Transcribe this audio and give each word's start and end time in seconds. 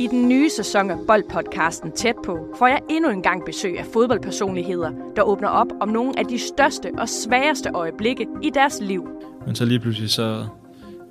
I 0.00 0.06
den 0.06 0.28
nye 0.28 0.50
sæson 0.50 0.90
af 0.90 0.96
Boldpodcasten 1.06 1.92
Tæt 1.92 2.14
på 2.24 2.38
får 2.58 2.66
jeg 2.66 2.80
endnu 2.90 3.10
en 3.10 3.22
gang 3.22 3.44
besøg 3.44 3.78
af 3.78 3.86
fodboldpersonligheder, 3.92 4.90
der 5.16 5.22
åbner 5.22 5.48
op 5.48 5.66
om 5.80 5.88
nogle 5.88 6.18
af 6.18 6.24
de 6.24 6.38
største 6.38 6.90
og 6.98 7.08
sværeste 7.08 7.70
øjeblikke 7.74 8.26
i 8.42 8.50
deres 8.50 8.78
liv. 8.80 9.08
Men 9.46 9.54
så 9.54 9.64
lige 9.64 9.80
pludselig 9.80 10.10
så, 10.10 10.46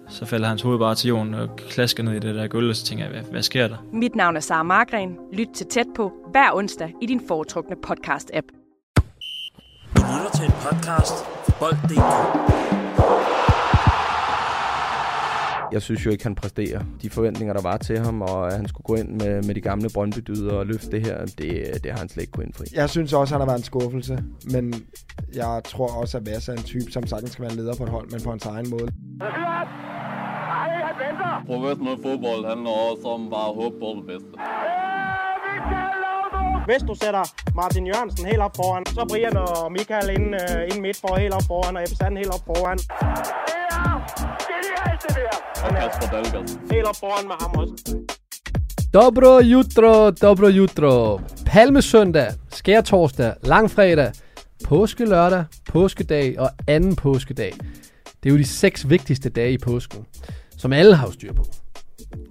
så 0.07 0.25
falder 0.25 0.47
hans 0.47 0.61
hoved 0.61 0.79
bare 0.79 0.95
til 0.95 1.07
jorden 1.07 1.33
og 1.33 1.55
klasker 1.55 2.03
ned 2.03 2.13
i 2.13 2.19
det 2.19 2.35
der 2.35 2.47
gulv, 2.47 2.69
og 2.69 2.75
så 2.75 2.85
tænker 2.85 3.05
jeg, 3.05 3.13
hvad, 3.13 3.31
hvad 3.31 3.43
sker 3.43 3.67
der? 3.67 3.77
Mit 3.93 4.15
navn 4.15 4.35
er 4.35 4.39
Sara 4.39 4.63
Margren. 4.63 5.17
Lyt 5.33 5.49
til 5.55 5.65
Tæt 5.65 5.87
på 5.95 6.11
hver 6.31 6.53
onsdag 6.53 6.93
i 7.01 7.05
din 7.05 7.21
foretrukne 7.27 7.75
podcast-app. 7.87 8.47
Du 9.95 10.01
lytter 10.01 10.31
til 10.35 10.45
en 10.45 10.51
podcast 10.51 11.25
fra 11.45 11.53
Bold.dk. 11.59 12.68
Jeg 15.71 15.81
synes 15.81 16.05
jo 16.05 16.11
ikke, 16.11 16.23
han 16.23 16.35
præsterer. 16.35 16.81
De 17.01 17.09
forventninger, 17.09 17.53
der 17.53 17.61
var 17.61 17.77
til 17.77 17.99
ham, 17.99 18.21
og 18.21 18.47
at 18.47 18.53
han 18.53 18.67
skulle 18.67 18.83
gå 18.85 18.95
ind 18.95 19.09
med, 19.09 19.43
med 19.43 19.55
de 19.55 19.61
gamle 19.61 19.89
brøndbydyder 19.93 20.53
og 20.53 20.65
løfte 20.65 20.91
det 20.91 21.05
her, 21.05 21.25
det, 21.25 21.83
det 21.83 21.91
har 21.91 21.99
han 21.99 22.09
slet 22.09 22.21
ikke 22.21 22.31
kunnet 22.31 22.45
indfri. 22.45 22.65
Jeg 22.73 22.89
synes 22.89 23.13
også, 23.13 23.33
han 23.33 23.41
har 23.41 23.45
været 23.45 23.57
en 23.57 23.63
skuffelse, 23.63 24.23
men 24.51 24.73
jeg 25.33 25.61
tror 25.65 26.01
også, 26.01 26.17
at 26.17 26.25
Vassa 26.25 26.51
er 26.51 26.57
en 26.57 26.63
type, 26.63 26.91
som 26.91 27.07
sagtens 27.07 27.31
skal 27.31 27.43
være 27.45 27.55
leder 27.55 27.75
på 27.75 27.83
et 27.83 27.89
hold, 27.89 28.11
men 28.11 28.21
på 28.23 28.29
hans 28.29 28.45
egen 28.45 28.69
måde. 28.69 28.87
Professionel 31.45 31.97
fodbold 32.03 32.45
handler 32.47 32.71
også 32.91 33.07
om 33.07 33.29
bare 33.29 33.49
at 33.49 33.55
håbe 33.55 33.75
på 33.79 33.89
det 33.97 34.05
bedste. 34.07 34.29
Hvis 36.69 36.81
du 36.89 36.95
sætter 37.03 37.23
Martin 37.55 37.87
Jørgensen 37.87 38.25
helt 38.25 38.39
op 38.39 38.55
foran, 38.55 38.85
så 38.85 39.05
Brian 39.09 39.37
og 39.37 39.71
Michael 39.71 40.09
ind, 40.09 40.35
uh, 40.35 40.61
ind 40.69 40.81
midt 40.81 40.97
for 40.97 41.15
helt 41.15 41.33
op 41.33 41.43
foran, 41.47 41.75
og 41.77 41.81
Ebbe 41.83 41.95
Sand 41.95 42.17
helt 42.17 42.33
op 42.35 42.45
foran. 42.45 42.79
Og 45.63 45.69
Kasper 45.75 46.07
Dahlgaard. 46.11 46.71
Helt 46.71 46.85
op 46.85 46.95
foran 46.95 47.27
med 47.27 47.35
ham 47.39 47.51
også. 47.51 47.97
Dobro 48.93 49.39
jutro, 49.39 50.09
dobro 50.09 50.47
jutro. 50.47 51.19
Palmesøndag, 51.45 52.27
skærtorsdag, 52.51 53.33
langfredag, 53.43 54.11
påskelørdag, 54.65 55.45
påskedag 55.69 56.39
og 56.39 56.49
anden 56.67 56.95
påskedag. 56.95 57.53
Det 58.23 58.29
er 58.29 58.33
jo 58.33 58.37
de 58.37 58.45
seks 58.45 58.89
vigtigste 58.89 59.29
dage 59.29 59.51
i 59.53 59.57
påsken, 59.57 60.05
som 60.57 60.73
alle 60.73 60.95
har 60.95 61.11
styr 61.11 61.33
på. 61.33 61.45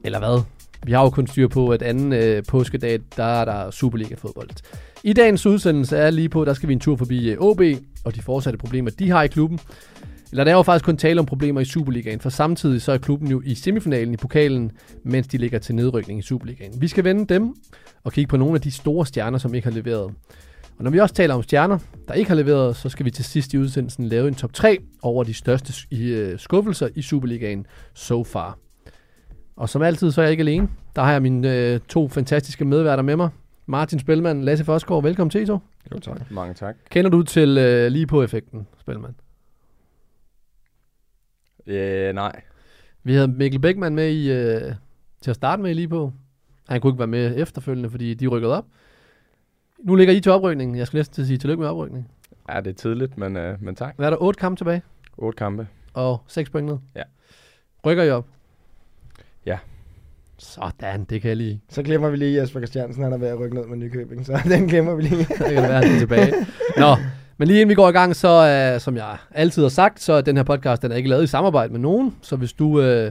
Eller 0.05 0.19
hvad? 0.19 0.43
Vi 0.87 0.93
har 0.93 1.03
jo 1.03 1.11
kun 1.11 1.27
styr 1.27 1.49
på, 1.49 1.69
at 1.69 1.83
anden 1.83 2.13
øh, 2.13 2.43
påskedag, 2.49 3.01
der 3.17 3.25
er 3.25 3.45
der 3.45 3.71
Superliga-fodbold. 3.71 4.51
I 5.03 5.13
dagens 5.13 5.47
udsendelse 5.47 5.97
er 5.97 6.11
lige 6.11 6.29
på, 6.29 6.45
der 6.45 6.55
skal 6.55 6.69
vi 6.69 6.73
en 6.73 6.81
tur 6.81 6.97
forbi 6.97 7.31
øh, 7.31 7.39
OB 7.39 7.61
og 8.05 8.15
de 8.15 8.23
fortsatte 8.23 8.59
problemer, 8.59 8.91
de 8.91 9.11
har 9.11 9.23
i 9.23 9.27
klubben. 9.27 9.61
Eller 10.31 10.45
der 10.45 10.53
er 10.53 10.57
jo 10.57 10.63
faktisk 10.63 10.85
kun 10.85 10.97
tale 10.97 11.21
om 11.21 11.27
problemer 11.27 11.61
i 11.61 11.65
Superligaen, 11.65 12.21
for 12.21 12.31
samtidig 12.31 12.83
så 12.83 12.93
er 12.93 12.99
klubben 12.99 13.31
jo 13.31 13.43
i 13.45 13.55
semifinalen 13.55 14.15
i 14.15 14.17
pokalen, 14.17 14.73
mens 15.03 15.27
de 15.27 15.39
ligger 15.39 15.59
til 15.59 15.75
nedrykning 15.75 16.19
i 16.19 16.23
Superligaen. 16.23 16.81
Vi 16.81 16.89
skal 16.89 17.05
vende 17.05 17.35
dem 17.35 17.55
og 18.05 18.13
kigge 18.13 18.29
på 18.29 18.37
nogle 18.37 18.55
af 18.55 18.61
de 18.61 18.71
store 18.71 19.07
stjerner, 19.07 19.39
som 19.39 19.55
ikke 19.55 19.69
har 19.69 19.75
leveret. 19.75 20.15
Og 20.79 20.85
når 20.85 20.91
vi 20.91 20.99
også 20.99 21.15
taler 21.15 21.35
om 21.35 21.43
stjerner, 21.43 21.79
der 22.09 22.15
ikke 22.15 22.31
har 22.31 22.37
leveret, 22.37 22.77
så 22.77 22.89
skal 22.89 23.07
vi 23.07 23.11
til 23.11 23.25
sidst 23.25 23.55
i 23.55 23.59
udsendelsen 23.59 24.05
lave 24.05 24.29
en 24.29 24.35
top 24.35 24.53
3 24.53 24.79
over 25.03 25.25
de 25.25 25.35
største 25.35 25.73
i, 25.91 26.23
uh, 26.23 26.39
skuffelser 26.39 26.89
i 26.95 27.03
Superligaen 27.03 27.67
so 27.95 28.25
far. 28.25 28.59
Og 29.57 29.69
som 29.69 29.83
altid, 29.83 30.11
så 30.11 30.21
er 30.21 30.25
jeg 30.25 30.31
ikke 30.31 30.43
alene. 30.43 30.69
Der 30.97 31.03
har 31.03 31.13
jeg 31.13 31.23
mine 31.23 31.75
uh, 31.75 31.81
to 31.89 32.09
fantastiske 32.09 32.65
medværter 32.65 33.03
med 33.03 33.17
mig. 33.17 33.29
Martin 33.67 33.99
Spelman, 33.99 34.45
Lasse 34.45 34.65
Forsgaard, 34.65 35.03
velkommen 35.03 35.31
til 35.31 35.43
I 35.43 35.47
to. 35.47 35.59
Jo, 35.95 35.99
tak. 35.99 36.31
Mange 36.31 36.55
tak. 36.55 36.77
Kender 36.91 37.11
du 37.11 37.23
til 37.23 37.49
uh, 37.49 37.93
lige 37.93 38.07
på 38.07 38.23
effekten, 38.23 38.67
Spelman? 38.81 39.15
Øh, 41.69 42.15
nej. 42.15 42.41
Vi 43.03 43.15
havde 43.15 43.29
Mikkel 43.29 43.61
Beckmann 43.61 43.95
med 43.95 44.11
i, 44.11 44.31
øh, 44.31 44.75
til 45.21 45.31
at 45.31 45.37
starte 45.37 45.63
med 45.63 45.75
lige 45.75 45.89
på. 45.89 46.13
Han 46.69 46.81
kunne 46.81 46.91
ikke 46.91 46.99
være 46.99 47.07
med 47.07 47.35
efterfølgende, 47.37 47.91
fordi 47.91 48.15
de 48.15 48.27
rykkede 48.27 48.57
op. 48.57 48.65
Nu 49.79 49.95
ligger 49.95 50.15
I 50.15 50.21
til 50.21 50.33
oprykningen. 50.33 50.77
Jeg 50.77 50.87
skal 50.87 50.99
næsten 50.99 51.15
til 51.15 51.23
at 51.23 51.27
sige 51.27 51.39
tillykke 51.39 51.61
med 51.61 51.69
oprykningen. 51.69 52.11
Ja, 52.49 52.61
det 52.61 52.67
er 52.71 52.75
tidligt, 52.75 53.19
men, 53.19 53.37
øh, 53.37 53.63
men 53.63 53.75
tak. 53.75 53.97
Hvad 53.97 54.07
er 54.07 54.11
der? 54.11 54.23
8 54.23 54.39
kampe 54.41 54.61
tilbage? 54.61 54.83
Otte 55.17 55.37
kampe. 55.37 55.67
Og 55.95 56.23
6 56.29 56.51
point 56.51 56.69
ned? 56.69 56.79
Ja. 56.97 57.03
Rykker 57.87 58.03
I 58.03 58.11
op? 58.11 58.27
Ja. 59.47 59.59
Sådan, 60.39 61.05
det 61.05 61.23
kan 61.23 61.29
jeg 61.29 61.37
lige. 61.37 61.61
Så 61.69 61.83
glemmer 61.83 62.11
vi 62.11 62.17
lige 62.17 62.41
Jesper 62.41 62.61
Christiansen, 62.61 63.03
han 63.03 63.13
er 63.13 63.19
ved 63.19 63.29
at 63.29 63.39
rykke 63.39 63.57
ned 63.57 63.67
med 63.67 63.77
Nykøbing, 63.77 64.27
så 64.27 64.41
den 64.55 64.69
glemmer 64.69 64.95
vi 64.95 65.03
lige. 65.03 65.25
Så 65.39 65.45
kan 65.45 65.57
det 65.57 65.63
være, 65.63 65.83
han 65.83 65.95
er 65.95 65.99
tilbage. 65.99 66.33
Nå, 66.77 66.97
men 67.39 67.49
lige 67.49 67.61
inden 67.61 67.69
vi 67.69 67.75
går 67.75 67.89
i 67.89 67.93
gang, 67.93 68.17
så 68.17 68.73
uh, 68.75 68.81
som 68.81 68.97
jeg 68.97 69.17
altid 69.31 69.63
har 69.63 69.69
sagt, 69.69 70.03
så 70.03 70.13
er 70.13 70.21
den 70.21 70.37
her 70.37 70.45
podcast, 70.45 70.83
den 70.83 70.93
er 70.93 70.97
ikke 70.97 71.09
lavet 71.09 71.25
i 71.25 71.27
samarbejde 71.27 71.73
med 71.73 71.81
nogen. 71.81 72.17
Så 72.23 72.37
hvis 72.37 72.53
du 72.53 72.67
uh, 72.67 73.11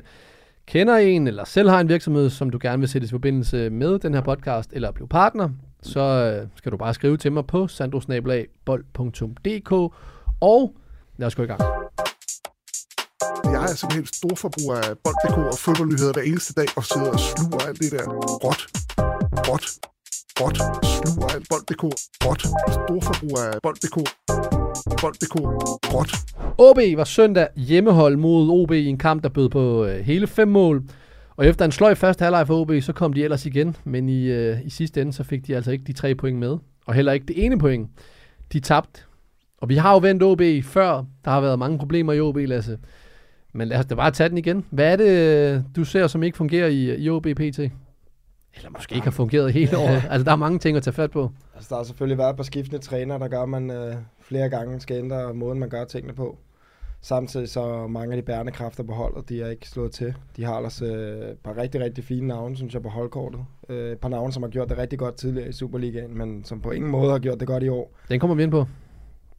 kender 0.67 0.97
en, 0.97 1.27
eller 1.27 1.45
selv 1.45 1.69
har 1.69 1.79
en 1.79 1.89
virksomhed, 1.89 2.29
som 2.29 2.49
du 2.49 2.59
gerne 2.61 2.79
vil 2.79 2.89
sætte 2.89 3.05
i 3.05 3.09
forbindelse 3.09 3.69
med 3.69 3.99
den 3.99 4.13
her 4.13 4.21
podcast, 4.21 4.69
eller 4.73 4.91
blive 4.91 5.07
partner, 5.07 5.49
så 5.81 6.35
uh, 6.41 6.47
skal 6.55 6.71
du 6.71 6.77
bare 6.77 6.93
skrive 6.93 7.17
til 7.17 7.31
mig 7.31 7.45
på 7.45 7.67
sandrosnabelagbold.dk 7.67 9.71
og 10.41 10.75
lad 11.17 11.27
os 11.27 11.35
gå 11.35 11.43
i 11.43 11.47
gang. 11.47 11.61
Jeg 13.43 13.63
er 13.63 13.75
simpelthen 13.75 14.05
stor 14.05 14.35
forbruger 14.35 14.75
af 14.75 14.97
bold.dk 15.03 15.37
og 15.37 15.57
fodboldnyheder 15.57 16.13
hver 16.13 16.21
eneste 16.21 16.53
dag, 16.53 16.67
og 16.75 16.83
sidder 16.83 17.11
og 17.11 17.19
sluger 17.19 17.59
alt 17.67 17.79
det 17.79 17.91
der 17.91 18.03
råt, 18.45 18.67
råt, 19.49 19.65
Bot. 20.39 20.57
sluger 20.83 21.27
af 21.35 21.41
bold.dk, 21.49 21.83
Bot. 22.23 22.41
Storforbruger 22.71 23.43
af 23.53 23.59
bold.dk, 23.63 23.97
bold.dk, 25.01 25.35
Bot. 25.91 26.11
OB 26.57 26.97
var 26.97 27.03
søndag 27.03 27.47
hjemmehold 27.55 28.17
mod 28.17 28.49
OB 28.49 28.71
i 28.71 28.85
en 28.85 28.97
kamp, 28.97 29.23
der 29.23 29.29
bød 29.29 29.49
på 29.49 29.85
øh, 29.85 29.99
hele 30.05 30.27
fem 30.27 30.47
mål. 30.47 30.83
Og 31.35 31.47
efter 31.47 31.65
en 31.65 31.71
sløj 31.71 31.95
første 31.95 32.23
halvleg 32.23 32.47
for 32.47 32.61
OB, 32.61 32.71
så 32.81 32.93
kom 32.93 33.13
de 33.13 33.23
ellers 33.23 33.45
igen. 33.45 33.75
Men 33.83 34.09
i, 34.09 34.25
øh, 34.25 34.57
i 34.65 34.69
sidste 34.69 35.01
ende, 35.01 35.13
så 35.13 35.23
fik 35.23 35.47
de 35.47 35.55
altså 35.55 35.71
ikke 35.71 35.83
de 35.87 35.93
tre 35.93 36.15
point 36.15 36.37
med. 36.37 36.57
Og 36.85 36.93
heller 36.93 37.11
ikke 37.11 37.25
det 37.25 37.45
ene 37.45 37.59
point. 37.59 37.89
De 38.53 38.59
tabte. 38.59 39.01
Og 39.57 39.69
vi 39.69 39.75
har 39.75 39.93
jo 39.93 39.97
vendt 39.97 40.23
OB 40.23 40.41
før. 40.63 41.05
Der 41.25 41.31
har 41.31 41.41
været 41.41 41.59
mange 41.59 41.77
problemer 41.77 42.13
i 42.13 42.19
OB, 42.19 42.37
Lasse. 42.37 42.77
Men 43.53 43.67
lad 43.67 43.79
os 43.79 43.85
da 43.85 43.95
bare 43.95 44.11
tage 44.11 44.29
den 44.29 44.37
igen. 44.37 44.65
Hvad 44.69 44.91
er 44.91 44.95
det, 44.95 45.09
øh, 45.55 45.61
du 45.75 45.83
ser, 45.83 46.07
som 46.07 46.23
ikke 46.23 46.37
fungerer 46.37 46.67
i, 46.67 46.95
i 46.95 47.09
OB 47.09 47.27
PT? 47.35 47.59
Eller 48.57 48.69
måske 48.69 48.95
ikke 48.95 49.05
har 49.05 49.11
fungeret 49.11 49.53
hele 49.53 49.77
året. 49.77 50.03
Altså, 50.09 50.23
der 50.23 50.31
er 50.31 50.35
mange 50.35 50.59
ting 50.59 50.77
at 50.77 50.83
tage 50.83 50.93
fat 50.93 51.11
på. 51.11 51.31
Altså, 51.55 51.67
der 51.69 51.75
har 51.75 51.83
selvfølgelig 51.83 52.17
været 52.17 52.29
et 52.29 52.35
par 52.35 52.43
skiftende 52.43 52.81
træner, 52.81 53.17
der 53.17 53.27
gør, 53.27 53.41
at 53.41 53.49
man 53.49 53.71
øh, 53.71 53.95
flere 54.21 54.49
gange 54.49 54.79
skal 54.79 54.97
ændre 54.97 55.33
måden, 55.33 55.59
man 55.59 55.69
gør 55.69 55.85
tingene 55.85 56.13
på. 56.13 56.37
Samtidig 57.01 57.49
så 57.49 57.87
mange 57.87 58.15
af 58.15 58.21
de 58.21 58.25
bærende 58.25 58.51
kræfter 58.51 58.83
på 58.83 58.93
holdet, 58.93 59.29
de 59.29 59.41
er 59.41 59.49
ikke 59.49 59.69
slået 59.69 59.91
til. 59.91 60.13
De 60.37 60.43
har 60.43 60.55
ellers 60.57 60.81
øh, 60.81 60.87
et 60.89 61.37
par 61.43 61.57
rigtig, 61.57 61.81
rigtig 61.81 62.03
fine 62.03 62.27
navne, 62.27 62.55
synes 62.55 62.73
jeg, 62.73 62.81
på 62.81 62.89
holdkortet. 62.89 63.39
Øh, 63.69 63.91
et 63.91 63.99
par 63.99 64.09
navne, 64.09 64.33
som 64.33 64.43
har 64.43 64.49
gjort 64.49 64.69
det 64.69 64.77
rigtig 64.77 64.99
godt 64.99 65.15
tidligere 65.15 65.49
i 65.49 65.51
Superligaen, 65.51 66.17
men 66.17 66.43
som 66.43 66.61
på 66.61 66.71
ingen 66.71 66.91
måde 66.91 67.11
har 67.11 67.19
gjort 67.19 67.39
det 67.39 67.47
godt 67.47 67.63
i 67.63 67.69
år. 67.69 67.91
Den 68.09 68.19
kommer 68.19 68.35
vi 68.35 68.43
ind 68.43 68.51
på. 68.51 68.65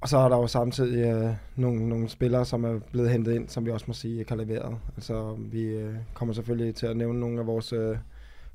Og 0.01 0.09
så 0.09 0.19
er 0.19 0.29
der 0.29 0.37
jo 0.37 0.47
samtidig 0.47 1.07
øh, 1.07 1.31
nogle, 1.57 1.89
nogle 1.89 2.09
spillere, 2.09 2.45
som 2.45 2.65
er 2.65 2.79
blevet 2.93 3.11
hentet 3.11 3.35
ind, 3.35 3.49
som 3.49 3.67
vi 3.67 3.71
også 3.71 3.85
må 3.89 3.95
sige 3.95 4.19
ikke 4.19 4.31
har 4.31 4.37
leveret. 4.37 4.77
Altså, 4.97 5.37
vi 5.39 5.63
øh, 5.63 5.95
kommer 6.15 6.35
selvfølgelig 6.35 6.75
til 6.75 6.87
at 6.87 6.97
nævne 6.97 7.21
nogle 7.21 7.41
af 7.41 7.47
vores 7.47 7.73
øh, 7.73 7.97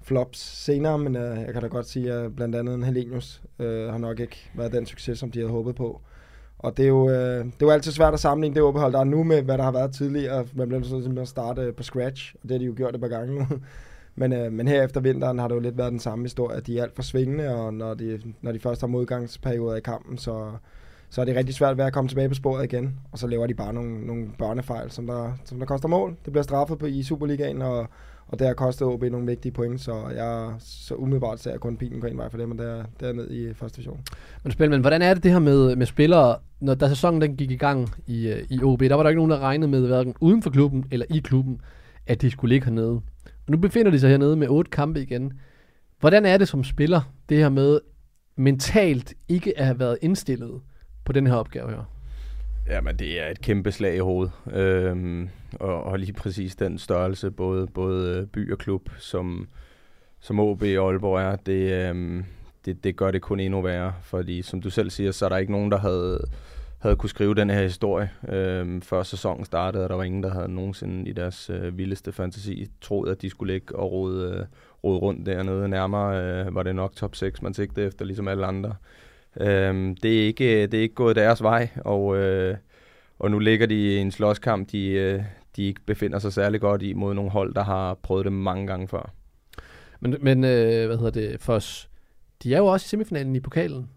flops 0.03 0.40
senere, 0.40 1.00
men 1.00 1.16
øh, 1.16 1.38
jeg 1.40 1.53
kan 1.53 1.62
da 1.62 1.68
godt 1.68 1.88
sige, 1.88 2.14
at 2.14 2.36
blandt 2.36 2.56
andet 2.56 2.75
en 2.75 2.84
Helenius 2.84 3.41
øh, 3.59 3.88
har 3.88 3.97
nok 3.97 4.19
ikke 4.19 4.52
været 4.56 4.72
den 4.72 4.86
succes, 4.86 5.19
som 5.19 5.31
de 5.31 5.40
havde 5.40 5.52
håbet 5.52 5.75
på. 5.75 6.02
Og 6.59 6.78
det 6.78 6.84
er 6.84 6.90
jo, 6.90 7.09
øh, 7.09 7.46
det 7.46 7.52
er 7.62 7.66
jo 7.66 7.69
altid 7.69 7.91
svært 7.91 8.13
at 8.13 8.19
sammenligne 8.19 8.56
det 8.56 8.63
OB-hold, 8.63 8.94
der 8.94 9.00
er 9.00 9.03
nu 9.03 9.24
med, 9.24 9.42
hvad 9.42 9.58
der 9.58 9.63
har 9.63 9.72
været 9.72 9.94
tidligere. 9.94 10.47
Man 10.53 10.68
bliver 10.68 10.80
nødt 10.80 11.13
til 11.13 11.22
at 11.22 11.28
starte 11.28 11.62
øh, 11.62 11.74
på 11.74 11.84
scratch, 11.84 12.36
og 12.36 12.42
det 12.44 12.52
har 12.52 12.59
de 12.59 12.66
jo 12.66 12.74
gjort 12.78 12.96
et 12.96 13.02
par 13.02 13.08
gange 13.08 13.36
nu. 13.36 13.47
Men, 14.16 14.34
øh, 14.34 14.52
men 14.52 14.68
her 14.68 14.84
efter 14.84 15.02
vinteren 15.02 15.40
har 15.40 15.47
det 15.47 15.56
jo 15.56 15.59
lidt 15.59 15.78
været 15.78 15.92
den 15.92 16.00
samme 16.00 16.25
historie. 16.25 16.58
at 16.58 16.68
De 16.68 16.80
er 16.80 16.84
alt 16.84 16.96
for 16.96 17.02
svingende, 17.02 17.56
og 17.56 17.74
når 17.74 17.94
de, 17.94 18.22
når 18.42 18.52
de 18.52 18.59
først 18.59 18.81
har 18.81 18.88
modgangsperioder 18.88 19.75
i 19.75 19.81
kampen, 19.81 20.18
så, 20.18 20.52
så 21.09 21.22
er 21.22 21.25
det 21.25 21.36
rigtig 21.36 21.56
svært 21.56 21.78
ved 21.78 21.86
at 21.86 21.94
komme 21.94 22.08
tilbage 22.08 22.30
på 22.30 22.36
sporet 22.36 22.63
igen. 22.63 23.00
Og 23.12 23.19
så 23.19 23.28
laver 23.28 23.47
de 23.47 23.53
bare 23.53 23.74
nogle, 23.74 24.08
nogle 24.08 24.28
børnefejl, 24.38 24.92
som 24.92 25.08
der, 25.08 25.34
som 25.46 25.59
der 25.59 25.66
koster 25.66 25.88
mål. 25.88 26.16
Det 26.25 26.34
bliver 26.34 26.44
straffet 26.44 26.80
på, 26.80 26.86
i 26.86 27.03
Superligaen, 27.03 27.62
og, 27.62 27.88
og 28.33 28.39
det 28.39 28.47
har 28.47 28.53
kostet 28.53 28.88
OB 28.88 29.03
nogle 29.03 29.25
vigtige 29.25 29.51
point, 29.51 29.81
så 29.81 30.07
jeg 30.15 30.53
så 30.59 30.95
umiddelbart 30.95 31.39
ser 31.39 31.51
jeg 31.51 31.59
kun 31.59 31.77
pilen 31.77 32.01
gå 32.01 32.07
en 32.07 32.18
vej 32.18 32.30
for 32.30 32.38
dem, 32.38 32.51
og 32.51 32.57
det 32.57 32.65
er, 32.65 32.83
det 33.00 33.09
er 33.09 33.13
ned 33.13 33.31
i 33.31 33.53
første 33.53 33.75
division. 33.75 34.01
Men 34.44 34.51
spil, 34.51 34.69
men 34.69 34.81
hvordan 34.81 35.01
er 35.01 35.13
det 35.13 35.24
det 35.24 35.31
her 35.31 35.39
med, 35.39 35.75
med 35.75 35.85
spillere, 35.85 36.38
når 36.59 36.75
da 36.75 36.88
sæsonen 36.88 37.21
den 37.21 37.38
gik 37.38 37.51
i 37.51 37.56
gang 37.56 37.89
i, 38.07 38.27
øh, 38.27 38.45
i 38.50 38.63
OB, 38.63 38.80
der 38.80 38.95
var 38.95 39.03
der 39.03 39.09
ikke 39.09 39.18
nogen, 39.18 39.31
der 39.31 39.39
regnede 39.39 39.71
med, 39.71 39.88
hverken 39.88 40.15
uden 40.19 40.41
for 40.41 40.50
klubben 40.50 40.85
eller 40.91 41.06
i 41.09 41.19
klubben, 41.19 41.62
at 42.07 42.21
de 42.21 42.31
skulle 42.31 42.53
ligge 42.53 42.65
hernede. 42.65 43.01
Og 43.25 43.50
nu 43.50 43.57
befinder 43.57 43.91
de 43.91 44.00
sig 44.00 44.09
hernede 44.09 44.36
med 44.36 44.47
otte 44.47 44.71
kampe 44.71 45.01
igen. 45.01 45.33
Hvordan 46.00 46.25
er 46.25 46.38
det 46.38 46.47
som 46.47 46.63
spiller, 46.63 47.01
det 47.29 47.38
her 47.38 47.50
med 47.50 47.79
mentalt 48.36 49.13
ikke 49.29 49.59
at 49.59 49.65
have 49.65 49.79
været 49.79 49.97
indstillet 50.01 50.62
på 51.06 51.12
den 51.12 51.27
her 51.27 51.36
opgave 51.36 51.69
her? 51.69 51.89
Jamen, 52.69 52.95
det 52.95 53.21
er 53.21 53.29
et 53.29 53.41
kæmpe 53.41 53.71
slag 53.71 53.95
i 53.95 54.00
hovedet. 54.00 54.31
Øhm, 54.53 55.29
og, 55.59 55.83
og 55.83 56.00
lige 56.00 56.13
præcis 56.13 56.55
den 56.55 56.77
størrelse, 56.77 57.31
både, 57.31 57.67
både 57.67 58.17
øh, 58.17 58.27
by 58.27 58.51
og 58.51 58.57
klub, 58.57 58.89
som, 59.00 59.47
som 60.19 60.39
OB 60.39 60.61
og 60.61 60.89
Aalborg 60.89 61.21
er, 61.21 61.35
det, 61.35 61.71
øh, 61.71 62.23
det, 62.65 62.83
det 62.83 62.95
gør 62.95 63.11
det 63.11 63.21
kun 63.21 63.39
endnu 63.39 63.61
værre. 63.61 63.94
Fordi 64.01 64.41
som 64.41 64.61
du 64.61 64.69
selv 64.69 64.89
siger, 64.89 65.11
så 65.11 65.25
er 65.25 65.29
der 65.29 65.38
ikke 65.38 65.51
nogen, 65.51 65.71
der 65.71 65.77
havde, 65.77 66.27
havde 66.79 66.95
kunne 66.95 67.09
skrive 67.09 67.35
den 67.35 67.50
her 67.50 67.63
historie, 67.63 68.09
øhm, 68.29 68.81
før 68.81 69.03
sæsonen 69.03 69.45
startede, 69.45 69.83
og 69.83 69.89
der 69.89 69.95
var 69.95 70.03
ingen, 70.03 70.23
der 70.23 70.33
havde 70.33 70.47
nogensinde 70.47 71.09
i 71.09 71.13
deres 71.13 71.50
øh, 71.50 71.77
vildeste 71.77 72.11
fantasi 72.11 72.67
troet, 72.81 73.11
at 73.11 73.21
de 73.21 73.29
skulle 73.29 73.53
ligge 73.53 73.75
og 73.75 73.91
rode, 73.91 74.31
øh, 74.31 74.45
rode 74.83 75.00
rundt 75.00 75.25
dernede. 75.25 75.69
Nærmere 75.69 76.45
øh, 76.45 76.55
var 76.55 76.63
det 76.63 76.75
nok 76.75 76.95
top 76.95 77.15
6, 77.15 77.41
man 77.41 77.53
sigtede 77.53 77.85
efter, 77.85 78.05
ligesom 78.05 78.27
alle 78.27 78.45
andre. 78.45 78.75
Øhm, 79.39 79.95
det, 79.95 80.21
er 80.21 80.25
ikke, 80.25 80.67
det 80.67 80.73
er 80.73 80.81
ikke 80.81 80.95
gået 80.95 81.15
deres 81.15 81.44
vej, 81.44 81.69
og, 81.85 82.17
øh, 82.17 82.57
og 83.19 83.31
nu 83.31 83.39
ligger 83.39 83.67
de 83.67 83.75
i 83.75 83.97
en 83.97 84.11
slåskamp, 84.11 84.71
de, 84.71 84.88
øh, 84.88 85.21
de 85.55 85.63
ikke 85.63 85.81
befinder 85.85 86.19
sig 86.19 86.33
særlig 86.33 86.61
godt 86.61 86.81
i 86.81 86.94
mod 86.94 87.13
nogle 87.13 87.31
hold, 87.31 87.53
der 87.53 87.63
har 87.63 87.94
prøvet 87.94 88.25
det 88.25 88.33
mange 88.33 88.67
gange 88.67 88.88
før. 88.88 89.13
Men, 90.00 90.15
men 90.21 90.44
øh, 90.44 90.85
hvad 90.88 90.97
hedder 90.97 91.11
det, 91.11 91.41
for 91.41 91.53
os, 91.53 91.89
de 92.44 92.53
er 92.53 92.57
jo 92.57 92.65
også 92.65 92.85
i 92.85 92.88
semifinalen 92.89 93.35
i 93.35 93.39
pokalen. 93.39 93.89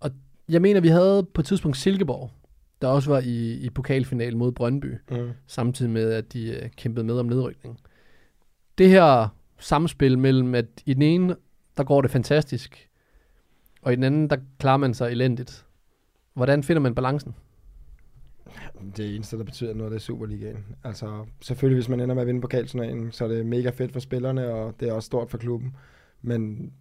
Og 0.00 0.10
jeg 0.48 0.62
mener, 0.62 0.80
vi 0.80 0.88
havde 0.88 1.26
på 1.34 1.40
et 1.40 1.46
tidspunkt 1.46 1.76
Silkeborg, 1.76 2.30
der 2.82 2.88
også 2.88 3.10
var 3.10 3.20
i, 3.20 3.52
i 3.52 3.70
pokalfinalen 3.70 4.38
mod 4.38 4.52
Brøndby, 4.52 4.94
Mm. 5.10 5.30
samtidig 5.46 5.90
med, 5.90 6.12
at 6.12 6.32
de 6.32 6.50
øh, 6.50 6.70
kæmpede 6.70 7.06
med 7.06 7.18
om 7.18 7.26
nedrykning. 7.26 7.80
Det 8.78 8.88
her 8.88 9.28
samspil 9.58 10.18
mellem, 10.18 10.54
at 10.54 10.66
i 10.86 10.94
den 10.94 11.02
ene, 11.02 11.36
der 11.76 11.84
går 11.84 12.02
det 12.02 12.10
fantastisk, 12.10 12.88
og 13.82 13.92
i 13.92 13.96
den 13.96 14.04
anden, 14.04 14.30
der 14.30 14.36
klarer 14.58 14.76
man 14.76 14.94
sig 14.94 15.10
elendigt. 15.10 15.66
Hvordan 16.34 16.62
finder 16.62 16.80
man 16.80 16.94
balancen? 16.94 17.34
Det 18.96 19.14
eneste, 19.14 19.38
der 19.38 19.44
betyder 19.44 19.74
noget, 19.74 19.92
det 19.92 19.96
er 19.96 20.02
Superligaen. 20.02 20.64
Altså, 20.84 21.26
selvfølgelig, 21.40 21.76
hvis 21.76 21.88
man 21.88 22.00
ender 22.00 22.14
med 22.14 22.22
at 22.22 22.26
vinde 22.26 22.40
pokalturneringen, 22.40 23.12
så 23.12 23.24
er 23.24 23.28
det 23.28 23.46
mega 23.46 23.70
fedt 23.70 23.92
for 23.92 24.00
spillerne, 24.00 24.48
og 24.48 24.74
det 24.80 24.88
er 24.88 24.92
også 24.92 25.06
stort 25.06 25.30
for 25.30 25.38
klubben. 25.38 25.76
Men 26.22 26.72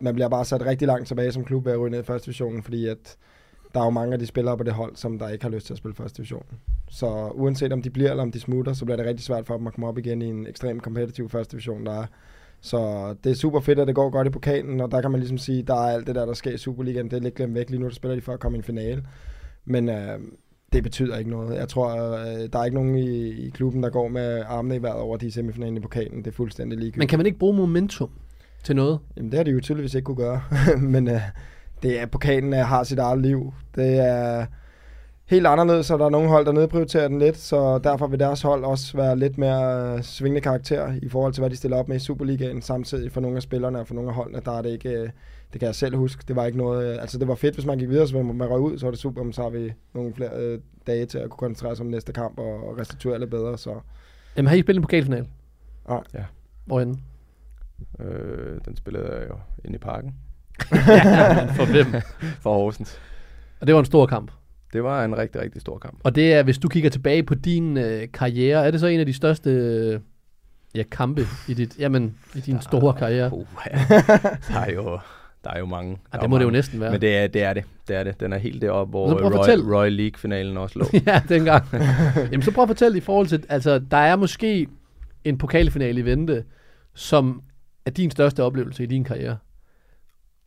man 0.00 0.14
bliver 0.14 0.28
bare 0.28 0.44
sat 0.44 0.66
rigtig 0.66 0.86
langt 0.86 1.08
tilbage 1.08 1.32
som 1.32 1.44
klub 1.44 1.64
ved 1.64 1.72
at 1.72 1.80
ryge 1.80 1.90
ned 1.90 2.00
i 2.00 2.02
første 2.02 2.26
divisionen, 2.26 2.62
fordi 2.62 2.86
at 2.86 3.16
der 3.74 3.80
er 3.80 3.84
jo 3.84 3.90
mange 3.90 4.12
af 4.12 4.18
de 4.18 4.26
spillere 4.26 4.56
på 4.56 4.64
det 4.64 4.72
hold, 4.72 4.96
som 4.96 5.18
der 5.18 5.28
ikke 5.28 5.44
har 5.44 5.50
lyst 5.50 5.66
til 5.66 5.74
at 5.74 5.78
spille 5.78 5.94
første 5.94 6.16
division. 6.16 6.44
Så 6.90 7.30
uanset 7.34 7.72
om 7.72 7.82
de 7.82 7.90
bliver 7.90 8.10
eller 8.10 8.22
om 8.22 8.32
de 8.32 8.40
smutter, 8.40 8.72
så 8.72 8.84
bliver 8.84 8.96
det 8.96 9.06
rigtig 9.06 9.24
svært 9.24 9.46
for 9.46 9.56
dem 9.56 9.66
at 9.66 9.72
komme 9.72 9.86
op 9.88 9.98
igen 9.98 10.22
i 10.22 10.26
en 10.26 10.46
ekstremt 10.46 10.82
kompetitiv 10.82 11.28
første 11.28 11.52
division, 11.52 11.86
der 11.86 11.92
er. 11.92 12.06
Så 12.60 13.14
det 13.24 13.30
er 13.30 13.34
super 13.34 13.60
fedt, 13.60 13.78
at 13.78 13.86
det 13.86 13.94
går 13.94 14.10
godt 14.10 14.26
i 14.26 14.30
pokalen, 14.30 14.80
og 14.80 14.90
der 14.90 15.00
kan 15.00 15.10
man 15.10 15.20
ligesom 15.20 15.38
sige, 15.38 15.62
der 15.62 15.74
er 15.74 15.94
alt 15.94 16.06
det 16.06 16.14
der, 16.14 16.26
der 16.26 16.32
sker 16.32 16.50
i 16.50 16.58
Superligaen, 16.58 17.10
det 17.10 17.16
er 17.16 17.20
lidt 17.20 17.34
glemt 17.34 17.54
væk. 17.54 17.70
Lige 17.70 17.80
nu 17.80 17.86
der 17.86 17.94
spiller 17.94 18.14
de 18.14 18.20
for 18.20 18.32
at 18.32 18.40
komme 18.40 18.56
i 18.56 18.58
en 18.58 18.64
finale. 18.64 19.06
Men 19.64 19.88
øh, 19.88 20.18
det 20.72 20.82
betyder 20.82 21.18
ikke 21.18 21.30
noget. 21.30 21.56
Jeg 21.56 21.68
tror, 21.68 22.16
øh, 22.18 22.48
der 22.52 22.58
er 22.58 22.64
ikke 22.64 22.74
nogen 22.74 22.96
i, 22.96 23.28
i 23.28 23.50
klubben, 23.50 23.82
der 23.82 23.90
går 23.90 24.08
med 24.08 24.42
armene 24.46 24.76
i 24.76 24.82
vejret 24.82 25.00
over 25.00 25.16
de 25.16 25.32
semifinalen 25.32 25.76
i 25.76 25.80
pokalen. 25.80 26.18
Det 26.18 26.26
er 26.26 26.32
fuldstændig 26.32 26.78
ligegyldigt. 26.78 26.98
Men 26.98 27.08
kan 27.08 27.18
man 27.18 27.26
ikke 27.26 27.38
bruge 27.38 27.56
momentum 27.56 28.10
til 28.64 28.76
noget? 28.76 28.98
Jamen, 29.16 29.30
det 29.30 29.36
har 29.36 29.44
de 29.44 29.50
jo 29.50 29.60
tydeligvis 29.60 29.94
ikke 29.94 30.04
kunne 30.04 30.16
gøre. 30.16 30.42
Men 30.94 31.08
øh, 31.08 31.20
det 31.82 32.00
er, 32.00 32.06
pokalen 32.06 32.52
øh, 32.52 32.58
har 32.58 32.84
sit 32.84 32.98
eget 32.98 33.22
liv. 33.22 33.52
Det 33.74 33.98
er 33.98 34.46
helt 35.26 35.46
anderledes, 35.46 35.86
så 35.86 35.96
der 35.96 36.04
er 36.04 36.10
nogle 36.10 36.28
hold, 36.28 36.46
der 36.46 36.52
nedprioriterer 36.52 37.08
den 37.08 37.18
lidt, 37.18 37.36
så 37.36 37.78
derfor 37.78 38.06
vil 38.06 38.18
deres 38.18 38.42
hold 38.42 38.64
også 38.64 38.96
være 38.96 39.18
lidt 39.18 39.38
mere 39.38 39.94
øh, 39.96 40.02
svingende 40.02 40.40
karakter 40.40 40.92
i 41.02 41.08
forhold 41.08 41.32
til, 41.32 41.40
hvad 41.40 41.50
de 41.50 41.56
stiller 41.56 41.76
op 41.76 41.88
med 41.88 41.96
i 41.96 41.98
Superligaen. 41.98 42.62
Samtidig 42.62 43.12
for 43.12 43.20
nogle 43.20 43.36
af 43.36 43.42
spillerne 43.42 43.80
og 43.80 43.86
for 43.86 43.94
nogle 43.94 44.10
af 44.10 44.14
holdene, 44.16 44.40
der 44.44 44.58
er 44.58 44.62
det 44.62 44.70
ikke... 44.70 44.88
Øh, 44.88 45.08
det 45.52 45.60
kan 45.60 45.66
jeg 45.66 45.74
selv 45.74 45.96
huske. 45.96 46.24
Det 46.28 46.36
var 46.36 46.46
ikke 46.46 46.58
noget... 46.58 46.92
Øh, 46.92 47.00
altså, 47.00 47.18
det 47.18 47.28
var 47.28 47.34
fedt, 47.34 47.54
hvis 47.54 47.66
man 47.66 47.78
gik 47.78 47.88
videre, 47.88 48.08
så 48.08 48.22
man, 48.22 48.36
man 48.36 48.48
røg 48.48 48.60
ud, 48.60 48.78
så 48.78 48.86
var 48.86 48.90
det 48.90 49.00
super, 49.00 49.22
men 49.22 49.32
så 49.32 49.42
har 49.42 49.50
vi 49.50 49.72
nogle 49.94 50.14
flere 50.14 50.30
øh, 50.36 50.58
dage 50.86 51.06
til 51.06 51.18
at 51.18 51.30
kunne 51.30 51.38
koncentrere 51.38 51.76
sig 51.76 51.84
om 51.84 51.90
næste 51.90 52.12
kamp 52.12 52.38
og, 52.38 52.68
og 52.68 52.78
restituere 52.78 53.18
lidt 53.18 53.30
bedre, 53.30 53.58
så... 53.58 53.80
Jamen, 54.36 54.48
har 54.48 54.56
I 54.56 54.60
spillet 54.60 54.78
en 54.78 54.82
pokalfinal? 54.82 55.26
Nej. 55.88 56.00
Ja. 56.14 56.24
Hvorhenne? 56.64 56.98
Øh, 58.00 58.60
den 58.64 58.76
spillede 58.76 59.12
jeg 59.12 59.28
jo 59.28 59.34
inde 59.64 59.76
i 59.76 59.78
parken. 59.78 60.14
ja, 60.72 61.46
for 61.58 61.70
hvem? 61.70 62.02
For 62.40 62.54
Horsens. 62.54 63.00
Og 63.60 63.66
det 63.66 63.74
var 63.74 63.78
en 63.78 63.86
stor 63.86 64.06
kamp. 64.06 64.32
Det 64.72 64.84
var 64.84 65.04
en 65.04 65.18
rigtig, 65.18 65.40
rigtig 65.40 65.60
stor 65.60 65.78
kamp. 65.78 66.00
Og 66.04 66.14
det 66.14 66.32
er, 66.34 66.42
hvis 66.42 66.58
du 66.58 66.68
kigger 66.68 66.90
tilbage 66.90 67.22
på 67.22 67.34
din 67.34 67.76
øh, 67.76 68.08
karriere, 68.12 68.66
er 68.66 68.70
det 68.70 68.80
så 68.80 68.86
en 68.86 69.00
af 69.00 69.06
de 69.06 69.12
største 69.12 69.50
øh, 69.50 70.00
ja, 70.74 70.82
kampe 70.90 71.26
i, 71.48 71.54
dit, 71.54 71.78
jamen, 71.78 72.18
i 72.34 72.40
din 72.40 72.60
store 72.60 72.94
karriere? 72.94 73.32
Uh, 73.32 73.46
ja. 73.66 73.78
der, 74.48 74.60
er 74.60 74.72
jo, 74.72 74.98
der 75.44 75.50
er 75.50 75.58
jo 75.58 75.66
mange. 75.66 75.90
Ja, 75.90 76.16
Der 76.16 76.20
det 76.20 76.30
må 76.30 76.36
det 76.38 76.42
jo 76.42 76.48
mange. 76.48 76.58
næsten 76.58 76.80
være. 76.80 76.90
Men 76.90 77.00
det 77.00 77.16
er, 77.16 77.26
det 77.26 77.42
er 77.42 77.52
det. 77.52 77.64
Det 77.88 77.96
er 77.96 78.04
det. 78.04 78.20
Den 78.20 78.32
er 78.32 78.38
helt 78.38 78.62
deroppe, 78.62 78.90
hvor 78.90 79.08
Så 79.08 79.14
prøv 79.16 79.26
at 79.26 79.32
Roy, 79.32 79.36
fortælle. 79.36 79.76
Roy 79.76 79.88
League-finalen 79.90 80.56
også 80.56 80.78
lå. 80.78 80.84
ja, 81.06 81.22
dengang. 81.28 81.64
Jamen, 82.16 82.42
så 82.42 82.52
prøv 82.52 82.62
at 82.62 82.68
fortælle 82.68 82.98
i 82.98 83.00
forhold 83.00 83.26
til, 83.26 83.44
altså, 83.48 83.78
der 83.78 83.96
er 83.96 84.16
måske 84.16 84.66
en 85.24 85.38
pokalfinale 85.38 86.00
i 86.00 86.04
vente, 86.04 86.44
som 86.94 87.42
er 87.86 87.90
din 87.90 88.10
største 88.10 88.42
oplevelse 88.42 88.82
i 88.82 88.86
din 88.86 89.04
karriere. 89.04 89.36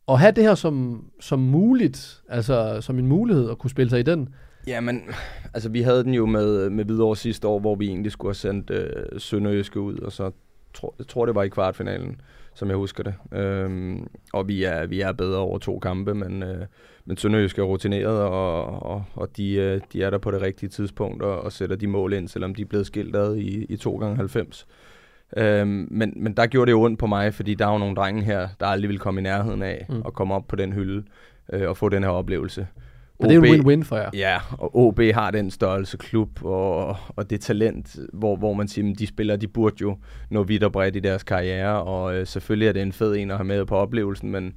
Og 0.06 0.18
have 0.20 0.32
det 0.32 0.44
her 0.44 0.54
som, 0.54 1.04
som 1.20 1.38
muligt, 1.38 2.20
altså 2.28 2.80
som 2.80 2.98
en 2.98 3.06
mulighed 3.06 3.50
at 3.50 3.58
kunne 3.58 3.70
spille 3.70 3.90
sig 3.90 4.00
i 4.00 4.02
den. 4.02 4.28
Jamen, 4.66 5.02
altså 5.54 5.68
vi 5.68 5.82
havde 5.82 6.04
den 6.04 6.14
jo 6.14 6.26
med, 6.26 6.70
med 6.70 6.84
Hvidovre 6.84 7.16
sidste 7.16 7.48
år, 7.48 7.58
hvor 7.58 7.74
vi 7.74 7.86
egentlig 7.86 8.12
skulle 8.12 8.28
have 8.28 8.34
sendt 8.34 8.70
øh, 8.70 8.88
Sønderjyske 9.18 9.80
ud, 9.80 9.98
og 9.98 10.12
så 10.12 10.30
tror, 10.74 10.94
jeg 10.98 11.06
tror 11.08 11.26
det 11.26 11.34
var 11.34 11.42
i 11.42 11.48
kvartfinalen, 11.48 12.20
som 12.54 12.68
jeg 12.68 12.76
husker 12.76 13.02
det. 13.02 13.14
Øhm, 13.32 14.06
og 14.32 14.48
vi 14.48 14.64
er, 14.64 14.86
vi 14.86 15.00
er 15.00 15.12
bedre 15.12 15.38
over 15.38 15.58
to 15.58 15.78
kampe, 15.78 16.14
men, 16.14 16.42
øh, 16.42 16.66
men 17.04 17.16
Sønderjyske 17.16 17.60
er 17.60 17.66
rutineret, 17.66 18.20
og, 18.20 18.82
og, 18.82 19.04
og 19.14 19.36
de, 19.36 19.54
øh, 19.54 19.80
de 19.92 20.02
er 20.02 20.10
der 20.10 20.18
på 20.18 20.30
det 20.30 20.42
rigtige 20.42 20.68
tidspunkt 20.68 21.22
og, 21.22 21.40
og 21.40 21.52
sætter 21.52 21.76
de 21.76 21.86
mål 21.86 22.12
ind, 22.12 22.28
selvom 22.28 22.54
de 22.54 22.62
er 22.62 22.66
blevet 22.66 22.86
skilt 22.86 23.16
ad 23.16 23.36
i, 23.36 23.64
i 23.64 23.76
2 23.76 23.96
gange 23.96 24.16
90 24.16 24.66
Øhm, 25.36 25.88
men, 25.90 26.12
men 26.16 26.32
der 26.32 26.46
gjorde 26.46 26.66
det 26.66 26.72
jo 26.72 26.82
ondt 26.82 26.98
på 26.98 27.06
mig, 27.06 27.34
fordi 27.34 27.54
der 27.54 27.66
er 27.66 27.72
jo 27.72 27.78
nogle 27.78 27.96
drenge 27.96 28.22
her, 28.22 28.48
der 28.60 28.66
aldrig 28.66 28.88
ville 28.88 28.98
komme 28.98 29.20
i 29.20 29.22
nærheden 29.22 29.62
af 29.62 29.86
Mm. 29.88 29.94
mm. 29.94 30.02
at 30.06 30.12
komme 30.12 30.34
op 30.34 30.46
på 30.48 30.56
den 30.56 30.72
hylde 30.72 31.04
øh, 31.52 31.68
og 31.68 31.76
få 31.76 31.88
den 31.88 32.02
her 32.02 32.10
oplevelse. 32.10 32.66
Men 33.20 33.30
det 33.30 33.36
er 33.36 33.54
en 33.54 33.60
OB 33.60 33.66
win-win 33.66 33.84
for 33.84 33.96
jer. 33.96 34.10
Ja, 34.14 34.38
og 34.50 34.76
OB 34.76 35.00
har 35.00 35.30
den 35.30 35.50
størrelse 35.50 35.96
klub 35.96 36.44
og, 36.44 36.96
og 37.08 37.30
det 37.30 37.40
talent, 37.40 37.96
hvor, 38.12 38.36
hvor 38.36 38.54
man 38.54 38.68
siger, 38.68 38.90
at 38.92 38.98
de 38.98 39.06
spillere, 39.06 39.36
de 39.36 39.48
burde 39.48 39.76
jo 39.80 39.96
nå 40.30 40.42
vidt 40.42 40.64
og 40.64 40.72
bredt 40.72 40.96
i 40.96 41.00
deres 41.00 41.22
karriere, 41.22 41.82
og 41.82 42.14
øh, 42.14 42.26
selvfølgelig 42.26 42.68
er 42.68 42.72
det 42.72 42.82
en 42.82 42.92
fed 42.92 43.16
en 43.16 43.30
at 43.30 43.36
have 43.36 43.46
med 43.46 43.66
på 43.66 43.76
oplevelsen, 43.76 44.30
men, 44.30 44.54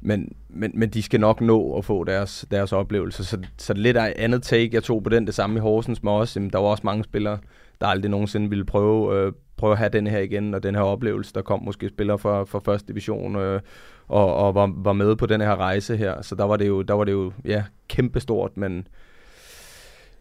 men, 0.00 0.32
men, 0.48 0.70
men 0.74 0.88
de 0.88 1.02
skal 1.02 1.20
nok 1.20 1.40
nå 1.40 1.78
at 1.78 1.84
få 1.84 2.04
deres, 2.04 2.46
deres 2.50 2.72
oplevelse. 2.72 3.24
Så, 3.24 3.38
så 3.58 3.74
lidt 3.74 3.96
af 3.96 4.14
andet 4.16 4.42
take, 4.42 4.74
jeg 4.74 4.82
tog 4.82 5.02
på 5.02 5.10
den, 5.10 5.26
det 5.26 5.34
samme 5.34 5.56
i 5.56 5.60
Horsens 5.60 6.02
med 6.02 6.12
også, 6.12 6.40
jamen, 6.40 6.50
der 6.50 6.58
var 6.58 6.68
også 6.68 6.82
mange 6.84 7.04
spillere, 7.04 7.38
der 7.80 7.86
aldrig 7.86 8.10
nogensinde 8.10 8.48
ville 8.48 8.64
prøve, 8.64 9.16
øh, 9.16 9.32
prøve 9.56 9.72
at 9.72 9.78
have 9.78 9.88
den 9.88 10.06
her 10.06 10.18
igen, 10.18 10.54
og 10.54 10.62
den 10.62 10.74
her 10.74 10.82
oplevelse. 10.82 11.34
Der 11.34 11.42
kom 11.42 11.62
måske 11.62 11.88
spillere 11.88 12.18
fra, 12.18 12.44
fra 12.44 12.58
første 12.58 12.88
division, 12.88 13.36
øh, 13.36 13.60
og, 14.08 14.36
og 14.36 14.54
var, 14.54 14.72
var 14.76 14.92
med 14.92 15.16
på 15.16 15.26
den 15.26 15.40
her 15.40 15.56
rejse 15.56 15.96
her. 15.96 16.22
Så 16.22 16.34
der 16.34 16.44
var 16.44 16.56
det 16.56 16.68
jo, 16.68 16.82
der 16.82 16.94
var 16.94 17.04
det 17.04 17.12
jo 17.12 17.32
ja, 17.44 17.64
kæmpestort, 17.88 18.56
men, 18.56 18.88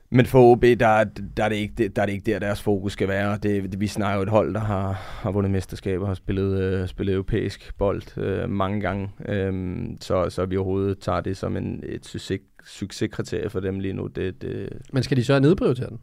men 0.09 0.25
for 0.25 0.51
OB, 0.51 0.61
der, 0.61 1.03
der, 1.37 1.43
er 1.43 1.49
det 1.49 1.55
ikke, 1.55 1.87
der 1.87 2.01
er 2.01 2.05
det 2.05 2.13
ikke 2.13 2.31
der, 2.31 2.39
deres 2.39 2.61
fokus 2.61 2.93
skal 2.93 3.07
være. 3.07 3.37
Det, 3.37 3.71
det, 3.71 3.79
vi 3.79 3.87
snakker 3.87 4.15
jo 4.15 4.23
et 4.23 4.29
hold, 4.29 4.53
der 4.53 4.59
har, 4.59 4.91
har 4.93 5.31
vundet 5.31 5.51
mesterskaber, 5.51 6.07
har 6.07 6.13
spillet, 6.13 6.61
øh, 6.61 6.87
spillet 6.87 7.13
europæisk 7.13 7.77
bold 7.77 8.17
øh, 8.17 8.49
mange 8.49 8.81
gange. 8.81 9.09
Øhm, 9.25 9.97
så, 10.01 10.29
så 10.29 10.45
vi 10.45 10.57
overhovedet 10.57 10.99
tager 10.99 11.21
det 11.21 11.37
som 11.37 11.57
en, 11.57 11.83
et 11.83 12.05
succes, 12.05 12.41
succeskriterie 12.65 13.49
for 13.49 13.59
dem 13.59 13.79
lige 13.79 13.93
nu. 13.93 14.07
Det, 14.07 14.41
det, 14.41 14.69
Men 14.93 15.03
skal 15.03 15.17
de 15.17 15.23
så 15.23 15.39
nedprioritere 15.39 15.89
den? 15.89 15.99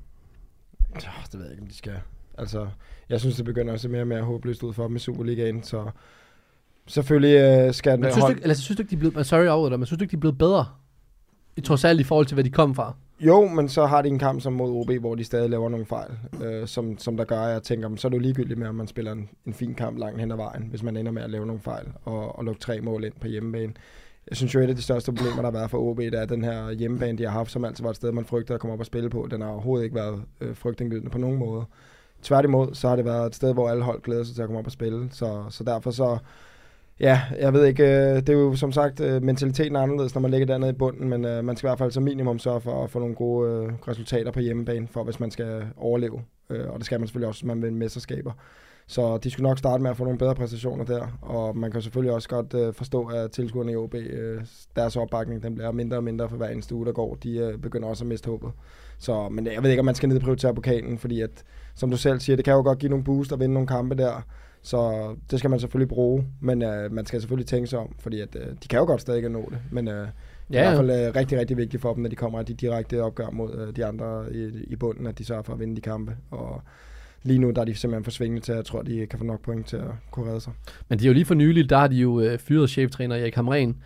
Ja, 0.94 1.10
det 1.32 1.38
ved 1.38 1.42
jeg 1.42 1.52
ikke, 1.52 1.62
om 1.62 1.68
de 1.68 1.76
skal. 1.76 1.94
Altså, 2.40 2.66
jeg 3.08 3.20
synes, 3.20 3.36
det 3.36 3.44
begynder 3.44 3.76
se 3.76 3.88
mere 3.88 4.00
og 4.00 4.06
mere 4.06 4.22
håbløst 4.22 4.62
ud 4.62 4.72
for 4.72 4.86
dem 4.86 4.96
i 4.96 4.98
Superligaen, 4.98 5.62
så 5.62 5.90
selvfølgelig 6.86 7.36
øh, 7.40 7.74
skal 7.74 7.92
den 7.92 8.00
Men 8.00 8.12
synes 8.12 8.24
du, 8.24 8.30
ikke, 8.30 8.42
eller, 8.42 8.54
synes 8.54 8.76
du 8.76 8.82
ikke, 8.82 8.90
de 8.90 8.94
er 8.94 9.10
blevet, 9.10 9.26
sorry, 9.26 9.70
dig, 9.70 9.78
men 9.78 9.86
synes 9.86 9.98
du 9.98 10.04
ikke, 10.04 10.12
de 10.12 10.16
er 10.16 10.20
blevet 10.20 10.38
bedre? 10.38 10.66
I 11.56 11.60
trods 11.60 11.84
alt 11.84 12.00
i 12.00 12.04
forhold 12.04 12.26
til, 12.26 12.34
hvad 12.34 12.44
de 12.44 12.50
kom 12.50 12.74
fra. 12.74 12.94
Jo, 13.20 13.48
men 13.48 13.68
så 13.68 13.86
har 13.86 14.02
de 14.02 14.08
en 14.08 14.18
kamp 14.18 14.40
som 14.40 14.52
mod 14.52 14.70
OB, 14.70 14.90
hvor 15.00 15.14
de 15.14 15.24
stadig 15.24 15.50
laver 15.50 15.68
nogle 15.68 15.86
fejl, 15.86 16.10
øh, 16.44 16.66
som, 16.66 16.98
som 16.98 17.16
der 17.16 17.24
gør, 17.24 17.40
at 17.40 17.52
jeg 17.52 17.62
tænker, 17.62 17.96
så 17.96 18.08
er 18.08 18.10
det 18.10 18.16
jo 18.16 18.22
ligegyldigt 18.22 18.58
med, 18.58 18.68
om 18.68 18.74
man 18.74 18.86
spiller 18.86 19.12
en, 19.12 19.28
en 19.46 19.54
fin 19.54 19.74
kamp 19.74 19.98
langt 19.98 20.20
hen 20.20 20.30
ad 20.30 20.36
vejen, 20.36 20.66
hvis 20.70 20.82
man 20.82 20.96
ender 20.96 21.12
med 21.12 21.22
at 21.22 21.30
lave 21.30 21.46
nogle 21.46 21.60
fejl 21.60 21.86
og, 22.04 22.38
og 22.38 22.44
lukke 22.44 22.60
tre 22.60 22.80
mål 22.80 23.04
ind 23.04 23.12
på 23.20 23.28
hjemmebane. 23.28 23.72
Jeg 24.30 24.36
synes 24.36 24.54
jo, 24.54 24.60
et 24.60 24.68
af 24.68 24.76
de 24.76 24.82
største 24.82 25.12
problemer, 25.12 25.36
der 25.36 25.44
har 25.44 25.50
været 25.50 25.70
for 25.70 25.78
OB, 25.78 25.98
det 25.98 26.14
er, 26.14 26.24
den 26.24 26.44
her 26.44 26.70
hjemmebane, 26.70 27.18
de 27.18 27.22
har 27.22 27.30
haft, 27.30 27.50
som 27.50 27.64
altid 27.64 27.84
var 27.84 27.90
et 27.90 27.96
sted, 27.96 28.12
man 28.12 28.24
frygter 28.24 28.54
at 28.54 28.60
komme 28.60 28.74
op 28.74 28.80
og 28.80 28.86
spille 28.86 29.10
på, 29.10 29.28
den 29.30 29.40
har 29.40 29.48
overhovedet 29.48 29.84
ikke 29.84 29.96
været 29.96 30.22
øh, 30.40 30.56
frygtindgydende 30.56 31.10
på 31.10 31.18
nogen 31.18 31.38
måde. 31.38 31.64
Tværtimod, 32.22 32.74
så 32.74 32.88
har 32.88 32.96
det 32.96 33.04
været 33.04 33.26
et 33.26 33.34
sted, 33.34 33.52
hvor 33.52 33.68
alle 33.68 33.82
hold 33.82 34.02
glæder 34.02 34.24
sig 34.24 34.34
til 34.34 34.42
at 34.42 34.48
komme 34.48 34.58
op 34.58 34.66
og 34.66 34.72
spille, 34.72 35.08
så, 35.12 35.44
så 35.50 35.64
derfor 35.64 35.90
så, 35.90 36.18
ja, 37.00 37.20
jeg 37.38 37.52
ved 37.52 37.66
ikke, 37.66 37.84
øh, 37.84 38.16
det 38.16 38.28
er 38.28 38.32
jo 38.32 38.56
som 38.56 38.72
sagt, 38.72 39.00
øh, 39.00 39.22
mentaliteten 39.22 39.76
er 39.76 39.80
anderledes, 39.80 40.14
når 40.14 40.22
man 40.22 40.30
ligger 40.30 40.46
dernede 40.46 40.70
i 40.70 40.74
bunden, 40.74 41.08
men 41.08 41.24
øh, 41.24 41.44
man 41.44 41.56
skal 41.56 41.66
i 41.66 41.68
hvert 41.68 41.78
fald 41.78 41.92
som 41.92 42.02
minimum 42.02 42.38
sørge 42.38 42.60
for 42.60 42.84
at 42.84 42.90
få 42.90 42.98
nogle 42.98 43.14
gode 43.14 43.50
øh, 43.50 43.72
resultater 43.88 44.30
på 44.30 44.40
hjemmebane, 44.40 44.88
for 44.88 45.04
hvis 45.04 45.20
man 45.20 45.30
skal 45.30 45.66
overleve, 45.76 46.22
øh, 46.50 46.70
og 46.70 46.78
det 46.78 46.86
skal 46.86 47.00
man 47.00 47.06
selvfølgelig 47.06 47.28
også, 47.28 47.42
hvis 47.42 47.48
man 47.48 47.62
vil 47.62 47.72
mesterskaber. 47.72 48.32
Så 48.90 49.18
de 49.18 49.30
skulle 49.30 49.48
nok 49.48 49.58
starte 49.58 49.82
med 49.82 49.90
at 49.90 49.96
få 49.96 50.04
nogle 50.04 50.18
bedre 50.18 50.34
præstationer 50.34 50.84
der, 50.84 51.18
og 51.22 51.56
man 51.56 51.72
kan 51.72 51.82
selvfølgelig 51.82 52.14
også 52.14 52.28
godt 52.28 52.54
øh, 52.54 52.74
forstå, 52.74 53.06
at 53.06 53.30
tilskuerne 53.30 53.72
i 53.72 53.76
OB, 53.76 53.94
øh, 53.94 54.42
deres 54.76 54.96
opbakning, 54.96 55.42
den 55.42 55.54
bliver 55.54 55.72
mindre 55.72 55.96
og 55.96 56.04
mindre 56.04 56.28
for 56.28 56.36
hver 56.36 56.48
eneste 56.48 56.74
uge, 56.74 56.86
der 56.86 56.92
går. 56.92 57.14
De 57.14 57.36
øh, 57.36 57.58
begynder 57.58 57.88
også 57.88 58.04
at 58.04 58.08
miste 58.08 58.30
håbet. 58.30 58.50
Så, 58.98 59.28
men 59.28 59.46
jeg 59.46 59.62
ved 59.62 59.70
ikke, 59.70 59.80
om 59.80 59.86
man 59.86 59.94
skal 59.94 60.08
nedprioritere 60.08 60.54
pokalen, 60.54 60.98
fordi 60.98 61.20
at, 61.20 61.44
som 61.80 61.90
du 61.90 61.96
selv 61.96 62.20
siger, 62.20 62.36
det 62.36 62.44
kan 62.44 62.54
jo 62.54 62.62
godt 62.62 62.78
give 62.78 62.90
nogle 62.90 63.04
boost 63.04 63.32
og 63.32 63.40
vinde 63.40 63.54
nogle 63.54 63.66
kampe 63.66 63.94
der, 63.94 64.26
så 64.62 65.08
det 65.30 65.38
skal 65.38 65.50
man 65.50 65.60
selvfølgelig 65.60 65.88
bruge, 65.88 66.24
men 66.40 66.62
øh, 66.62 66.92
man 66.92 67.06
skal 67.06 67.20
selvfølgelig 67.20 67.46
tænke 67.46 67.66
sig 67.66 67.78
om, 67.78 67.94
fordi 67.98 68.20
at, 68.20 68.36
øh, 68.36 68.46
de 68.62 68.68
kan 68.70 68.78
jo 68.78 68.84
godt 68.84 69.00
stadig 69.00 69.28
nå 69.28 69.48
det, 69.50 69.58
men 69.70 69.88
øh, 69.88 69.94
er 69.94 70.06
Ja, 70.50 70.60
i 70.60 70.62
ja. 70.62 70.68
hvert 70.68 70.76
fald 70.76 71.06
øh, 71.06 71.14
rigtig, 71.16 71.38
rigtig 71.38 71.56
vigtigt 71.56 71.82
for 71.82 71.94
dem, 71.94 72.02
når 72.02 72.10
de 72.10 72.16
kommer 72.16 72.38
af 72.38 72.46
de 72.46 72.54
direkte 72.54 73.02
opgør 73.02 73.30
mod 73.30 73.54
øh, 73.54 73.76
de 73.76 73.84
andre 73.84 74.34
i, 74.34 74.64
i 74.68 74.76
bunden, 74.76 75.06
at 75.06 75.18
de 75.18 75.24
sørger 75.24 75.42
for 75.42 75.52
at 75.52 75.60
vinde 75.60 75.76
de 75.76 75.80
kampe. 75.80 76.16
Og 76.30 76.62
lige 77.22 77.38
nu 77.38 77.50
der 77.50 77.60
er 77.60 77.64
de 77.64 77.74
simpelthen 77.74 78.04
for 78.04 78.10
svingende 78.10 78.42
til, 78.42 78.52
at 78.52 78.56
jeg 78.56 78.64
tror, 78.64 78.82
de 78.82 79.06
kan 79.06 79.18
få 79.18 79.24
nok 79.24 79.42
point 79.42 79.66
til 79.66 79.76
at 79.76 79.90
kunne 80.10 80.28
redde 80.28 80.40
sig. 80.40 80.52
Men 80.88 80.98
de 80.98 81.04
er 81.04 81.08
jo 81.08 81.12
lige 81.12 81.24
for 81.24 81.34
nylig, 81.34 81.70
der 81.70 81.78
har 81.78 81.88
de 81.88 81.96
jo 81.96 82.20
øh, 82.20 82.38
fyret 82.38 82.70
cheftræner 82.70 83.16
Erik 83.16 83.34
Hamren. 83.34 83.76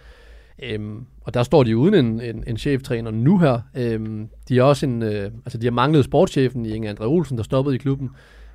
Øhm, 0.62 1.06
og 1.20 1.34
der 1.34 1.42
står 1.42 1.62
de 1.62 1.76
uden 1.76 1.94
en, 1.94 2.20
en, 2.20 2.44
en 2.46 2.56
cheftræner 2.56 3.10
nu 3.10 3.38
her. 3.38 3.60
Øhm, 3.74 4.28
de 4.48 4.58
er 4.58 4.62
også 4.62 4.86
en, 4.86 5.02
øh, 5.02 5.30
altså 5.44 5.58
de 5.58 5.66
har 5.66 5.70
manglet 5.70 6.04
sportschefen 6.04 6.66
i 6.66 6.74
Inge 6.74 6.88
Andre 6.88 7.06
Olsen, 7.06 7.36
der 7.36 7.42
stoppede 7.42 7.74
i 7.74 7.78
klubben. 7.78 8.10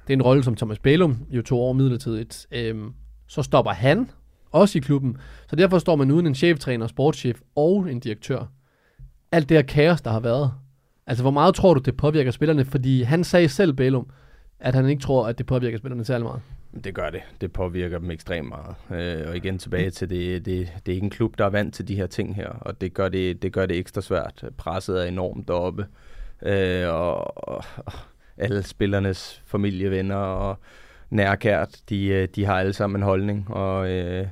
Det 0.07 0.13
er 0.13 0.17
en 0.17 0.21
rolle, 0.21 0.43
som 0.43 0.55
Thomas 0.55 0.79
Bælum 0.79 1.17
jo 1.29 1.41
tog 1.41 1.59
over 1.59 1.73
midlertidigt. 1.73 2.47
Øhm, 2.51 2.93
så 3.27 3.43
stopper 3.43 3.71
han 3.71 4.09
også 4.51 4.77
i 4.77 4.81
klubben. 4.81 5.17
Så 5.49 5.55
derfor 5.55 5.79
står 5.79 5.95
man 5.95 6.11
uden 6.11 6.27
en 6.27 6.35
cheftræner, 6.35 6.87
sportschef 6.87 7.39
og 7.55 7.91
en 7.91 7.99
direktør. 7.99 8.45
Alt 9.31 9.49
det 9.49 9.57
her 9.57 9.61
kaos, 9.61 10.01
der 10.01 10.11
har 10.11 10.19
været. 10.19 10.51
Altså, 11.07 11.23
hvor 11.23 11.31
meget 11.31 11.55
tror 11.55 11.73
du, 11.73 11.79
det 11.79 11.97
påvirker 11.97 12.31
spillerne? 12.31 12.65
Fordi 12.65 13.03
han 13.03 13.23
sagde 13.23 13.49
selv, 13.49 13.73
Bælum, 13.73 14.09
at 14.59 14.75
han 14.75 14.89
ikke 14.89 15.01
tror, 15.01 15.27
at 15.27 15.37
det 15.37 15.45
påvirker 15.45 15.77
spillerne 15.77 16.05
særlig 16.05 16.25
meget. 16.25 16.41
Det 16.83 16.95
gør 16.95 17.09
det. 17.09 17.21
Det 17.41 17.53
påvirker 17.53 17.99
dem 17.99 18.11
ekstremt 18.11 18.49
meget. 18.49 18.75
Øh, 18.91 19.29
og 19.29 19.37
igen 19.37 19.57
tilbage 19.57 19.89
til, 19.89 20.09
det, 20.09 20.45
det, 20.45 20.73
det 20.85 20.91
er 20.91 20.95
ikke 20.95 21.03
en 21.03 21.09
klub, 21.09 21.37
der 21.37 21.45
er 21.45 21.49
vant 21.49 21.73
til 21.73 21.87
de 21.87 21.95
her 21.95 22.07
ting 22.07 22.35
her, 22.35 22.49
og 22.49 22.81
det 22.81 22.93
gør 22.93 23.09
det, 23.09 23.41
det, 23.41 23.53
gør 23.53 23.65
det 23.65 23.77
ekstra 23.77 24.01
svært. 24.01 24.45
Presset 24.57 25.01
er 25.01 25.07
enormt 25.07 25.47
deroppe, 25.47 25.87
øh, 26.41 26.87
og, 26.87 27.47
og, 27.49 27.63
og 27.77 27.93
alle 28.37 28.63
spillernes 28.63 29.41
familievenner 29.45 30.15
og 30.15 30.57
nærkært, 31.09 31.81
de, 31.89 32.07
øh, 32.07 32.27
de 32.35 32.45
har 32.45 32.59
alle 32.59 32.73
sammen 32.73 32.99
en 32.99 33.05
holdning, 33.05 33.51
og, 33.51 33.89
øh, 33.89 34.27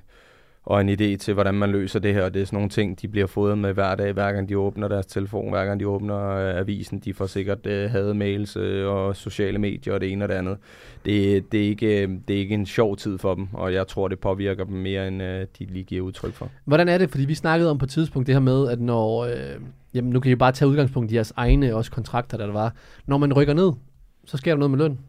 og 0.68 0.82
en 0.82 0.90
idé 0.90 1.18
til, 1.18 1.34
hvordan 1.34 1.54
man 1.54 1.72
løser 1.72 2.00
det 2.00 2.14
her. 2.14 2.24
Og 2.24 2.34
det 2.34 2.42
er 2.42 2.46
sådan 2.46 2.58
nogle 2.58 2.70
ting, 2.70 3.02
de 3.02 3.08
bliver 3.08 3.28
fodret 3.28 3.58
med 3.58 3.74
hver 3.74 3.96
dag, 3.96 4.14
hver 4.14 4.32
gang 4.32 4.50
de 4.50 4.58
åbner 4.58 4.88
deres 4.88 5.06
telefon, 5.06 5.50
hver 5.50 5.66
gang 5.66 5.80
de 5.80 5.88
åbner 5.88 6.30
øh, 6.30 6.60
avisen. 6.60 7.00
De 7.00 7.14
får 7.14 7.26
sikkert 7.26 7.66
øh, 7.66 7.92
hademails 7.92 8.58
øh, 8.58 8.88
og 8.88 9.16
sociale 9.16 9.58
medier 9.58 9.94
og 9.94 10.02
det 10.02 10.12
ene 10.12 10.26
og 10.26 10.30
det 10.30 10.36
andet. 10.36 10.58
Det, 11.06 11.52
det, 11.52 11.64
er 11.64 11.68
ikke, 11.68 12.04
øh, 12.04 12.10
det 12.28 12.36
er 12.36 12.40
ikke 12.40 12.54
en 12.54 12.66
sjov 12.66 12.98
tid 12.98 13.18
for 13.18 13.36
dem, 13.36 13.48
og 13.54 13.74
jeg 13.74 13.88
tror, 13.88 14.08
det 14.08 14.20
påvirker 14.20 14.64
dem 14.64 14.76
mere, 14.76 15.08
end 15.08 15.24
øh, 15.24 15.48
de 15.60 15.66
lige 15.66 15.84
giver 15.84 16.02
udtryk 16.02 16.34
for. 16.34 16.50
Hvordan 16.66 16.90
er 16.90 16.98
det? 16.98 17.10
Fordi 17.10 17.26
vi 17.26 17.36
snakkede 17.36 17.70
om 17.70 17.78
på 17.78 17.86
et 17.86 17.90
tidspunkt 17.90 18.28
det 18.28 18.36
her 18.36 18.40
med, 18.40 18.70
at 18.70 18.82
når... 18.82 19.26
Øh, 19.26 19.62
jamen, 19.94 20.12
nu 20.12 20.20
kan 20.20 20.32
I 20.32 20.36
bare 20.36 20.52
tage 20.52 20.70
udgangspunkt 20.70 21.12
i 21.12 21.16
jeres 21.16 21.34
egne 21.36 21.76
også 21.76 21.92
kontrakter, 21.92 22.38
der, 22.38 22.46
der 22.46 22.54
var. 22.54 22.74
Når 23.06 23.18
man 23.18 23.34
rykker 23.34 23.54
ned, 23.54 23.72
så 24.26 24.38
sker 24.38 24.52
der 24.52 24.60
noget 24.60 24.72
med 24.72 24.80
løn. 24.80 25.00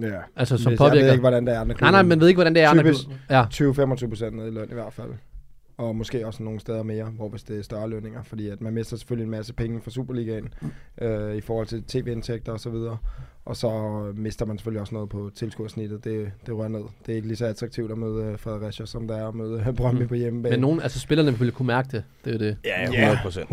Ja. 0.00 0.20
Altså, 0.36 0.56
som 0.56 0.72
påvirker... 0.76 0.96
Jeg 0.96 1.04
ved 1.04 1.12
ikke, 1.12 1.20
hvordan 1.20 1.46
det 1.46 1.54
er 1.54 1.60
andre 1.60 1.76
Nej, 1.80 1.90
nej, 1.90 2.02
man 2.02 2.20
ved 2.20 2.28
ikke, 2.28 2.36
hvordan 2.36 2.54
det 2.54 2.62
er 2.62 2.68
andre 2.68 2.82
klubber. 2.82 3.14
Ja. 3.30 3.44
20-25 3.44 4.08
procent 4.08 4.36
ned 4.36 4.46
i 4.46 4.50
løn 4.50 4.70
i 4.70 4.74
hvert 4.74 4.92
fald. 4.92 5.10
Og 5.76 5.96
måske 5.96 6.26
også 6.26 6.42
nogle 6.42 6.60
steder 6.60 6.82
mere, 6.82 7.04
hvor 7.04 7.28
hvis 7.28 7.42
det 7.42 7.58
er 7.58 7.62
større 7.62 7.88
lønninger. 7.88 8.22
Fordi 8.22 8.48
at 8.48 8.60
man 8.60 8.74
mister 8.74 8.96
selvfølgelig 8.96 9.24
en 9.24 9.30
masse 9.30 9.52
penge 9.54 9.80
fra 9.80 9.90
Superligaen 9.90 10.54
øh, 11.00 11.34
i 11.36 11.40
forhold 11.40 11.66
til 11.66 11.82
tv-indtægter 11.82 12.52
osv. 12.52 12.74
Og 12.74 12.98
så 13.52 13.70
mister 14.14 14.46
man 14.46 14.58
selvfølgelig 14.58 14.80
også 14.80 14.94
noget 14.94 15.08
på 15.08 15.30
tilskuersnittet. 15.34 16.04
Det, 16.04 16.30
det 16.46 16.54
rører 16.56 16.68
ned. 16.68 16.80
Det 17.06 17.12
er 17.12 17.16
ikke 17.16 17.28
lige 17.28 17.36
så 17.36 17.46
attraktivt 17.46 17.90
at 17.92 17.98
møde 17.98 18.24
øh, 18.24 18.38
Fredericia, 18.38 18.86
som 18.86 19.08
det 19.08 19.18
er 19.18 19.28
at 19.28 19.34
møde 19.34 19.64
øh, 19.68 19.74
Brøndby 19.74 20.08
på 20.08 20.14
hjemmebane. 20.14 20.52
Men 20.52 20.60
nogen, 20.60 20.80
altså 20.82 21.00
spillerne 21.00 21.38
ville 21.38 21.52
kunne 21.52 21.66
mærke 21.66 21.88
det. 21.92 22.04
Det 22.24 22.34
er 22.34 22.38
det. 22.38 22.56
Ja, 22.64 22.82
100 22.82 23.06
Ja, 23.06 23.18
procent. 23.22 23.50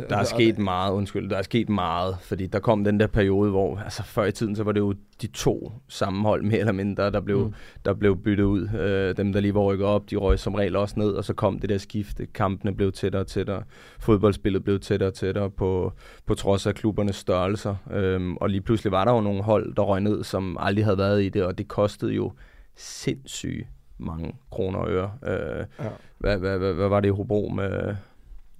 100%. 0.00 0.08
Der 0.08 0.16
er 0.16 0.24
sket 0.24 0.58
meget, 0.58 0.92
undskyld, 0.92 1.30
der 1.30 1.36
er 1.36 1.42
sket 1.42 1.68
meget, 1.68 2.16
fordi 2.22 2.46
der 2.46 2.58
kom 2.58 2.84
den 2.84 3.00
der 3.00 3.06
periode, 3.06 3.50
hvor 3.50 3.76
altså 3.78 4.02
før 4.02 4.24
i 4.24 4.32
tiden, 4.32 4.56
så 4.56 4.62
var 4.62 4.72
det 4.72 4.80
jo 4.80 4.94
de 5.22 5.26
to 5.26 5.72
sammenhold 5.88 6.42
mere 6.42 6.58
eller 6.58 6.72
mindre, 6.72 7.10
der 7.10 7.20
blev, 7.20 7.38
Mm. 7.38 7.44
mm. 7.44 7.52
der 7.84 7.94
blev 7.94 8.16
byttet 8.16 8.44
ud. 8.44 8.68
Øh, 8.68 9.16
dem, 9.16 9.32
der 9.32 9.40
lige 9.40 9.54
var 9.54 9.60
rykket 9.60 9.86
op, 9.86 10.10
de 10.10 10.16
røg 10.16 10.38
som 10.38 10.54
regel 10.54 10.76
også 10.76 10.94
ned, 10.98 11.10
og 11.10 11.24
så 11.24 11.34
kom 11.34 11.58
det 11.58 11.68
der 11.70 11.78
skifte. 11.78 12.26
Kampene 12.26 12.74
blev 12.74 12.92
tættere 12.92 13.22
og 13.22 13.26
tættere. 13.26 13.62
Fodboldspillet 14.00 14.64
blev 14.64 14.80
tættere 14.80 15.10
og 15.10 15.14
tættere 15.14 15.50
på, 15.50 15.92
på 16.26 16.34
trods 16.34 16.66
af 16.66 16.74
klubbernes 16.74 17.16
størrelser. 17.16 17.74
Øhm, 17.92 18.36
og 18.36 18.50
lige 18.50 18.60
pludselig 18.60 18.92
var 18.92 19.04
der 19.04 19.12
jo 19.12 19.20
nogle 19.24 19.42
hold, 19.42 19.74
der 19.74 19.82
røg 19.82 20.00
ned, 20.00 20.24
som 20.24 20.56
aldrig 20.60 20.84
havde 20.84 20.98
været 20.98 21.22
i 21.22 21.28
det, 21.28 21.42
og 21.44 21.58
det 21.58 21.68
kostede 21.68 22.12
jo 22.12 22.32
sindssygt 22.76 23.66
mange 23.98 24.34
kroner 24.50 24.78
og 24.78 24.90
øre. 24.90 25.12
Øh, 25.26 25.64
Ja. 25.78 25.88
hvad, 26.18 26.38
hvad, 26.38 26.58
hvad, 26.58 26.72
hvad 26.72 26.88
var 26.88 27.00
det 27.00 27.08
i 27.08 27.12
Hobro 27.12 27.52
med, 27.56 27.94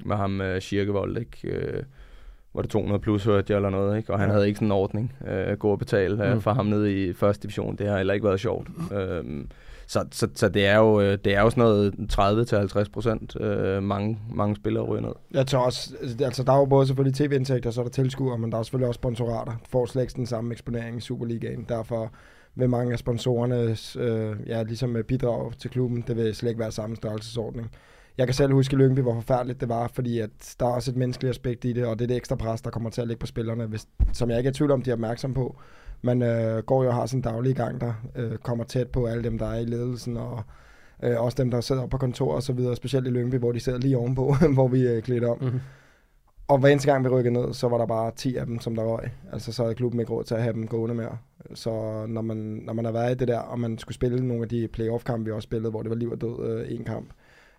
med 0.04 0.16
ham 0.16 0.30
med 0.30 0.61
Kirkevold, 0.61 1.18
ikke? 1.18 1.49
Øh, 1.49 1.83
var 2.54 2.62
det 2.62 2.71
200 2.71 3.00
plus, 3.00 3.25
hørte 3.25 3.52
jeg, 3.52 3.56
eller 3.56 3.71
noget, 3.71 3.97
ikke? 3.97 4.12
Og 4.12 4.18
han 4.18 4.28
Ja. 4.28 4.33
havde 4.33 4.47
ikke 4.47 4.56
sådan 4.56 4.68
en 4.68 4.73
ordning. 4.73 5.12
Øh, 5.28 5.56
gå 5.59 5.71
og 5.71 5.78
betale 5.78 6.26
øh, 6.28 6.35
Mm. 6.35 6.40
for 6.40 6.52
ham 6.52 6.66
nede 6.66 7.04
i 7.09 7.12
første 7.12 7.42
division. 7.42 7.76
Det 7.76 7.88
har 7.88 7.97
heller 7.97 8.14
ikke 8.14 8.26
været 8.26 8.40
sjovt. 8.40 8.68
Øhm, 8.92 9.49
så, 9.87 10.05
så, 10.11 10.29
så 10.35 10.49
det 10.49 10.67
er 10.67 10.76
jo 10.76 11.00
øh, 11.00 11.19
det 11.25 11.35
er 11.35 11.41
jo 11.41 11.50
sådan 11.50 11.64
noget 11.64 11.95
30-50 12.87 12.91
procent 12.93 13.41
øh, 13.41 13.83
mange, 13.83 14.19
mange 14.35 14.57
spillere 14.57 14.85
ryger 14.85 15.03
ned. 15.03 15.12
Jeg 15.31 15.47
tror 15.47 15.61
også, 15.61 15.95
altså, 16.00 16.25
altså 16.25 16.43
der 16.43 16.53
er 16.53 16.59
jo 16.59 16.64
både 16.64 16.87
selvfølgelig 16.87 17.14
tv-indtægter, 17.14 17.71
så 17.71 17.81
er 17.81 17.85
der 17.85 17.91
tilskuere, 17.91 18.38
men 18.38 18.53
der 18.53 18.59
er 18.59 18.62
selvfølgelig 18.62 18.88
også 18.88 18.99
sponsorater. 18.99 19.53
Får 19.69 19.87
slet 19.87 20.03
ikke 20.03 20.14
den 20.17 20.26
samme 20.26 20.53
eksponering 20.53 20.97
i 20.97 21.00
Superligaen. 21.00 21.67
Derfor 21.69 22.12
vil 22.55 22.71
mange 22.71 22.93
af 22.93 22.99
sponsorerne 22.99 23.76
øh, 24.05 24.37
ja, 24.47 24.62
ligesom 24.62 24.97
bidrag 25.09 25.53
til 25.59 25.71
klubben. 25.71 26.05
Det 26.07 26.17
vil 26.17 26.35
slet 26.35 26.50
ikke 26.50 26.61
være 26.61 26.73
samme 26.73 26.97
størrelsesordning. 26.97 27.71
Jeg 28.19 28.26
kan 28.26 28.35
selv 28.35 28.53
huske 28.53 28.75
i 28.75 28.76
Lyngby, 28.76 29.00
hvor 29.00 29.14
forfærdeligt 29.14 29.61
det 29.61 29.69
var, 29.69 29.91
fordi 29.95 30.19
at 30.19 30.55
der 30.61 30.67
er 30.67 30.71
også 30.71 30.91
et 30.91 30.97
menneskeligt 30.97 31.31
aspekt 31.31 31.64
i 31.64 31.73
det, 31.73 31.87
og 31.87 31.99
det 31.99 32.05
er 32.05 32.09
det 32.09 32.17
ekstra 32.17 32.37
pres, 32.37 32.62
der 32.62 32.71
kommer 32.71 32.91
til 32.91 33.00
at 33.00 33.09
ligge 33.09 33.21
på 33.21 33.26
spillerne, 33.26 33.67
hvis, 33.67 33.87
som 34.12 34.31
jeg 34.31 34.38
ikke 34.38 34.49
er 34.49 34.50
i 34.50 34.55
tvivl 34.55 34.71
om, 34.71 34.83
de 34.83 34.91
er 34.91 34.95
opmærksom 34.95 35.35
på. 35.35 35.57
Man 36.04 36.23
øh, 36.23 36.62
går 36.62 36.82
jo 36.82 36.88
og 36.88 36.94
har 36.94 37.06
sin 37.06 37.20
daglige 37.20 37.54
gang 37.54 37.80
der, 37.80 37.92
øh, 38.16 38.37
kommer 38.37 38.64
tæt 38.64 38.88
på 38.88 39.06
alle 39.06 39.25
dem, 39.25 39.38
der 39.38 39.46
er 39.46 39.58
i 39.58 39.64
ledelsen, 39.64 40.16
og 40.16 40.42
øh, 41.02 41.20
også 41.20 41.37
dem, 41.42 41.50
der 41.50 41.61
sidder 41.61 41.82
oppe 41.82 41.90
på 41.90 41.99
kontor 41.99 42.34
og 42.34 42.42
så 42.42 42.52
videre, 42.52 42.76
specielt 42.76 43.06
i 43.06 43.11
Lyngby, 43.11 43.37
hvor 43.37 43.52
de 43.52 43.61
sidder 43.61 43.78
lige 43.78 43.99
ovenpå, 43.99 44.34
hvor 44.54 44.68
vi 44.68 44.87
er 44.87 45.00
klædt 45.00 45.25
om. 45.25 45.38
Mhm. 45.40 45.61
Og 46.49 46.58
hver 46.58 46.68
eneste 46.68 46.92
gang 46.92 47.04
vi 47.04 47.08
rykkede 47.08 47.34
ned, 47.34 47.52
så 47.52 47.68
var 47.68 47.78
der 47.78 47.87
bare 47.87 48.12
10 48.16 48.37
af 48.37 48.46
dem, 48.46 48.61
som 48.61 48.76
der 48.76 48.82
røg. 48.82 49.11
Altså 49.32 49.52
så 49.52 49.62
havde 49.62 49.75
klubben 49.75 50.00
ikke 50.00 50.12
råd 50.12 50.25
til 50.25 50.34
at 50.34 50.42
have 50.42 50.52
dem 50.52 50.66
gående 50.66 50.94
mere. 50.94 51.18
Så 51.54 51.70
når 52.08 52.23
man, 52.23 52.37
når 52.37 52.73
man 52.73 52.84
har 52.84 52.92
været 52.92 53.14
i 53.14 53.18
det 53.18 53.28
der, 53.28 53.38
og 53.38 53.61
man 53.61 53.78
skulle 53.78 53.94
spille 53.94 54.26
nogle 54.26 54.42
af 54.42 54.49
de 54.49 54.68
playoff-kampe, 54.68 55.25
vi 55.25 55.30
også 55.30 55.46
spillede, 55.46 55.70
hvor 55.70 55.82
det 55.82 55.90
var 55.90 55.96
liv 55.96 56.11
og 56.11 56.20
død 56.20 56.49
øh, 56.49 56.75
en 56.78 56.84
kamp, 56.84 57.08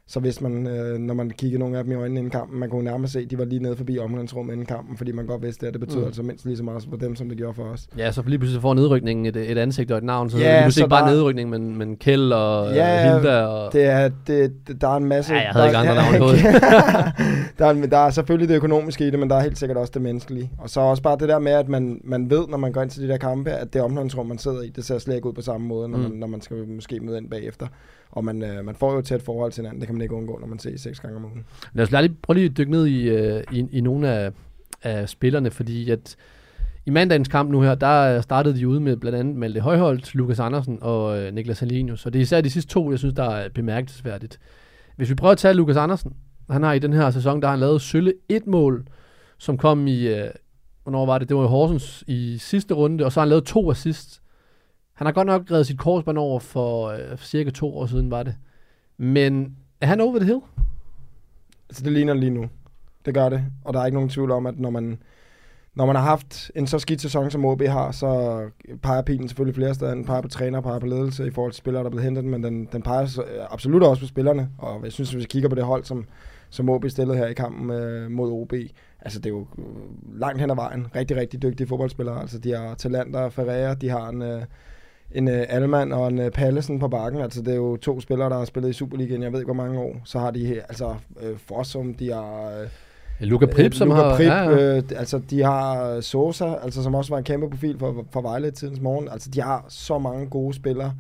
så 0.08 0.20
hvis 0.20 0.42
man, 0.42 0.68
øh, 0.68 0.98
når 1.00 1.14
man 1.14 1.30
kiggede 1.30 1.60
nogle 1.60 1.78
af 1.78 1.84
dem 1.84 1.94
i 1.94 1.96
øjnene 1.96 2.20
inden 2.20 2.32
kampen, 2.32 2.60
man 2.60 2.70
kunne 2.70 2.84
nærmest 2.84 3.14
se, 3.14 3.20
at 3.20 3.32
de 3.32 3.38
var 3.38 3.46
lige 3.46 3.62
nede 3.62 3.76
forbi 3.76 4.00
omklædningsrummet 4.00 4.54
inden 4.54 4.66
kampen, 4.66 4.98
fordi 4.98 5.12
man 5.12 5.26
godt 5.26 5.42
vidste, 5.44 5.68
at 5.68 5.74
det 5.74 5.80
betød 5.82 6.00
Mm. 6.00 6.06
altså 6.06 6.24
mindst 6.24 6.46
lige 6.46 6.58
så 6.58 6.64
meget 6.64 6.88
for 6.90 6.98
dem, 6.98 7.16
som 7.16 7.30
det 7.30 7.38
gjorde 7.38 7.54
for 7.54 7.64
os. 7.64 7.88
Ja, 7.98 8.12
så 8.12 8.24
lige 8.26 8.40
pludselig 8.40 8.62
får 8.62 8.74
nedrykningen 8.74 9.26
et, 9.26 9.36
et 9.52 9.58
ansigt 9.58 9.92
og 9.92 9.98
et 9.98 10.04
navn, 10.04 10.30
så 10.30 10.38
Ja, 10.38 10.54
lige 10.56 10.64
pludselig 10.64 10.84
ikke 10.84 10.90
bare 10.90 11.08
der- 11.10 11.14
nedrykning, 11.16 11.50
men, 11.50 11.78
men 11.78 11.96
Kjeld 11.98 12.32
og 12.34 12.74
Ja, 12.76 13.08
ja, 13.08 13.16
Hilda 13.16 13.42
og... 13.46 13.74
Det 13.74 13.86
er, 13.86 14.10
det, 14.28 14.54
det, 14.68 14.82
der 14.82 14.88
er 14.88 14.98
en 14.98 15.06
masse... 15.06 15.34
Ja, 15.34 15.40
jeg 15.42 15.50
havde 15.52 15.64
der, 15.64 15.70
ikke 15.70 15.78
andre 15.92 15.96
navne 15.96 16.20
på 16.26 16.28
det. 16.32 16.44
der, 17.60 17.66
er, 17.66 17.88
der 17.92 17.98
er 17.98 18.10
selvfølgelig 18.10 18.50
det 18.50 18.56
økonomiske 18.56 19.08
i 19.08 19.12
det, 19.12 19.20
men 19.20 19.30
der 19.30 19.36
er 19.36 19.42
helt 19.42 19.58
sikkert 19.58 19.78
også 19.78 19.92
det 19.94 20.02
menneskelige. 20.02 20.52
Og 20.58 20.70
så 20.70 20.80
også 20.80 21.04
bare 21.04 21.18
det 21.20 21.30
der 21.30 21.40
med, 21.40 21.52
at 21.52 21.70
man, 21.70 22.02
man 22.04 22.30
ved, 22.30 22.48
når 22.50 22.58
man 22.58 22.72
går 22.72 22.82
ind 22.82 22.90
til 22.90 23.02
de 23.04 23.08
der 23.08 23.18
kampe, 23.18 23.52
at 23.52 23.74
det 23.74 23.82
omklædningsrum, 23.82 24.26
man 24.26 24.38
sidder 24.38 24.62
i, 24.62 24.70
det 24.70 24.86
ser 24.86 24.98
slet 24.98 25.16
ikke 25.16 25.28
ud 25.28 25.34
på 25.34 25.42
samme 25.42 25.68
måde, 25.68 25.90
når, 25.90 25.98
mm. 25.98 26.04
man, 26.04 26.12
når 26.12 26.28
man 26.28 26.42
skal 26.42 26.58
måske 26.68 27.00
møde 27.00 27.18
ind 27.18 27.30
bagefter. 27.30 27.68
Og 28.12 28.26
man, 28.26 28.44
øh, 28.44 28.66
man 28.66 28.76
får 28.76 28.92
jo 28.94 29.00
et 29.00 29.06
tæt 29.06 29.22
forhold 29.22 29.52
til 29.52 29.62
hinanden, 29.62 29.80
det 29.82 29.88
kan 29.88 29.95
man 29.96 30.02
ikke 30.02 30.16
undgå, 30.16 30.38
når 30.40 30.48
man 30.48 30.60
ser 30.60 30.78
seks 30.78 31.00
gange 31.00 31.18
om 31.18 31.26
ugen. 31.26 31.46
Lad 31.74 31.84
os 31.84 31.92
lige, 31.92 32.16
prøve 32.22 32.36
lige 32.36 32.50
at 32.50 32.58
dykke 32.58 32.72
ned 32.72 32.86
i, 32.86 33.10
øh, 33.10 33.44
i, 33.52 33.68
i 33.72 33.82
nogle 33.82 34.10
af, 34.10 34.32
af 34.84 35.10
spillerne, 35.10 35.52
fordi 35.52 35.90
at 35.90 36.16
i 36.86 36.90
mandagens 36.90 37.28
kamp 37.28 37.52
nu 37.52 37.62
her, 37.62 37.76
der 37.76 38.22
startede 38.22 38.58
de 38.58 38.68
ude 38.68 38.80
med 38.80 38.98
blandt 38.98 39.18
andet 39.18 39.36
Malte 39.36 39.60
Højholdt, 39.60 40.16
Lukas 40.16 40.40
Andersen 40.40 40.78
og 40.82 41.20
øh, 41.20 41.34
Niklas 41.34 41.58
Salinius. 41.58 42.06
Og 42.06 42.14
det 42.14 42.20
er 42.20 42.24
især 42.24 42.42
de 42.42 42.50
sidste 42.50 42.74
to, 42.74 42.92
jeg 42.92 43.00
synes, 43.00 43.16
der 43.16 43.24
er 43.24 43.50
bemærkelsesværdigt. 43.50 44.40
Hvis 44.96 45.10
vi 45.10 45.16
prøver 45.16 45.32
at 45.32 45.38
tage 45.38 45.54
Lukas 45.54 45.78
Andersen, 45.78 46.14
han 46.50 46.64
har 46.64 46.74
i 46.74 46.80
den 46.80 46.94
her 46.94 47.12
sæson, 47.12 47.42
der 47.42 47.48
har 47.48 47.52
han 47.52 47.60
lavet 47.60 47.82
sølle 47.82 48.14
et 48.30 48.48
mål, 48.48 48.88
som 49.38 49.58
kom 49.58 49.88
i, 49.88 50.08
øh, 50.08 50.30
hvornår 50.84 51.06
var 51.06 51.18
det? 51.18 51.30
Det 51.30 51.38
var 51.38 51.44
i 51.44 51.48
Horsens 51.48 52.04
i 52.08 52.38
sidste 52.38 52.74
runde, 52.74 53.06
og 53.06 53.12
så 53.12 53.20
har 53.20 53.26
han 53.26 53.30
lavet 53.30 53.44
to 53.44 53.72
assist. 53.72 54.22
Han 54.94 55.08
har 55.08 55.12
godt 55.12 55.28
nok 55.28 55.52
reddet 55.52 55.68
sit 55.68 55.80
korsbånd 55.80 56.18
over 56.18 56.40
for 56.40 56.88
øh, 56.88 57.18
cirka 57.18 57.50
to 57.50 57.78
år 57.78 57.86
siden, 57.86 58.12
var 58.12 58.24
det. 58.24 58.36
Men 58.98 59.56
er 59.86 59.90
han 59.90 60.02
over 60.02 60.20
the 60.20 60.26
hill? 60.26 60.40
Altså 61.70 61.84
det 61.84 61.92
ligner 61.92 62.14
lige 62.14 62.30
nu. 62.30 62.50
Det 63.06 63.14
gør 63.14 63.30
det. 63.30 63.46
Og 63.64 63.74
der 63.74 63.80
er 63.80 63.86
ikke 63.86 63.96
nogen 63.96 64.10
tvivl 64.10 64.32
om, 64.32 64.46
at 64.46 64.60
når 64.60 64.70
man, 64.70 65.00
når 65.76 65.86
man 65.86 65.96
har 65.96 66.04
haft 66.04 66.52
en 66.56 66.68
så 66.68 66.80
skidt 66.80 67.02
sæson, 67.02 67.32
som 67.32 67.46
OB 67.46 67.62
har, 67.62 67.92
så 67.92 68.42
peger 68.84 69.02
pilen 69.02 69.28
selvfølgelig 69.28 69.56
flere 69.56 69.74
steder. 69.74 69.94
Den 69.94 70.06
peger 70.06 70.22
på 70.22 70.28
træner, 70.28 70.62
peger 70.62 70.80
på 70.80 70.86
ledelse 70.86 71.28
i 71.28 71.32
forhold 71.32 71.52
til 71.52 71.58
spillere, 71.58 71.84
der 71.84 71.86
er 71.86 71.92
blevet 71.92 72.04
hentet, 72.04 72.26
men 72.26 72.44
den, 72.44 72.66
den 72.72 72.82
peger 72.82 73.06
så- 73.06 73.22
øh, 73.22 73.46
absolut 73.50 73.84
også 73.84 74.02
på 74.02 74.08
spillerne. 74.08 74.50
Og 74.58 74.84
jeg 74.84 74.92
synes, 74.92 75.12
hvis 75.12 75.24
vi 75.24 75.28
kigger 75.28 75.50
på 75.50 75.56
det 75.56 75.64
hold, 75.64 75.84
som, 75.84 76.06
som 76.50 76.70
OB 76.70 76.86
stillede 76.90 77.18
her 77.18 77.28
i 77.28 77.34
kampen 77.34 77.70
øh, 77.72 78.12
mod 78.12 78.32
OB, 78.32 78.54
altså 79.02 79.20
det 79.20 79.26
er 79.26 79.30
jo 79.30 79.48
øh, 79.58 80.20
langt 80.20 80.42
hen 80.42 80.50
ad 80.52 80.56
vejen. 80.56 80.88
Rigtig, 80.96 81.18
rigtig 81.18 81.42
dygtige 81.42 81.68
fodboldspillere. 81.68 82.22
Altså 82.22 82.38
de 82.40 82.52
har 82.56 82.74
talenter, 82.76 83.30
Ferreira, 83.30 83.74
de 83.74 83.90
har 83.90 84.10
en... 84.10 84.22
Øh, 84.22 84.42
en 85.12 85.28
uh, 85.28 85.34
Alman 85.50 85.92
og 85.92 86.08
en 86.08 86.20
uh, 86.20 86.30
Pallesen 86.30 86.80
på 86.80 86.88
bakken. 86.88 87.22
Altså, 87.22 87.42
det 87.42 87.52
er 87.52 87.56
jo 87.56 87.78
to 87.78 88.02
spillere, 88.02 88.30
der 88.30 88.38
har 88.38 88.46
spillet 88.46 88.70
i 88.70 88.74
Superligaen, 88.74 89.24
jeg 89.24 89.32
ved 89.32 89.40
ikke, 89.40 89.54
hvor 89.54 89.64
mange 89.64 89.80
år. 89.80 90.02
Så 90.04 90.20
har 90.20 90.32
de, 90.32 90.62
altså, 90.62 90.96
uh, 91.10 91.38
Fossum, 91.38 91.94
de 91.94 92.12
har... 92.12 92.62
Uh, 92.62 93.28
Luca 93.28 93.46
Prip, 93.46 93.74
som 93.74 93.88
Luka 93.88 94.02
har... 94.02 94.16
Prip, 94.16 94.28
ja, 94.28 94.50
ja. 94.50 94.78
Øh, 94.78 94.84
altså, 94.96 95.22
de 95.30 95.44
har 95.44 96.02
Sosa, 96.02 96.54
altså, 96.64 96.84
som 96.84 96.96
også 96.96 97.12
var 97.12 97.18
en 97.18 97.24
kæmpe 97.24 97.50
profil 97.50 97.80
for, 97.80 98.06
for 98.12 98.22
Vejle 98.22 98.52
tidens 98.52 98.82
morgen. 98.82 99.10
Altså, 99.10 99.30
de 99.30 99.42
har 99.42 99.66
så 99.70 100.00
mange 100.00 100.30
gode 100.30 100.54
spillere. 100.54 100.94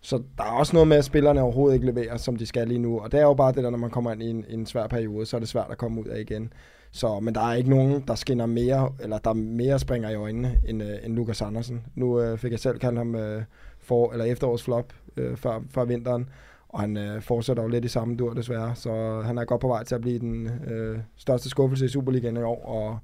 Så 0.00 0.22
der 0.38 0.44
er 0.44 0.50
også 0.50 0.76
noget 0.76 0.88
med, 0.88 0.96
at 0.96 1.04
spillerne 1.04 1.40
overhovedet 1.40 1.74
ikke 1.74 1.86
leverer, 1.86 2.16
som 2.16 2.36
de 2.36 2.46
skal 2.46 2.68
lige 2.68 2.78
nu. 2.78 3.00
Og 3.00 3.12
det 3.12 3.20
er 3.20 3.24
jo 3.24 3.34
bare 3.34 3.52
det 3.52 3.64
der, 3.64 3.70
når 3.70 3.78
man 3.78 3.90
kommer 3.90 4.12
ind 4.12 4.22
i 4.22 4.30
en, 4.30 4.44
en 4.48 4.66
svær 4.66 4.86
periode, 4.86 5.26
så 5.26 5.36
er 5.36 5.40
det 5.40 5.48
svært 5.48 5.66
at 5.70 5.78
komme 5.78 6.00
ud 6.00 6.06
af 6.06 6.20
igen. 6.20 6.52
Så, 6.90 7.20
men 7.20 7.34
der 7.34 7.40
er 7.40 7.54
ikke 7.54 7.70
nogen, 7.70 8.04
der 8.08 8.14
skinner 8.14 8.46
mere, 8.46 8.92
eller 9.00 9.18
der 9.18 9.32
mere 9.32 9.78
springer 9.78 10.10
i 10.10 10.14
øjnene 10.14 10.60
end, 10.68 10.82
øh, 10.82 10.98
end 11.04 11.14
Lukas 11.14 11.42
Andersen. 11.42 11.82
Nu 11.94 12.20
øh, 12.20 12.38
fik 12.38 12.52
jeg 12.52 12.58
selv 12.58 12.78
kaldt 12.78 12.98
ham 12.98 13.14
øh, 13.14 13.42
for, 13.78 14.12
eller 14.12 14.24
efterårsflop 14.24 14.92
øh, 15.16 15.36
før, 15.36 15.60
før 15.70 15.84
vinteren, 15.84 16.28
og 16.68 16.80
han 16.80 16.96
øh, 16.96 17.22
fortsætter 17.22 17.62
jo 17.62 17.68
lidt 17.68 17.84
i 17.84 17.88
samme 17.88 18.16
dur 18.16 18.34
desværre, 18.34 18.74
så 18.74 19.22
han 19.24 19.38
er 19.38 19.44
godt 19.44 19.60
på 19.60 19.68
vej 19.68 19.84
til 19.84 19.94
at 19.94 20.00
blive 20.00 20.18
den 20.18 20.50
øh, 20.66 20.98
største 21.16 21.48
skuffelse 21.48 21.84
i 21.84 21.88
Superligaen 21.88 22.36
i 22.36 22.42
år, 22.42 22.64
og 22.64 22.98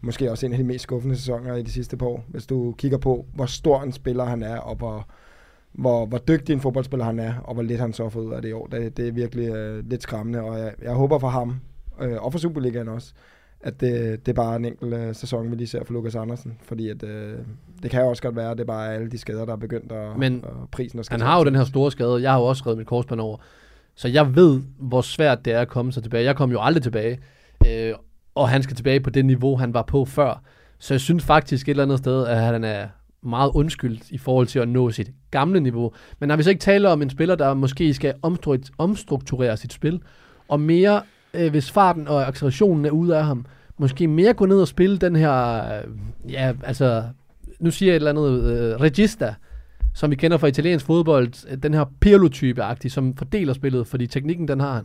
måske 0.00 0.30
også 0.30 0.46
en 0.46 0.52
af 0.52 0.58
de 0.58 0.64
mest 0.64 0.82
skuffende 0.82 1.16
sæsoner 1.16 1.54
i 1.54 1.62
de 1.62 1.72
sidste 1.72 1.96
par 1.96 2.06
år, 2.06 2.24
hvis 2.28 2.46
du 2.46 2.74
kigger 2.78 2.98
på, 2.98 3.26
hvor 3.34 3.46
stor 3.46 3.82
en 3.82 3.92
spiller 3.92 4.24
han 4.24 4.42
er, 4.42 4.56
og 4.56 4.76
hvor, 4.76 5.06
hvor, 5.72 6.06
hvor 6.06 6.18
dygtig 6.18 6.52
en 6.52 6.60
fodboldspiller 6.60 7.04
han 7.04 7.18
er, 7.18 7.34
og 7.44 7.54
hvor 7.54 7.62
lidt 7.62 7.80
han 7.80 7.92
så 7.92 8.08
får 8.08 8.20
ud 8.20 8.32
af 8.32 8.42
det 8.42 8.48
i 8.48 8.52
år. 8.52 8.66
Det, 8.66 8.96
det 8.96 9.08
er 9.08 9.12
virkelig 9.12 9.48
øh, 9.48 9.90
lidt 9.90 10.02
skræmmende, 10.02 10.42
og 10.42 10.58
jeg, 10.58 10.74
jeg 10.82 10.92
håber 10.92 11.18
for 11.18 11.28
ham, 11.28 11.60
øh, 12.00 12.22
og 12.22 12.32
for 12.32 12.38
Superligaen 12.38 12.88
også, 12.88 13.12
at 13.60 13.80
det, 13.80 14.26
det 14.26 14.32
er 14.32 14.36
bare 14.36 14.56
en 14.56 14.64
enkelt 14.64 14.94
øh, 14.94 15.14
sæson, 15.14 15.50
vi 15.50 15.56
lige 15.56 15.66
ser 15.66 15.84
for 15.84 15.92
Lukas 15.92 16.14
Andersen. 16.14 16.58
Fordi 16.62 16.88
at, 16.88 17.02
øh, 17.02 17.38
det 17.82 17.90
kan 17.90 18.00
jo 18.00 18.08
også 18.08 18.22
godt 18.22 18.36
være, 18.36 18.50
at 18.50 18.58
det 18.58 18.62
er 18.62 18.66
bare 18.66 18.94
alle 18.94 19.10
de 19.10 19.18
skader, 19.18 19.44
der 19.44 19.52
er 19.52 19.56
begyndt, 19.56 19.92
at, 19.92 20.18
Men 20.18 20.44
og 20.44 20.68
prisen 20.72 20.96
der 20.96 21.02
skal 21.02 21.18
Han 21.18 21.26
har 21.26 21.38
jo 21.38 21.44
den 21.44 21.54
her 21.54 21.64
store 21.64 21.90
skade. 21.90 22.22
Jeg 22.22 22.30
har 22.30 22.38
jo 22.38 22.44
også 22.44 22.60
skrevet 22.60 22.78
mit 22.78 22.86
korsbånd 22.86 23.20
over. 23.20 23.36
Så 23.94 24.08
jeg 24.08 24.36
ved, 24.36 24.60
hvor 24.78 25.00
svært 25.00 25.44
det 25.44 25.52
er 25.52 25.60
at 25.60 25.68
komme 25.68 25.92
sig 25.92 26.02
tilbage. 26.02 26.24
Jeg 26.24 26.36
kom 26.36 26.50
jo 26.50 26.60
aldrig 26.62 26.82
tilbage. 26.82 27.18
Øh, 27.66 27.94
og 28.34 28.48
han 28.48 28.62
skal 28.62 28.76
tilbage 28.76 29.00
på 29.00 29.10
det 29.10 29.24
niveau, 29.24 29.56
han 29.56 29.74
var 29.74 29.82
på 29.82 30.04
før. 30.04 30.42
Så 30.78 30.94
jeg 30.94 31.00
synes 31.00 31.24
faktisk 31.24 31.68
et 31.68 31.70
eller 31.70 31.82
andet 31.82 31.98
sted, 31.98 32.26
at 32.26 32.38
han 32.38 32.64
er 32.64 32.88
meget 33.22 33.50
undskyldt 33.54 34.10
i 34.10 34.18
forhold 34.18 34.46
til 34.46 34.58
at 34.58 34.68
nå 34.68 34.90
sit 34.90 35.10
gamle 35.30 35.60
niveau. 35.60 35.92
Men 36.18 36.28
når 36.28 36.36
vi 36.36 36.42
så 36.42 36.50
ikke 36.50 36.60
taler 36.60 36.90
om 36.90 37.02
en 37.02 37.10
spiller, 37.10 37.34
der 37.34 37.54
måske 37.54 37.94
skal 37.94 38.14
omstru- 38.26 38.70
omstrukturere 38.78 39.56
sit 39.56 39.72
spil, 39.72 40.02
og 40.48 40.60
mere, 40.60 41.02
øh, 41.34 41.50
hvis 41.50 41.70
farten 41.70 42.08
og 42.08 42.28
accelerationen 42.28 42.84
er 42.84 42.90
ude 42.90 43.16
af 43.16 43.24
ham, 43.24 43.46
måske 43.78 44.06
mere 44.06 44.32
gå 44.32 44.46
ned 44.46 44.60
og 44.60 44.68
spille 44.68 44.98
den 44.98 45.16
her, 45.16 45.56
øh, 45.56 45.84
ja, 46.32 46.52
altså, 46.64 47.04
nu 47.60 47.70
siger 47.70 47.92
jeg 47.92 47.96
et 47.96 48.08
eller 48.08 48.10
andet, 48.10 48.52
øh, 48.52 48.80
regista, 48.80 49.34
som 49.94 50.10
vi 50.10 50.16
kender 50.16 50.36
fra 50.36 50.46
italiensk 50.46 50.86
fodbold, 50.86 51.56
den 51.56 51.74
her 51.74 51.84
Pirlo-type-agtig, 52.00 52.92
som 52.92 53.16
fordeler 53.16 53.52
spillet, 53.52 53.86
fordi 53.86 54.06
teknikken, 54.06 54.48
den 54.48 54.60
har 54.60 54.74
han. 54.74 54.84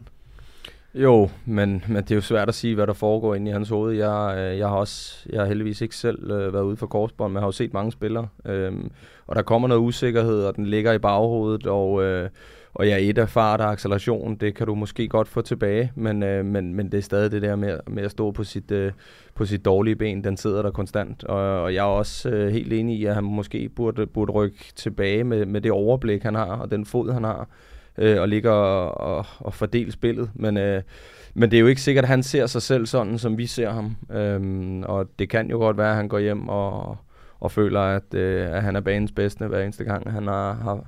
Jo, 0.95 1.29
men, 1.45 1.83
men 1.87 1.97
det 1.97 2.11
er 2.11 2.15
jo 2.15 2.21
svært 2.21 2.49
at 2.49 2.55
sige, 2.55 2.75
hvad 2.75 2.87
der 2.87 2.93
foregår 2.93 3.35
inde 3.35 3.49
i 3.49 3.53
hans 3.53 3.69
hoved. 3.69 3.95
Jeg, 3.95 4.35
øh, 4.37 4.57
jeg 4.57 4.67
har 4.67 4.75
også, 4.75 5.25
jeg 5.29 5.41
har 5.41 5.47
heldigvis 5.47 5.81
ikke 5.81 5.95
selv 5.95 6.31
øh, 6.31 6.53
været 6.53 6.63
ude 6.63 6.77
for 6.77 6.87
korsbånd, 6.87 7.31
men 7.31 7.35
jeg 7.35 7.41
har 7.41 7.47
jo 7.47 7.51
set 7.51 7.73
mange 7.73 7.91
spillere. 7.91 8.27
Øhm, 8.45 8.91
og 9.27 9.35
der 9.35 9.41
kommer 9.41 9.67
noget 9.67 9.81
usikkerhed, 9.81 10.43
og 10.43 10.55
den 10.55 10.65
ligger 10.65 10.93
i 10.93 10.97
baghovedet, 10.97 11.67
og, 11.67 12.03
øh, 12.03 12.29
og 12.75 12.87
ja, 12.87 12.97
et 12.97 13.17
af 13.17 13.29
fart 13.29 13.61
og 13.61 13.71
acceleration, 13.71 14.35
det 14.35 14.55
kan 14.55 14.67
du 14.67 14.75
måske 14.75 15.07
godt 15.07 15.27
få 15.27 15.41
tilbage, 15.41 15.91
men, 15.95 16.23
øh, 16.23 16.45
men, 16.45 16.73
men 16.73 16.91
det 16.91 16.97
er 16.97 17.01
stadig 17.01 17.31
det 17.31 17.41
der 17.41 17.55
med, 17.55 17.79
med 17.87 18.03
at 18.03 18.11
stå 18.11 18.31
på 18.31 18.43
sit, 18.43 18.71
øh, 18.71 18.91
på 19.35 19.45
sit 19.45 19.65
dårlige 19.65 19.95
ben, 19.95 20.23
den 20.23 20.37
sidder 20.37 20.61
der 20.61 20.71
konstant. 20.71 21.23
Og, 21.23 21.61
og 21.61 21.73
jeg 21.73 21.79
er 21.79 21.89
også 21.89 22.29
øh, 22.29 22.51
helt 22.51 22.73
enig 22.73 22.99
i, 22.99 23.05
at 23.05 23.15
han 23.15 23.23
måske 23.23 23.69
burde, 23.69 24.07
burde 24.07 24.31
rykke 24.31 24.73
tilbage 24.75 25.23
med, 25.23 25.45
med 25.45 25.61
det 25.61 25.71
overblik, 25.71 26.23
han 26.23 26.35
har, 26.35 26.55
og 26.55 26.71
den 26.71 26.85
fod, 26.85 27.13
han 27.13 27.23
har 27.23 27.47
øh, 27.97 28.21
og 28.21 28.29
ligger 28.29 28.51
og, 28.51 29.17
og, 29.17 29.25
og 29.39 29.53
fordele 29.53 29.91
spillet. 29.91 30.29
Men, 30.33 30.57
øh, 30.57 30.81
men 31.33 31.51
det 31.51 31.57
er 31.57 31.61
jo 31.61 31.67
ikke 31.67 31.81
sikkert, 31.81 32.05
at 32.05 32.09
han 32.09 32.23
ser 32.23 32.45
sig 32.45 32.61
selv 32.61 32.85
sådan, 32.85 33.17
som 33.17 33.37
vi 33.37 33.45
ser 33.45 33.69
ham. 33.69 33.95
Øhm, 34.11 34.83
og 34.83 35.09
det 35.19 35.29
kan 35.29 35.49
jo 35.49 35.57
godt 35.57 35.77
være, 35.77 35.89
at 35.89 35.95
han 35.95 36.07
går 36.07 36.19
hjem 36.19 36.49
og, 36.49 36.97
og 37.39 37.51
føler, 37.51 37.79
at, 37.79 38.13
øh, 38.13 38.55
at 38.55 38.63
han 38.63 38.75
er 38.75 38.81
banens 38.81 39.11
bedste 39.11 39.47
hver 39.47 39.63
eneste 39.63 39.83
gang, 39.83 40.11
han 40.11 40.27
har, 40.27 40.53
har, 40.53 40.85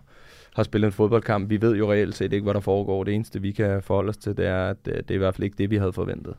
har 0.57 0.63
spillet 0.63 0.87
en 0.87 0.91
fodboldkamp. 0.91 1.49
Vi 1.49 1.61
ved 1.61 1.75
jo 1.75 1.91
reelt 1.91 2.15
set 2.15 2.33
ikke, 2.33 2.43
hvad 2.43 2.53
der 2.53 2.59
foregår. 2.59 3.03
Det 3.03 3.13
eneste, 3.13 3.41
vi 3.41 3.51
kan 3.51 3.81
forholde 3.81 4.09
os 4.09 4.17
til, 4.17 4.37
det 4.37 4.45
er, 4.45 4.69
at 4.69 4.77
øh, 4.87 4.95
det 4.95 5.11
er 5.11 5.15
i 5.15 5.17
hvert 5.17 5.35
fald 5.35 5.43
ikke 5.43 5.57
det, 5.57 5.69
vi 5.69 5.77
havde 5.77 5.93
forventet. 5.93 6.33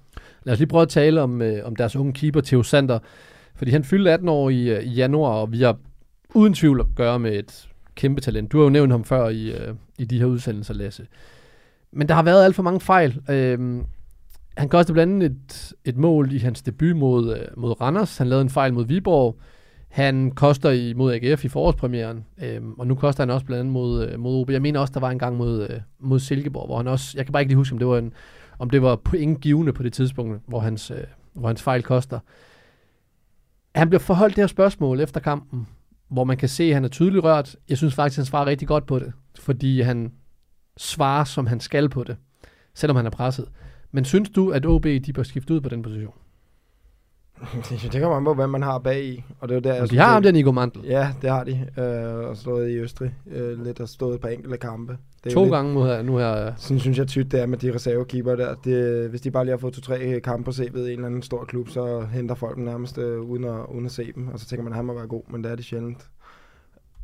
Lad 0.45 0.53
os 0.53 0.59
lige 0.59 0.69
prøve 0.69 0.83
at 0.83 0.89
tale 0.89 1.23
om, 1.23 1.43
øh, 1.43 1.67
om 1.67 1.77
deres 1.77 1.97
unge 1.97 2.13
keeper, 2.13 2.41
Theo 2.41 2.63
Sander. 2.63 2.99
Fordi 3.55 3.71
han 3.71 3.85
fyldte 3.85 4.13
18 4.13 4.29
år 4.29 4.51
i, 4.51 4.71
øh, 4.71 4.83
i 4.83 4.91
januar, 4.91 5.31
og 5.31 5.53
vi 5.53 5.63
har 5.63 5.77
uden 6.35 6.55
tvivl 6.55 6.81
at 6.81 6.87
gøre 6.97 7.19
med 7.19 7.39
et 7.39 7.69
kæmpe 7.95 8.21
talent. 8.21 8.53
Du 8.53 8.59
har 8.59 8.65
jo 8.65 8.71
nævnt 8.71 8.93
ham 8.93 9.05
før 9.05 9.29
i, 9.29 9.53
øh, 9.53 9.75
i 9.99 10.05
de 10.05 10.19
her 10.19 10.27
udsendelser, 10.27 10.75
Lasse. 10.75 11.07
Men 11.93 12.09
der 12.09 12.15
har 12.15 12.23
været 12.23 12.45
alt 12.45 12.55
for 12.55 12.63
mange 12.63 12.81
fejl. 12.81 13.21
Øh, 13.31 13.59
han 14.57 14.69
kostede 14.69 14.95
blandt 14.95 15.13
andet 15.13 15.31
et, 15.31 15.73
et 15.85 15.97
mål 15.97 16.33
i 16.33 16.39
hans 16.39 16.63
debut 16.63 16.97
mod, 16.97 17.37
øh, 17.37 17.47
mod 17.57 17.81
Randers. 17.81 18.19
Han 18.19 18.27
lavede 18.27 18.43
en 18.43 18.51
fejl 18.51 18.75
mod 18.75 18.87
Viborg. 18.87 19.37
Han 19.89 20.31
koster 20.31 20.71
i, 20.71 20.93
mod 20.93 21.13
AGF 21.13 21.45
i 21.45 21.49
forårspremieren, 21.49 22.25
øhm, 22.43 22.73
og 22.73 22.87
nu 22.87 22.95
koster 22.95 23.23
han 23.23 23.31
også 23.31 23.47
blandt 23.47 23.61
andet 23.61 23.73
mod, 23.73 24.09
øh, 24.09 24.21
mod 24.21 24.41
OB. 24.41 24.51
Jeg 24.51 24.63
mener 24.63 24.81
også, 24.81 24.93
der 24.93 25.01
var 25.01 25.11
en 25.11 25.19
gang 25.19 25.37
mod, 25.37 25.69
øh, 25.71 25.81
mod 25.99 26.19
Silkeborg, 26.21 26.67
hvor 26.67 26.77
han 26.77 26.87
også, 26.89 27.13
jeg 27.17 27.27
kan 27.27 27.33
bare 27.33 27.43
ikke 27.43 27.51
lige 27.51 27.57
huske, 27.57 27.73
om 27.73 27.79
det 27.79 27.89
var, 27.89 27.99
en, 27.99 28.13
om 28.59 28.71
det 28.71 28.83
var 28.83 28.97
point 28.97 29.41
givende 29.41 29.73
på 29.73 29.83
det 29.83 29.93
tidspunkt, 29.93 30.43
hvor 30.47 30.61
hans, 30.61 30.91
øh, 30.91 31.05
hvor 31.33 31.49
hans 31.49 31.63
fejl 31.63 31.83
koster. 31.83 32.21
Han 33.75 33.89
bliver 33.89 34.01
forholdt 34.01 34.37
det 34.37 34.43
her 34.43 34.47
spørgsmål 34.47 35.01
efter 35.01 35.21
kampen, 35.21 35.67
hvor 36.09 36.25
man 36.25 36.37
kan 36.37 36.49
se, 36.49 36.65
at 36.65 36.75
han 36.75 36.85
er 36.85 36.89
tydeligt 36.89 37.25
rørt. 37.25 37.57
Jeg 37.69 37.77
synes 37.77 37.95
faktisk, 37.95 38.19
han 38.19 38.25
svarer 38.25 38.47
rigtig 38.47 38.69
godt 38.69 38.87
på 38.87 38.99
det, 38.99 39.13
fordi 39.39 39.81
han 39.81 40.13
svarer, 40.77 41.25
som 41.25 41.47
han 41.47 41.61
skal 41.61 41.89
på 41.89 42.05
det, 42.05 42.17
selvom 42.75 42.97
han 42.97 43.07
er 43.07 43.11
presset. 43.11 43.49
Men 43.93 44.05
synes 44.05 44.31
du, 44.31 44.51
at 44.51 44.67
OB 44.67 44.85
de 44.85 45.13
bør 45.15 45.23
skifte 45.23 45.55
ud 45.55 45.61
på 45.61 45.69
den 45.69 45.83
position? 45.83 46.15
det 47.93 48.01
kommer 48.03 48.17
an 48.17 48.25
på, 48.25 48.35
hvem 48.35 48.51
man 48.51 48.63
har 48.63 48.79
bag 48.79 49.05
i. 49.05 49.25
Og 49.41 49.49
det 49.49 49.57
er 49.57 49.61
der, 49.61 49.73
jeg 49.75 49.83
de 49.83 49.89
synes, 49.89 50.03
har 50.03 50.13
ham 50.13 50.23
der, 50.23 50.33
Nico 50.33 50.53
Mantel. 50.53 50.83
Ja, 50.85 51.13
det 51.23 51.31
har 51.31 51.45
de. 51.45 51.69
Øh, 51.79 52.29
og 52.29 52.37
stået 52.37 52.71
i 52.71 52.75
Østrig. 52.79 53.15
Øh, 53.31 53.65
lidt 53.65 53.81
og 53.81 53.89
stået 53.89 54.21
på 54.21 54.27
enkelte 54.29 54.57
kampe. 54.57 54.97
Det 55.25 55.31
er 55.31 55.35
To 55.35 55.43
lidt- 55.45 55.53
gange 55.55 55.75
mod 55.75 55.87
her, 55.87 56.03
nu 56.03 56.17
her. 56.17 56.53
Sådan 56.57 56.81
synes 56.81 56.99
jeg 56.99 57.07
tydt, 57.07 57.33
det 57.33 57.41
er 57.41 57.47
med 57.47 57.59
de 57.59 57.75
reservekeeper 57.75 58.37
der. 58.37 58.55
Det, 58.55 59.11
hvis 59.11 59.21
de 59.21 59.31
bare 59.31 59.45
lige 59.45 59.53
har 59.53 59.59
fået 59.59 59.75
to-tre 59.75 60.21
kampe 60.21 60.45
på 60.45 60.51
CV'et 60.51 60.79
i 60.79 60.81
en 60.81 60.87
eller 60.91 61.07
anden 61.07 61.23
stor 61.23 61.45
klub, 61.45 61.69
så 61.69 62.01
henter 62.13 62.35
folk 62.35 62.57
dem 62.57 62.65
nærmest 62.65 62.99
øh, 62.99 63.21
uden, 63.21 63.45
at, 63.45 63.61
uden 63.75 63.87
at 63.87 63.93
se 63.93 64.13
dem. 64.15 64.29
Og 64.29 64.39
så 64.39 64.47
tænker 64.47 64.63
man, 64.65 64.73
at 64.73 64.77
han 64.77 64.85
må 64.85 64.95
være 64.95 65.07
god, 65.07 65.23
men 65.33 65.45
det 65.45 65.53
er 65.53 65.57
det 65.57 65.65
sjældent. 65.65 66.07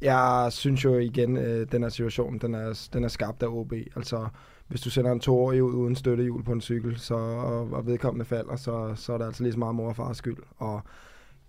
Jeg 0.02 0.46
synes 0.50 0.84
jo 0.84 0.98
igen, 0.98 1.36
øh, 1.36 1.66
den 1.72 1.82
her 1.82 1.88
situation, 1.88 2.38
den 2.38 2.54
er, 2.54 2.88
den 2.92 3.04
er 3.04 3.08
skabt 3.08 3.42
af 3.42 3.46
OB. 3.48 3.72
Altså, 3.96 4.26
hvis 4.68 4.80
du 4.80 4.90
sender 4.90 5.12
en 5.12 5.20
toårig 5.20 5.62
ud 5.62 5.74
uden 5.74 5.96
støttehjul 5.96 6.44
på 6.44 6.52
en 6.52 6.60
cykel, 6.60 6.98
så, 6.98 7.14
og, 7.14 7.72
og 7.72 7.86
vedkommende 7.86 8.24
falder, 8.24 8.56
så, 8.56 8.92
så 8.94 9.12
er 9.12 9.18
det 9.18 9.24
altså 9.24 9.42
lige 9.42 9.52
så 9.52 9.58
meget 9.58 9.74
mor 9.74 9.88
og 9.88 9.96
fars 9.96 10.16
skyld. 10.16 10.36
Og 10.58 10.80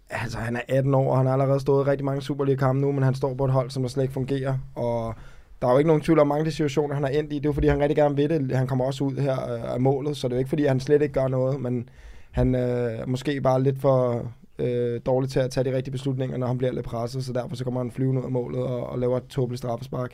altså, 0.09 0.37
han 0.37 0.55
er 0.55 0.61
18 0.67 0.93
år, 0.95 1.11
og 1.11 1.17
han 1.17 1.25
har 1.25 1.33
allerede 1.33 1.59
stået 1.59 1.85
i 1.85 1.89
rigtig 1.89 2.05
mange 2.05 2.21
Superliga-kampe 2.21 2.81
nu, 2.81 2.91
men 2.91 3.03
han 3.03 3.15
står 3.15 3.33
på 3.33 3.45
et 3.45 3.51
hold, 3.51 3.69
som 3.69 3.83
der 3.83 3.89
slet 3.89 4.03
ikke 4.03 4.13
fungerer. 4.13 4.57
Og 4.75 5.15
der 5.61 5.67
er 5.67 5.71
jo 5.71 5.77
ikke 5.77 5.87
nogen 5.87 6.01
tvivl 6.01 6.19
om 6.19 6.27
mange 6.27 6.39
af 6.39 6.45
de 6.45 6.51
situationer, 6.51 6.95
han 6.95 7.03
er 7.03 7.09
endt 7.09 7.33
i. 7.33 7.35
Det 7.35 7.45
er 7.45 7.49
jo 7.49 7.53
fordi, 7.53 7.67
han 7.67 7.79
rigtig 7.79 7.95
gerne 7.95 8.15
vil 8.15 8.29
det. 8.29 8.57
Han 8.57 8.67
kommer 8.67 8.85
også 8.85 9.03
ud 9.03 9.15
her 9.15 9.53
øh, 9.53 9.73
af 9.73 9.81
målet, 9.81 10.17
så 10.17 10.27
det 10.27 10.33
er 10.33 10.37
jo 10.37 10.39
ikke 10.39 10.49
fordi, 10.49 10.65
han 10.65 10.79
slet 10.79 11.01
ikke 11.01 11.13
gør 11.13 11.27
noget, 11.27 11.61
men 11.61 11.89
han 12.31 12.55
øh, 12.55 12.61
er 12.61 13.05
måske 13.05 13.41
bare 13.41 13.63
lidt 13.63 13.79
for 13.79 14.25
øh, 14.59 15.01
dårlig 15.05 15.29
til 15.29 15.39
at 15.39 15.51
tage 15.51 15.63
de 15.71 15.75
rigtige 15.75 15.91
beslutninger, 15.91 16.37
når 16.37 16.47
han 16.47 16.57
bliver 16.57 16.73
lidt 16.73 16.85
presset, 16.85 17.25
så 17.25 17.33
derfor 17.33 17.55
så 17.55 17.63
kommer 17.63 17.79
han 17.79 17.91
flyvende 17.91 18.21
ud 18.21 18.25
af 18.25 18.31
målet 18.31 18.63
og, 18.63 18.87
og 18.87 18.99
laver 18.99 19.17
et 19.17 19.27
tåbeligt 19.27 19.57
straffespark. 19.57 20.13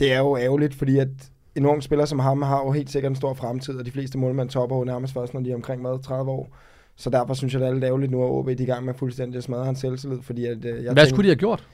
Det 0.00 0.12
er 0.12 0.18
jo 0.18 0.36
ærgerligt, 0.36 0.74
fordi 0.74 0.98
at 0.98 1.08
en 1.58 1.66
ung 1.66 1.82
spiller 1.82 2.04
som 2.04 2.18
ham 2.18 2.42
har 2.42 2.64
jo 2.64 2.70
helt 2.70 2.90
sikkert 2.90 3.10
en 3.10 3.16
stor 3.16 3.34
fremtid, 3.34 3.74
og 3.74 3.86
de 3.86 3.90
fleste 3.90 4.18
målmænd 4.18 4.48
topper 4.48 4.76
jo 4.76 4.84
nærmest 4.84 5.14
først, 5.14 5.34
når 5.34 5.40
de 5.40 5.50
er 5.50 5.54
omkring 5.54 5.82
hvad, 5.82 6.02
30 6.02 6.30
år. 6.30 6.56
Så 6.96 7.10
derfor 7.10 7.34
synes 7.34 7.52
jeg, 7.52 7.60
det 7.60 7.68
er 7.68 7.72
lidt 7.72 7.84
ærgerligt 7.84 8.12
nu, 8.12 8.24
at 8.24 8.30
OB 8.30 8.48
de 8.48 8.62
i 8.62 8.66
gang 8.66 8.84
med 8.84 8.94
fuldstændig 8.94 9.38
at 9.38 9.44
smadre 9.44 9.64
hans 9.64 9.78
selvtillid, 9.78 10.22
fordi 10.22 10.46
at, 10.46 10.64
øh, 10.64 10.84
jeg 10.84 10.92
Hvad 10.92 11.06
skulle 11.06 11.22
de 11.22 11.28
have 11.28 11.36
gjort? 11.36 11.64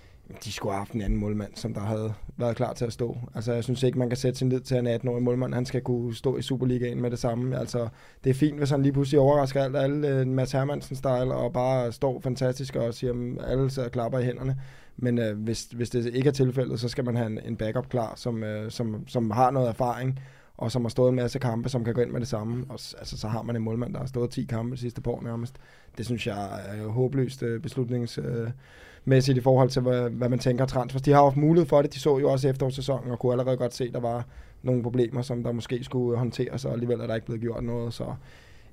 de 0.45 0.53
skulle 0.53 0.73
have 0.73 0.81
haft 0.81 0.93
en 0.93 1.03
anden 1.03 1.19
målmand, 1.19 1.51
som 1.55 1.75
der 1.75 1.81
havde 1.81 2.13
været 2.37 2.57
klar 2.57 2.73
til 2.73 2.85
at 2.85 2.93
stå. 2.93 3.17
Altså, 3.35 3.53
jeg 3.53 3.65
synes 3.65 3.83
ikke, 3.83 3.99
man 3.99 4.09
kan 4.09 4.17
sætte 4.17 4.39
sin 4.39 4.49
lid 4.49 4.61
til 4.61 4.77
en 4.77 4.87
18-årig 4.87 5.23
målmand. 5.23 5.55
Han 5.55 5.67
skal 5.67 5.81
kunne 5.81 6.15
stå 6.15 6.37
i 6.37 6.43
Superligaen 6.43 7.03
med 7.03 7.11
det 7.11 7.19
samme. 7.19 7.59
Altså, 7.59 7.89
det 8.25 8.31
er 8.31 8.35
fint, 8.35 8.59
hvis 8.59 8.71
han 8.71 8.83
lige 8.83 8.93
pludselig 8.93 9.21
overrasker 9.21 9.65
alt, 9.65 9.77
alle 9.77 10.09
øh, 10.09 10.27
Mads 10.27 10.53
Hermansen-style, 10.53 11.35
og 11.35 11.53
bare 11.53 11.93
står 11.93 12.21
fantastisk 12.21 12.77
og 12.77 12.95
siger, 12.95 13.13
at 13.41 13.51
alle 13.51 13.71
sidder 13.71 13.89
og 13.89 13.93
klapper 13.93 14.19
i 14.19 14.25
hænderne. 14.25 14.57
Men 14.97 15.19
øh, 15.19 15.39
hvis, 15.39 15.65
hvis 15.65 15.91
det 15.91 16.15
ikke 16.15 16.29
er 16.29 16.33
tilfældet, 16.33 16.81
så 16.81 16.89
skal 16.89 17.05
man 17.05 17.17
have 17.17 17.27
en, 17.27 17.41
en 17.45 17.57
backup 17.57 17.89
klar, 17.89 18.13
som, 18.17 18.43
øh, 18.43 18.71
som, 18.71 19.09
som 19.09 19.31
har 19.31 19.51
noget 19.51 19.69
erfaring, 19.69 20.21
og 20.57 20.73
som 20.73 20.83
har 20.83 20.89
stået 20.89 21.09
en 21.09 21.15
masse 21.15 21.39
kampe, 21.39 21.69
som 21.69 21.85
kan 21.85 21.95
gå 21.95 22.01
ind 22.01 22.11
med 22.11 22.21
det 22.21 22.29
samme. 22.29 22.65
Og 22.69 22.79
altså, 22.99 23.17
så 23.17 23.29
har 23.29 23.43
man 23.43 23.57
en 23.57 23.63
målmand, 23.63 23.93
der 23.93 23.99
har 23.99 24.07
stået 24.07 24.31
10 24.31 24.45
kampe 24.45 24.77
de 24.77 24.81
sidste 24.81 25.01
par 25.01 25.11
år 25.11 25.23
nærmest. 25.23 25.55
Det 25.99 26.07
synes 26.07 26.27
jeg 26.27 26.61
er 26.67 26.83
jo 26.83 26.91
håbløst 26.91 27.43
øh, 27.43 27.61
beslutningsmæssigt 27.61 29.37
Øh, 29.37 29.37
i 29.37 29.41
forhold 29.41 29.69
til, 29.69 29.83
hvad, 29.83 30.11
hvad 30.11 30.29
man 30.29 30.39
tænker 30.39 30.67
transfers. 30.67 31.03
De 31.03 31.13
har 31.13 31.23
haft 31.23 31.37
mulighed 31.37 31.69
for 31.69 31.83
det. 31.83 31.95
De 31.95 32.01
så 32.01 32.19
jo 32.19 32.31
også 32.31 32.49
efterårssæsonen 32.49 33.11
og 33.11 33.19
kunne 33.19 33.33
allerede 33.33 33.57
godt 33.57 33.75
se, 33.75 33.85
at 33.85 33.93
der 33.93 34.01
var 34.01 34.27
nogle 34.63 34.83
problemer, 34.83 35.23
som 35.23 35.43
der 35.43 35.53
måske 35.53 35.85
skulle 35.85 36.19
håndteres, 36.19 36.65
og 36.65 36.73
alligevel 36.73 37.01
er 37.01 37.07
der 37.07 37.15
ikke 37.15 37.27
blevet 37.27 37.43
gjort 37.43 37.65
noget. 37.65 37.95
Så 37.95 38.15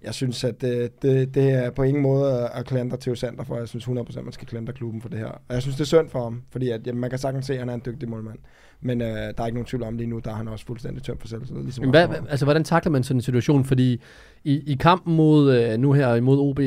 jeg 0.03 0.13
synes, 0.13 0.43
at 0.43 0.61
det, 0.61 1.01
det, 1.01 1.35
det 1.35 1.51
er 1.51 1.69
på 1.69 1.83
ingen 1.83 2.03
måde 2.03 2.49
at 2.53 2.65
klandre 2.65 2.97
Theo 3.01 3.15
Sander 3.15 3.43
for. 3.43 3.57
Jeg 3.57 3.67
synes 3.67 3.85
100% 3.85 4.17
at 4.17 4.23
man 4.23 4.33
skal 4.33 4.47
klandre 4.47 4.73
klubben 4.73 5.01
for 5.01 5.09
det 5.09 5.19
her. 5.19 5.27
Og 5.27 5.53
jeg 5.53 5.61
synes, 5.61 5.75
det 5.75 5.81
er 5.81 5.85
synd 5.85 6.09
for 6.09 6.23
ham, 6.23 6.41
fordi 6.51 6.69
at, 6.69 6.87
jamen, 6.87 7.01
man 7.01 7.09
kan 7.09 7.19
sagtens 7.19 7.45
se, 7.45 7.53
at 7.53 7.59
han 7.59 7.69
er 7.69 7.73
en 7.73 7.81
dygtig 7.85 8.09
målmand. 8.09 8.37
Men 8.81 9.01
øh, 9.01 9.07
der 9.07 9.33
er 9.37 9.45
ikke 9.45 9.55
nogen 9.55 9.65
tvivl 9.65 9.83
om 9.83 9.97
lige 9.97 10.07
nu, 10.07 10.19
der 10.19 10.31
er 10.31 10.35
han 10.35 10.47
også 10.47 10.65
fuldstændig 10.65 11.03
tømt 11.03 11.21
for 11.21 11.27
selvtillid. 11.27 11.63
Ligesom 11.63 11.89
Hvad, 11.89 12.07
også 12.07 12.19
hvad, 12.19 12.31
altså, 12.31 12.45
hvordan 12.45 12.63
takler 12.63 12.91
man 12.91 13.03
sådan 13.03 13.17
en 13.17 13.21
situation? 13.21 13.65
Fordi 13.65 14.01
i, 14.43 14.71
i 14.71 14.77
kampen 14.79 15.15
mod, 15.15 15.55
øh, 15.55 15.77
nu 15.77 15.93
her 15.93 16.15
imod 16.15 16.39
OB, 16.39 16.59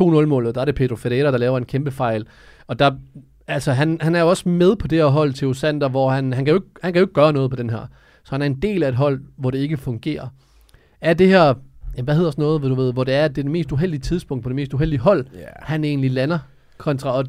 2-0-målet, 0.00 0.54
der 0.54 0.60
er 0.60 0.64
det 0.64 0.74
Pedro 0.74 0.96
Ferreira, 0.96 1.30
der 1.30 1.38
laver 1.38 1.58
en 1.58 1.64
kæmpe 1.64 1.90
fejl. 1.90 2.26
Og 2.66 2.78
der, 2.78 2.92
altså, 3.46 3.72
han, 3.72 3.98
han 4.00 4.14
er 4.14 4.20
jo 4.20 4.28
også 4.28 4.48
med 4.48 4.76
på 4.76 4.88
det 4.88 4.98
her 4.98 5.06
hold 5.06 5.32
til 5.32 5.54
Sander, 5.54 5.88
hvor 5.88 6.10
han, 6.10 6.32
han, 6.32 6.44
kan 6.44 6.54
jo 6.54 6.60
ikke, 6.60 6.70
han 6.82 6.92
kan 6.92 7.00
jo 7.00 7.04
ikke 7.04 7.14
gøre 7.14 7.32
noget 7.32 7.50
på 7.50 7.56
den 7.56 7.70
her. 7.70 7.86
Så 8.24 8.30
han 8.30 8.42
er 8.42 8.46
en 8.46 8.62
del 8.62 8.82
af 8.82 8.88
et 8.88 8.94
hold, 8.94 9.20
hvor 9.36 9.50
det 9.50 9.58
ikke 9.58 9.76
fungerer. 9.76 10.28
Er 11.00 11.14
det 11.14 11.28
her 11.28 11.54
jamen, 11.96 12.04
hvad 12.04 12.14
hedder 12.16 12.30
sådan 12.30 12.42
noget, 12.42 12.62
du 12.62 12.74
ved, 12.74 12.92
hvor 12.92 13.04
det 13.04 13.14
er, 13.14 13.24
at 13.24 13.30
det 13.30 13.38
er 13.38 13.42
det 13.42 13.52
mest 13.52 13.72
uheldige 13.72 14.00
tidspunkt 14.00 14.42
på 14.42 14.48
det 14.48 14.56
mest 14.56 14.74
uheldige 14.74 15.00
hold, 15.00 15.26
Ja. 15.34 15.38
han 15.56 15.84
egentlig 15.84 16.10
lander 16.10 16.38
kontra, 16.78 17.12
og 17.12 17.24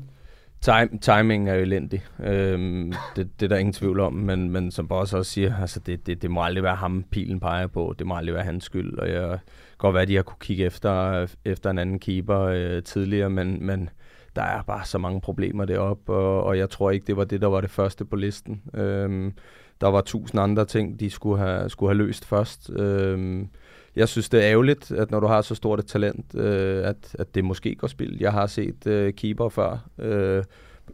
Time, 0.62 0.90
timing 1.02 1.50
er 1.50 1.54
jo 1.54 1.62
elendig. 1.62 2.04
Øhm, 2.24 2.94
det, 3.16 3.30
det 3.40 3.46
er 3.46 3.50
der 3.50 3.58
ingen 3.58 3.74
tvivl 3.74 4.00
om, 4.00 4.14
men, 4.14 4.50
men 4.50 4.72
som 4.72 4.88
Boss 4.88 5.14
også 5.14 5.32
siger, 5.32 5.56
altså 5.62 5.80
det, 5.80 6.08
det, 6.08 6.22
det 6.22 6.32
må 6.32 6.42
aldrig 6.44 6.64
være 6.64 6.76
ham, 6.76 7.04
pilen 7.12 7.40
peger 7.40 7.68
på. 7.68 7.96
Det 8.00 8.08
må 8.08 8.16
aldrig 8.16 8.36
være 8.36 8.44
hans 8.44 8.64
skyld. 8.64 8.98
Og 8.98 9.10
jeg 9.10 9.30
kan 9.30 9.40
godt 9.78 9.94
være, 9.94 10.02
at 10.02 10.08
de 10.08 10.16
har 10.16 10.24
kunne 10.24 10.38
kigge 10.40 10.66
efter, 10.66 11.28
efter 11.46 11.70
en 11.70 11.78
anden 11.78 12.00
keeper 12.00 12.40
øh, 12.40 12.84
tidligere, 12.84 13.30
men, 13.30 13.66
men 13.66 13.90
der 14.36 14.42
er 14.42 14.62
bare 14.62 14.86
så 14.86 14.98
mange 14.98 15.22
problemer 15.22 15.66
deroppe, 15.66 16.14
og, 16.14 16.44
og 16.44 16.58
jeg 16.58 16.70
tror 16.70 16.92
ikke, 16.92 17.06
det 17.08 17.18
var 17.18 17.24
det, 17.24 17.42
der 17.42 17.48
var 17.48 17.62
det 17.62 17.70
første 17.70 18.06
på 18.06 18.16
listen. 18.16 18.62
Øhm, 18.74 19.34
der 19.82 19.88
var 19.88 20.02
tusind 20.02 20.42
andre 20.42 20.66
ting, 20.66 21.00
de 21.00 21.10
skulle 21.10 21.40
have, 21.44 21.70
skulle 21.70 21.90
have 21.90 21.98
løst 22.08 22.26
først. 22.26 22.70
Øhm, 22.80 23.48
jeg 23.96 24.10
synes, 24.10 24.30
det 24.30 24.44
er 24.44 24.52
ærgerligt, 24.52 24.92
at 24.92 25.12
når 25.12 25.20
du 25.20 25.28
har 25.28 25.42
så 25.42 25.56
stort 25.56 25.80
et 25.80 25.86
talent, 25.86 26.36
øh, 26.36 26.88
at, 26.88 27.16
at 27.20 27.36
det 27.36 27.46
måske 27.46 27.76
går 27.76 27.88
spild. 27.88 28.18
Jeg 28.20 28.32
har 28.32 28.48
set 28.48 28.88
øh, 28.88 29.14
keeper 29.14 29.50
før, 29.50 29.90
øh, 30.00 30.44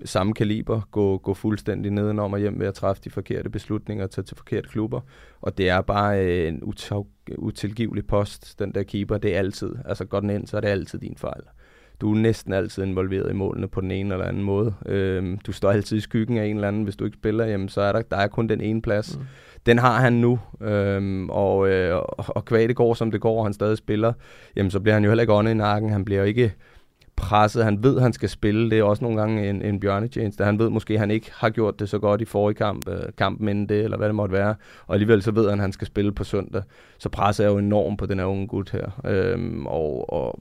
samme 0.06 0.34
kaliber, 0.34 0.82
gå, 0.92 1.18
gå 1.18 1.34
fuldstændig 1.34 1.92
nedenom 1.92 2.34
og 2.34 2.40
hjem 2.40 2.60
ved 2.60 2.68
at 2.68 2.74
træffe 2.74 3.02
de 3.04 3.10
forkerte 3.10 3.50
beslutninger 3.50 4.04
og 4.04 4.12
tage 4.12 4.26
til 4.26 4.38
forkerte 4.38 4.70
klubber. 4.70 5.02
Og 5.42 5.58
det 5.58 5.70
er 5.70 5.82
bare 5.82 6.26
øh, 6.26 6.48
en 6.48 6.64
utag, 6.64 7.06
utilgivelig 7.38 8.08
post, 8.08 8.60
den 8.60 8.72
der 8.72 8.84
keeper. 8.84 9.18
Det 9.18 9.36
er 9.36 9.40
altid. 9.40 9.72
Altså 9.86 10.06
går 10.06 10.20
den 10.20 10.30
ind, 10.30 10.48
så 10.48 10.58
er 10.58 10.62
det 10.62 10.68
altid 10.68 11.00
din 11.00 11.18
fejl. 11.18 11.42
Du 12.02 12.14
er 12.14 12.18
næsten 12.18 12.54
altid 12.54 12.84
involveret 12.84 13.30
i 13.30 13.34
målene 13.34 13.68
på 13.68 13.82
den 13.82 13.92
ene 13.92 14.14
eller 14.14 14.26
anden 14.26 14.44
måde. 14.44 14.74
Øh, 14.86 15.38
du 15.46 15.52
står 15.52 15.72
altid 15.72 15.98
i 15.98 16.00
skyggen 16.00 16.38
af 16.38 16.46
en 16.46 16.56
eller 16.56 16.68
anden. 16.68 16.84
Hvis 16.84 16.96
du 16.96 17.06
ikke 17.06 17.18
spiller, 17.18 17.46
jamen, 17.46 17.70
så 17.70 17.82
er 17.82 17.92
der, 17.92 18.02
der 18.02 18.18
er 18.18 18.28
kun 18.28 18.50
den 18.50 18.62
ene 18.62 18.82
plads. 18.82 19.18
Mm. 19.18 19.26
Den 19.65 19.78
har 19.80 20.00
han 20.00 20.13
nu, 20.13 20.39
øhm, 20.62 21.30
og, 21.30 21.69
øh, 21.69 21.95
og, 22.17 22.45
kvad 22.45 22.67
det 22.67 22.76
går, 22.76 22.93
som 22.93 23.12
det 23.12 23.22
går, 23.22 23.39
og 23.39 23.45
han 23.45 23.54
stadig 23.54 23.78
spiller, 23.78 24.13
jamen 24.56 24.72
så 24.72 24.80
bliver 24.80 24.93
han 24.93 25.04
jo 25.04 25.10
heller 25.10 25.22
ikke 25.22 25.34
åndet 25.34 25.52
i 25.52 25.56
nakken. 25.56 25.89
Han 25.89 26.06
bliver 26.06 26.19
jo 26.22 26.26
ikke 26.28 26.54
presset. 27.15 27.63
Han 27.63 27.84
ved, 27.84 28.00
han 28.00 28.13
skal 28.13 28.30
spille. 28.30 28.69
Det 28.69 28.80
er 28.80 28.84
også 28.84 29.04
nogle 29.04 29.19
gange 29.19 29.50
en, 29.50 29.62
en 29.62 29.80
bjørnetjeneste. 29.80 30.43
Han 30.45 30.60
ved 30.60 30.69
måske, 30.69 30.98
han 31.00 31.12
ikke 31.12 31.32
har 31.34 31.50
gjort 31.50 31.80
det 31.80 31.89
så 31.89 32.00
godt 32.00 32.22
i 32.22 32.26
forrige 32.26 32.56
kamp, 32.56 32.89
øh, 32.89 33.00
kampen 33.17 33.48
inden 33.50 33.69
det, 33.69 33.84
eller 33.84 33.98
hvad 33.98 34.08
det 34.08 34.15
måtte 34.15 34.34
være. 34.34 34.56
Og 34.88 34.93
alligevel 34.95 35.22
så 35.22 35.32
ved 35.32 35.50
han, 35.50 35.60
han 35.60 35.72
skal 35.72 35.88
spille 35.88 36.12
på 36.12 36.24
søndag. 36.24 36.62
Så 37.00 37.10
presser 37.10 37.43
jeg 37.43 37.52
jo 37.52 37.58
enormt 37.58 38.00
på 38.00 38.06
den 38.06 38.19
her 38.19 38.26
unge 38.26 38.48
gut 38.48 38.69
her. 38.72 39.02
Øhm, 39.06 39.65
og, 39.67 40.13
og 40.13 40.39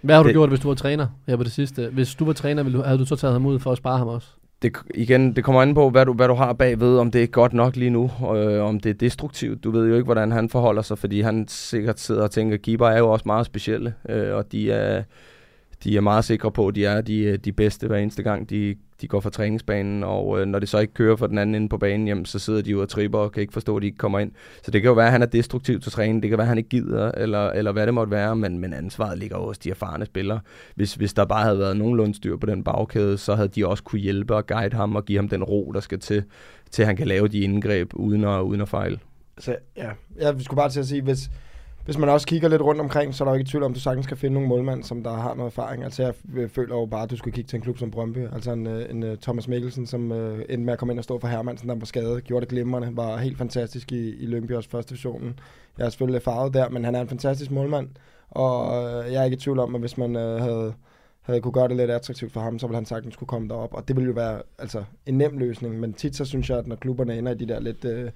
hvad 0.00 0.14
har 0.14 0.22
du 0.22 0.26
Det- 0.28 0.34
gjort, 0.34 0.48
hvis 0.48 0.60
du 0.60 0.68
var 0.68 0.74
træner 0.74 1.06
her 1.26 1.36
på 1.36 1.42
det 1.42 1.52
sidste? 1.52 1.88
Hvis 1.92 2.14
du 2.14 2.24
var 2.24 2.32
træner, 2.32 2.62
ville 2.62 2.78
du, 2.78 2.84
havde 2.84 2.98
du 2.98 3.04
så 3.06 3.16
taget 3.16 3.32
ham 3.32 3.46
ud 3.46 3.58
for 3.58 3.72
at 3.72 3.78
spare 3.78 3.98
ham 3.98 4.08
også? 4.08 4.28
Det, 4.64 4.76
igen, 4.94 5.36
det 5.36 5.44
kommer 5.44 5.62
an 5.62 5.74
på, 5.74 5.90
hvad 5.90 6.06
du, 6.06 6.12
hvad 6.12 6.28
du 6.28 6.34
har 6.34 6.52
bagved, 6.52 6.98
om 6.98 7.10
det 7.10 7.22
er 7.22 7.26
godt 7.26 7.52
nok 7.52 7.76
lige 7.76 7.90
nu, 7.90 8.10
øh, 8.36 8.64
om 8.64 8.80
det 8.80 8.90
er 8.90 8.94
destruktivt. 8.94 9.64
Du 9.64 9.70
ved 9.70 9.88
jo 9.88 9.94
ikke, 9.94 10.04
hvordan 10.04 10.32
han 10.32 10.48
forholder 10.48 10.82
sig, 10.82 10.98
fordi 10.98 11.20
han 11.20 11.48
sikkert 11.48 12.00
sidder 12.00 12.22
og 12.22 12.30
tænker, 12.30 12.56
keeper 12.56 12.86
er 12.86 12.98
jo 12.98 13.10
også 13.10 13.22
meget 13.26 13.46
specielle, 13.46 13.94
øh, 14.08 14.34
og 14.34 14.52
de 14.52 14.72
er, 14.72 15.02
de 15.84 15.96
er 15.96 16.00
meget 16.00 16.24
sikre 16.24 16.52
på, 16.52 16.68
at 16.68 16.74
de 16.74 16.84
er 16.84 17.00
de, 17.00 17.18
øh, 17.18 17.38
de 17.38 17.52
bedste 17.52 17.86
hver 17.86 17.96
eneste 17.96 18.22
gang, 18.22 18.50
de, 18.50 18.74
de 19.00 19.08
går 19.08 19.20
fra 19.20 19.30
træningsbanen, 19.30 20.04
og 20.04 20.40
øh, 20.40 20.46
når 20.46 20.58
det 20.58 20.68
så 20.68 20.78
ikke 20.78 20.94
kører 20.94 21.16
for 21.16 21.26
den 21.26 21.38
anden 21.38 21.54
inde 21.54 21.68
på 21.68 21.78
banen, 21.78 22.08
jamen, 22.08 22.24
så 22.24 22.38
sidder 22.38 22.62
de 22.62 22.70
jo 22.70 22.82
og 22.82 22.88
tripper 22.88 23.18
og 23.18 23.32
kan 23.32 23.40
ikke 23.40 23.52
forstå, 23.52 23.76
at 23.76 23.80
de 23.80 23.86
ikke 23.86 23.98
kommer 23.98 24.18
ind. 24.18 24.32
Så 24.62 24.70
det 24.70 24.82
kan 24.82 24.88
jo 24.88 24.94
være, 24.94 25.06
at 25.06 25.12
han 25.12 25.22
er 25.22 25.26
destruktiv 25.26 25.80
til 25.80 25.92
træning, 25.92 26.22
det 26.22 26.28
kan 26.28 26.38
være, 26.38 26.44
at 26.44 26.48
han 26.48 26.58
ikke 26.58 26.70
gider, 26.70 27.12
eller, 27.12 27.50
eller 27.50 27.72
hvad 27.72 27.86
det 27.86 27.94
måtte 27.94 28.10
være, 28.10 28.36
men, 28.36 28.58
men 28.58 28.72
ansvaret 28.72 29.18
ligger 29.18 29.38
hos 29.38 29.58
de 29.58 29.70
erfarne 29.70 30.06
spillere. 30.06 30.40
Hvis, 30.74 30.94
hvis 30.94 31.14
der 31.14 31.24
bare 31.24 31.42
havde 31.44 31.58
været 31.58 31.76
nogenlunde 31.76 32.14
styr 32.14 32.36
på 32.36 32.46
den 32.46 32.64
bagkæde, 32.64 33.18
så 33.18 33.34
havde 33.34 33.48
de 33.48 33.66
også 33.66 33.82
kunne 33.82 34.00
hjælpe 34.00 34.34
og 34.34 34.46
guide 34.46 34.76
ham 34.76 34.96
og 34.96 35.04
give 35.04 35.18
ham 35.18 35.28
den 35.28 35.44
ro, 35.44 35.72
der 35.74 35.80
skal 35.80 36.00
til, 36.00 36.24
til 36.70 36.84
han 36.84 36.96
kan 36.96 37.06
lave 37.06 37.28
de 37.28 37.40
indgreb 37.40 37.90
uden 37.94 38.24
at, 38.24 38.40
uden 38.40 38.60
at 38.60 38.68
fejle. 38.68 38.98
Så 39.38 39.56
ja, 39.76 39.90
jeg 40.20 40.34
skulle 40.38 40.58
bare 40.58 40.68
til 40.70 40.80
at 40.80 40.86
sige, 40.86 41.02
hvis, 41.02 41.30
hvis 41.84 41.98
man 41.98 42.08
også 42.08 42.26
kigger 42.26 42.48
lidt 42.48 42.62
rundt 42.62 42.80
omkring, 42.80 43.14
så 43.14 43.24
er 43.24 43.26
der 43.26 43.32
jo 43.32 43.38
ikke 43.38 43.50
tvivl 43.50 43.64
om, 43.64 43.72
at 43.72 43.76
du 43.76 43.80
sagtens 43.80 44.06
kan 44.06 44.16
finde 44.16 44.34
nogle 44.34 44.48
målmænd, 44.48 44.82
som 44.82 45.02
der 45.02 45.12
har 45.12 45.34
noget 45.34 45.50
erfaring. 45.50 45.84
Altså 45.84 46.02
jeg 46.02 46.14
føler 46.50 46.76
jo 46.76 46.86
bare, 46.86 47.02
at 47.02 47.10
du 47.10 47.16
skulle 47.16 47.34
kigge 47.34 47.48
til 47.48 47.56
en 47.56 47.62
klub 47.62 47.78
som 47.78 47.90
Brøndby. 47.90 48.28
Altså 48.32 48.52
en, 48.52 48.66
øh, 48.66 48.90
en 48.90 49.02
øh, 49.02 49.18
Thomas 49.18 49.48
Mikkelsen, 49.48 49.86
som 49.86 50.12
øh, 50.12 50.38
endte 50.38 50.64
med 50.64 50.72
at 50.72 50.78
komme 50.78 50.92
ind 50.92 50.98
og 50.98 51.04
stå 51.04 51.18
for 51.18 51.28
Hermansen, 51.28 51.68
der 51.68 51.74
var 51.74 51.84
skadet, 51.84 52.24
gjorde 52.24 52.40
det 52.40 52.48
glimrende, 52.50 52.96
var 52.96 53.16
helt 53.16 53.38
fantastisk 53.38 53.92
i, 53.92 54.16
i 54.16 54.26
Lyngby 54.26 54.52
også 54.52 54.70
første 54.70 54.90
divisionen. 54.90 55.38
Jeg 55.78 55.86
er 55.86 55.90
selvfølgelig 55.90 56.14
lidt 56.14 56.24
farvet 56.24 56.54
der, 56.54 56.68
men 56.68 56.84
han 56.84 56.94
er 56.94 57.00
en 57.00 57.08
fantastisk 57.08 57.50
målmand, 57.50 57.88
og 58.30 58.82
øh, 58.84 59.12
jeg 59.12 59.20
er 59.20 59.24
ikke 59.24 59.34
i 59.34 59.40
tvivl 59.40 59.58
om, 59.58 59.74
at 59.74 59.80
hvis 59.80 59.98
man 59.98 60.16
øh, 60.16 60.40
havde 60.40 60.74
havde 61.24 61.40
kunne 61.40 61.52
gøre 61.52 61.68
det 61.68 61.76
lidt 61.76 61.90
attraktivt 61.90 62.32
for 62.32 62.40
ham, 62.40 62.58
så 62.58 62.66
ville 62.66 62.76
han 62.76 62.84
sagtens 62.84 63.16
kunne 63.16 63.26
komme 63.26 63.48
derop. 63.48 63.74
Og 63.74 63.88
det 63.88 63.96
ville 63.96 64.06
jo 64.06 64.12
være 64.12 64.42
altså, 64.58 64.84
en 65.06 65.18
nem 65.18 65.38
løsning, 65.38 65.80
men 65.80 65.92
tit 65.92 66.16
så 66.16 66.24
synes 66.24 66.50
jeg, 66.50 66.58
at 66.58 66.66
når 66.66 66.76
klubberne 66.76 67.18
ender 67.18 67.32
i 67.32 67.34
de 67.34 67.48
der 67.48 67.60
lidt 67.60 67.84
øh, 67.84 68.10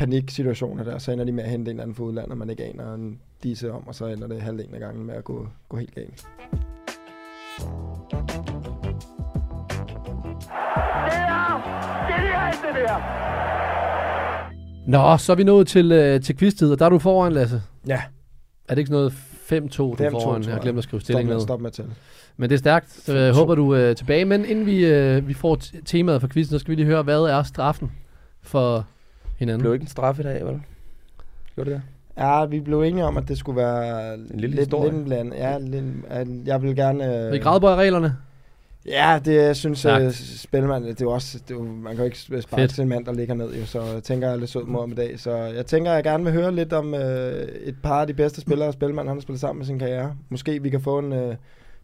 paniksituationer 0.00 0.84
der, 0.84 0.98
så 0.98 1.12
ender 1.12 1.24
de 1.24 1.32
med 1.32 1.44
at 1.44 1.50
hente 1.50 1.70
en 1.70 1.74
eller 1.74 1.82
anden 1.82 1.94
fra 1.94 2.04
udlandet, 2.04 2.38
man 2.38 2.50
ikke 2.50 2.64
aner 2.64 2.94
en 2.94 3.20
disse 3.42 3.72
om, 3.72 3.88
og 3.88 3.94
så 3.94 4.06
ender 4.06 4.26
det 4.28 4.40
halvdelen 4.40 4.74
af 4.74 4.80
gangen 4.80 5.06
med 5.06 5.14
at 5.14 5.24
gå, 5.24 5.48
gå 5.68 5.76
helt 5.76 5.94
galt. 5.94 6.26
Nå, 14.86 15.16
så 15.16 15.32
er 15.32 15.36
vi 15.36 15.44
nået 15.44 15.66
til, 15.68 15.92
øh, 15.92 16.20
til 16.20 16.36
quiz-tid, 16.36 16.72
og 16.72 16.78
der 16.78 16.84
er 16.84 16.88
du 16.88 16.98
foran, 16.98 17.32
Lasse. 17.32 17.62
Ja. 17.86 18.02
Er 18.68 18.74
det 18.74 18.78
ikke 18.78 18.88
sådan 18.88 19.00
noget 19.00 19.12
5-2, 19.12 19.76
du 19.76 19.92
er 19.92 20.10
5-2, 20.10 20.10
foran? 20.10 20.40
Jeg 20.42 20.48
har 20.50 20.56
jeg. 20.56 20.62
glemt 20.62 20.78
at 20.78 20.84
skrive 20.84 21.00
stilling 21.00 21.28
med, 21.28 21.34
ned. 21.36 21.42
stop 21.42 21.60
med 21.60 21.66
at 21.70 21.72
tælle. 21.72 21.90
Men 22.36 22.50
det 22.50 22.54
er 22.54 22.58
stærkt. 22.58 22.90
Så 22.92 23.16
jeg 23.16 23.34
håber, 23.34 23.54
du 23.54 23.70
er 23.70 23.94
tilbage. 23.94 24.24
Men 24.24 24.44
inden 24.44 24.66
vi, 24.66 24.86
øh, 24.86 25.28
vi 25.28 25.34
får 25.34 25.56
t- 25.56 25.82
temaet 25.84 26.20
for 26.20 26.28
quizzen, 26.28 26.52
så 26.52 26.58
skal 26.58 26.70
vi 26.70 26.76
lige 26.76 26.86
høre, 26.86 27.02
hvad 27.02 27.20
er 27.20 27.42
straffen 27.42 27.92
for 28.42 28.86
Det 29.40 29.46
hinanden? 29.46 29.60
blev 29.60 29.72
ikke 29.72 29.82
en 29.82 29.88
straf 29.88 30.18
i 30.18 30.22
dag, 30.22 30.46
vel? 30.46 30.60
Gjorde 31.54 31.70
det 31.70 31.76
det? 31.76 32.22
Ja, 32.22 32.44
vi 32.44 32.60
blev 32.60 32.80
enige 32.80 33.04
om, 33.04 33.16
at 33.16 33.28
det 33.28 33.38
skulle 33.38 33.56
være 33.56 34.14
En 34.14 34.26
lille 34.28 34.46
lidt, 34.46 34.58
historie. 34.58 34.90
lidt 34.90 34.98
en 34.98 35.04
bland. 35.04 35.34
Ja, 35.34 35.58
lidt, 35.58 35.84
jeg 36.46 36.62
vil 36.62 36.76
gerne... 36.76 37.28
Vil 37.30 37.40
I 37.40 37.42
gradbøje 37.42 37.76
reglerne? 37.76 38.16
Ja, 38.86 39.20
det 39.24 39.34
jeg 39.34 39.56
synes 39.56 39.86
uh, 39.86 40.10
Spellemann, 40.12 40.84
det 40.84 41.00
er 41.00 41.04
jo 41.04 41.10
også, 41.10 41.38
det 41.48 41.54
er 41.54 41.58
jo, 41.58 41.64
man 41.64 41.92
kan 41.92 41.98
jo 41.98 42.04
ikke 42.04 42.42
sparke 42.42 42.66
til 42.66 42.82
en 42.82 42.88
mand, 42.88 43.04
der 43.04 43.12
ligger 43.12 43.34
ned, 43.34 43.54
jo, 43.54 43.66
så 43.66 43.82
jeg 43.82 44.02
tænker, 44.02 44.26
jeg 44.26 44.34
er 44.34 44.38
lidt 44.38 44.50
sød 44.50 44.64
mod 44.64 44.80
ham 44.80 44.92
i 44.92 44.94
dag. 44.94 45.20
Så 45.20 45.36
jeg 45.36 45.66
tænker, 45.66 45.92
jeg 45.92 46.04
gerne 46.04 46.24
vil 46.24 46.32
høre 46.32 46.54
lidt 46.54 46.72
om 46.72 46.92
uh, 46.92 47.00
et 47.00 47.76
par 47.82 48.00
af 48.00 48.06
de 48.06 48.14
bedste 48.14 48.40
spillere, 48.40 48.72
Spellemann 48.72 49.08
han 49.08 49.16
har 49.16 49.22
spillet 49.22 49.40
sammen 49.40 49.58
med 49.58 49.66
sin 49.66 49.78
karriere. 49.78 50.16
Måske 50.28 50.62
vi 50.62 50.70
kan 50.70 50.80
få 50.80 50.98
en 50.98 51.12
uh, 51.12 51.34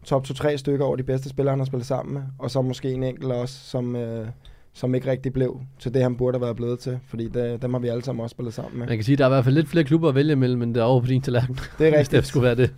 top 0.03 0.25
2-3 0.27 0.55
stykker 0.55 0.85
over 0.85 0.95
de 0.95 1.03
bedste 1.03 1.29
spillere, 1.29 1.51
han 1.51 1.59
har 1.59 1.65
spillet 1.65 1.87
sammen 1.87 2.13
med, 2.13 2.21
og 2.39 2.51
så 2.51 2.61
måske 2.61 2.91
en 2.91 3.03
enkelt 3.03 3.31
også, 3.31 3.55
som, 3.69 3.95
uh, 3.95 4.27
som 4.77 4.95
ikke 4.95 5.11
rigtig 5.11 5.33
blev 5.33 5.59
til 5.79 5.93
det, 5.93 6.01
han 6.01 6.15
burde 6.15 6.37
have 6.37 6.41
været 6.45 6.55
blevet 6.55 6.79
til, 6.79 6.99
fordi 7.09 7.27
det, 7.27 7.61
dem 7.61 7.73
har 7.73 7.79
vi 7.81 7.87
alle 7.87 8.03
sammen 8.03 8.23
også 8.23 8.33
spillet 8.33 8.53
sammen 8.53 8.79
med. 8.79 8.87
Man 8.87 8.97
kan 8.97 9.03
sige, 9.03 9.13
at 9.13 9.19
der 9.19 9.25
er 9.25 9.29
i 9.29 9.33
hvert 9.33 9.43
fald 9.43 9.55
lidt 9.55 9.67
flere 9.67 9.83
klubber 9.85 10.09
at 10.09 10.15
vælge 10.15 10.31
imellem, 10.31 10.61
end 10.61 10.75
der 10.75 10.81
er 10.81 10.85
over 10.85 11.01
på 11.01 11.07
din 11.07 11.21
tallerken. 11.21 11.55
Det 11.79 11.87
er 11.87 11.91
Hvis 11.97 12.07
det 12.07 12.13
rigtigt. 12.17 12.25
skulle 12.27 12.43
være 12.43 12.55
det. 12.55 12.73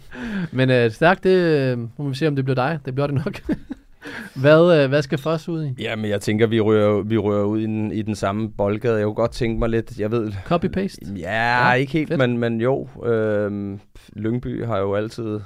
Men 0.51 0.69
øh, 0.69 0.91
stærkt, 0.91 1.23
det 1.23 1.29
øh, 1.35 1.77
må 1.97 2.09
vi 2.09 2.15
se, 2.15 2.27
om 2.27 2.35
det 2.35 2.45
bliver 2.45 2.55
dig. 2.55 2.79
Det 2.85 2.95
bliver 2.95 3.07
det 3.07 3.15
nok. 3.25 3.41
hvad, 4.41 4.83
øh, 4.83 4.89
hvad 4.89 5.01
skal 5.01 5.17
først 5.17 5.47
ud 5.47 5.65
i? 5.65 5.73
Ja, 5.81 5.95
men 5.95 6.09
jeg 6.09 6.21
tænker, 6.21 6.47
vi 6.47 6.59
rører, 6.59 7.01
vi 7.03 7.17
rører 7.17 7.45
ud 7.45 7.59
i 7.59 7.63
den, 7.63 7.91
i 7.91 8.01
den 8.01 8.15
samme 8.15 8.51
boldgade. 8.51 8.95
Jeg 8.97 9.05
kunne 9.05 9.15
godt 9.15 9.31
tænke 9.31 9.59
mig 9.59 9.69
lidt, 9.69 9.99
jeg 9.99 10.11
ved... 10.11 10.31
Copy-paste? 10.31 11.13
Ja, 11.17 11.67
Ja, 11.67 11.73
ikke 11.73 11.93
helt, 11.93 12.07
fedt. 12.07 12.19
men, 12.19 12.37
men 12.37 12.61
jo. 12.61 12.87
Øhm, 13.05 13.79
Lyngby 14.13 14.65
har 14.65 14.77
jo 14.79 14.93
altid... 14.95 15.39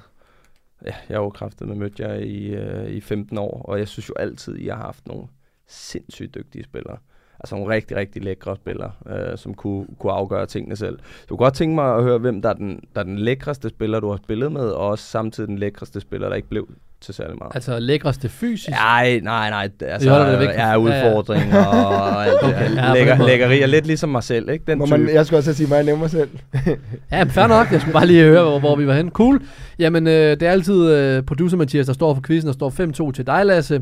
Ja, 0.85 0.91
jeg 1.09 1.17
har 1.17 1.23
jo 1.23 1.29
kraftet 1.29 1.67
med 1.67 1.75
mødt 1.75 1.99
jer 1.99 2.13
i, 2.13 2.45
øh, 2.45 2.89
i 2.89 3.01
15 3.01 3.37
år, 3.37 3.61
og 3.61 3.79
jeg 3.79 3.87
synes 3.87 4.09
jo 4.09 4.13
altid, 4.19 4.55
I 4.57 4.67
har 4.67 4.75
haft 4.77 5.07
nogle 5.07 5.23
sindssygt 5.67 6.35
dygtige 6.35 6.63
spillere. 6.63 6.97
Altså 7.39 7.55
nogle 7.55 7.73
rigtig, 7.75 7.97
rigtig 7.97 8.23
lækre 8.23 8.55
spillere, 8.55 8.91
øh, 9.09 9.37
som 9.37 9.53
kunne, 9.53 9.85
kunne 9.99 10.11
afgøre 10.13 10.45
tingene 10.45 10.75
selv. 10.75 10.99
Så 10.99 11.05
jeg 11.19 11.27
kunne 11.27 11.37
godt 11.37 11.53
tænke 11.53 11.75
mig 11.75 11.95
at 11.95 12.03
høre, 12.03 12.17
hvem 12.17 12.41
der 12.41 12.49
er, 12.49 12.53
den, 12.53 12.79
der 12.95 12.99
er 13.01 13.05
den 13.05 13.19
lækreste 13.19 13.69
spiller, 13.69 13.99
du 13.99 14.09
har 14.09 14.17
spillet 14.17 14.51
med, 14.51 14.61
og 14.61 14.87
også 14.87 15.05
samtidig 15.05 15.47
den 15.47 15.57
lækreste 15.57 15.99
spiller, 15.99 16.29
der 16.29 16.35
ikke 16.35 16.49
blev 16.49 16.67
til 17.01 17.13
særlig 17.13 17.37
meget. 17.37 17.51
Altså 17.55 17.79
lækreste 17.79 18.29
fysisk? 18.29 18.69
Nej, 18.69 19.19
nej, 19.23 19.49
nej. 19.49 19.69
Altså, 19.81 20.25
det 20.31 20.39
væk 20.39 20.47
fra- 20.47 20.53
Ja, 20.53 20.61
Ja, 20.67 20.71
ja. 20.71 20.77
udfordring 20.79 21.53
og 21.57 22.25
alt 22.25 22.43
Okay, 22.43 22.75
ja, 22.75 22.87
ja, 22.87 22.93
lækker, 22.93 23.27
lækkerier. 23.27 23.65
Lidt 23.67 23.85
ligesom 23.87 24.09
mig 24.09 24.23
selv, 24.23 24.49
ikke? 24.49 24.65
Den 24.67 24.77
Må 24.77 24.85
type. 24.85 24.97
man, 24.97 25.13
jeg 25.13 25.25
skulle 25.25 25.39
også 25.39 25.53
sige, 25.53 25.67
mig 25.69 25.83
nævne 25.83 26.01
mig 26.01 26.09
selv. 26.09 26.29
Ja, 27.11 27.23
fair 27.23 27.47
nok. 27.47 27.71
Jeg 27.71 27.81
skulle 27.81 27.93
bare 27.93 28.07
lige 28.07 28.23
høre, 28.23 28.43
hvor, 28.43 28.59
hvor 28.59 28.75
vi 28.75 28.87
var 28.87 28.93
henne. 28.93 29.11
Cool. 29.11 29.41
Jamen, 29.79 30.07
øh, 30.07 30.13
det 30.13 30.43
er 30.43 30.51
altid 30.51 30.91
øh, 30.95 31.23
producer 31.23 31.57
Mathias, 31.57 31.85
der 31.85 31.93
står 31.93 32.13
for 32.13 32.21
quizzen, 32.21 32.47
og 32.49 32.53
står 32.53 32.69
5-2 33.09 33.11
til 33.11 33.27
dig, 33.27 33.45
Lasse. 33.45 33.81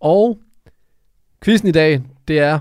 Og 0.00 0.38
quizzen 1.44 1.68
i 1.68 1.72
dag, 1.72 2.02
det 2.28 2.38
er, 2.38 2.60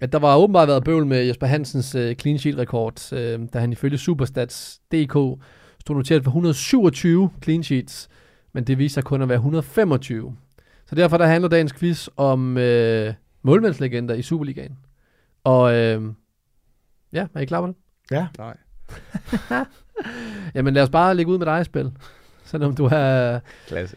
at 0.00 0.12
der 0.12 0.18
var 0.18 0.36
åbenbart 0.36 0.68
været 0.68 0.84
bøvl 0.84 1.06
med 1.06 1.24
Jesper 1.24 1.46
Hansens 1.46 1.94
øh, 1.94 2.14
clean 2.14 2.38
sheet 2.38 2.58
rekord, 2.58 3.12
øh, 3.12 3.40
da 3.52 3.58
han 3.58 3.72
ifølge 3.72 3.98
Superstats.dk 3.98 5.42
stod 5.80 5.96
noteret 5.96 6.24
for 6.24 6.30
127 6.30 7.30
clean 7.42 7.62
sheets, 7.62 8.08
men 8.52 8.64
det 8.64 8.78
viser 8.78 8.94
sig 8.94 9.04
kun 9.04 9.22
at 9.22 9.28
være 9.28 9.36
125. 9.36 10.36
Så 10.86 10.94
derfor 10.94 11.16
der 11.16 11.26
handler 11.26 11.48
dagens 11.48 11.72
quiz 11.72 12.08
om 12.16 12.58
øh, 12.58 13.14
målmandslegender 13.42 14.14
i 14.14 14.22
Superligaen. 14.22 14.78
Og 15.44 15.74
øh, 15.74 16.02
ja, 17.12 17.26
er 17.34 17.40
I 17.40 17.44
klar 17.44 17.60
på 17.60 17.66
det? 17.66 17.76
Ja. 18.10 18.26
Nej. 18.38 18.56
Jamen 20.54 20.74
lad 20.74 20.82
os 20.82 20.90
bare 20.90 21.14
lægge 21.14 21.32
ud 21.32 21.38
med 21.38 21.46
dig 21.46 21.60
i 21.60 21.64
spil. 21.64 21.92
Selvom 22.44 22.74
du 22.74 22.84
er... 22.92 23.40
Klasse. 23.66 23.96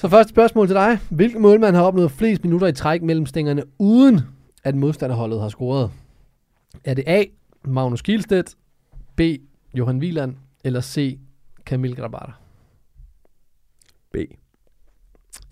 Så 0.00 0.08
første 0.08 0.30
spørgsmål 0.30 0.66
til 0.66 0.74
dig. 0.76 0.98
Hvilken 1.10 1.42
målmand 1.42 1.76
har 1.76 1.82
opnået 1.82 2.10
flest 2.10 2.44
minutter 2.44 2.66
i 2.66 2.72
træk 2.72 3.02
mellem 3.02 3.26
stængerne, 3.26 3.62
uden 3.78 4.20
at 4.64 4.74
modstanderholdet 4.74 5.40
har 5.40 5.48
scoret? 5.48 5.90
Er 6.84 6.94
det 6.94 7.04
A. 7.06 7.24
Magnus 7.64 8.02
Kielstedt, 8.02 8.54
B. 9.16 9.20
Johan 9.74 9.98
Wieland, 9.98 10.34
eller 10.64 10.80
C. 10.80 11.18
Kamil 11.66 11.96
Grabara? 11.96 12.32
B. 14.12 14.16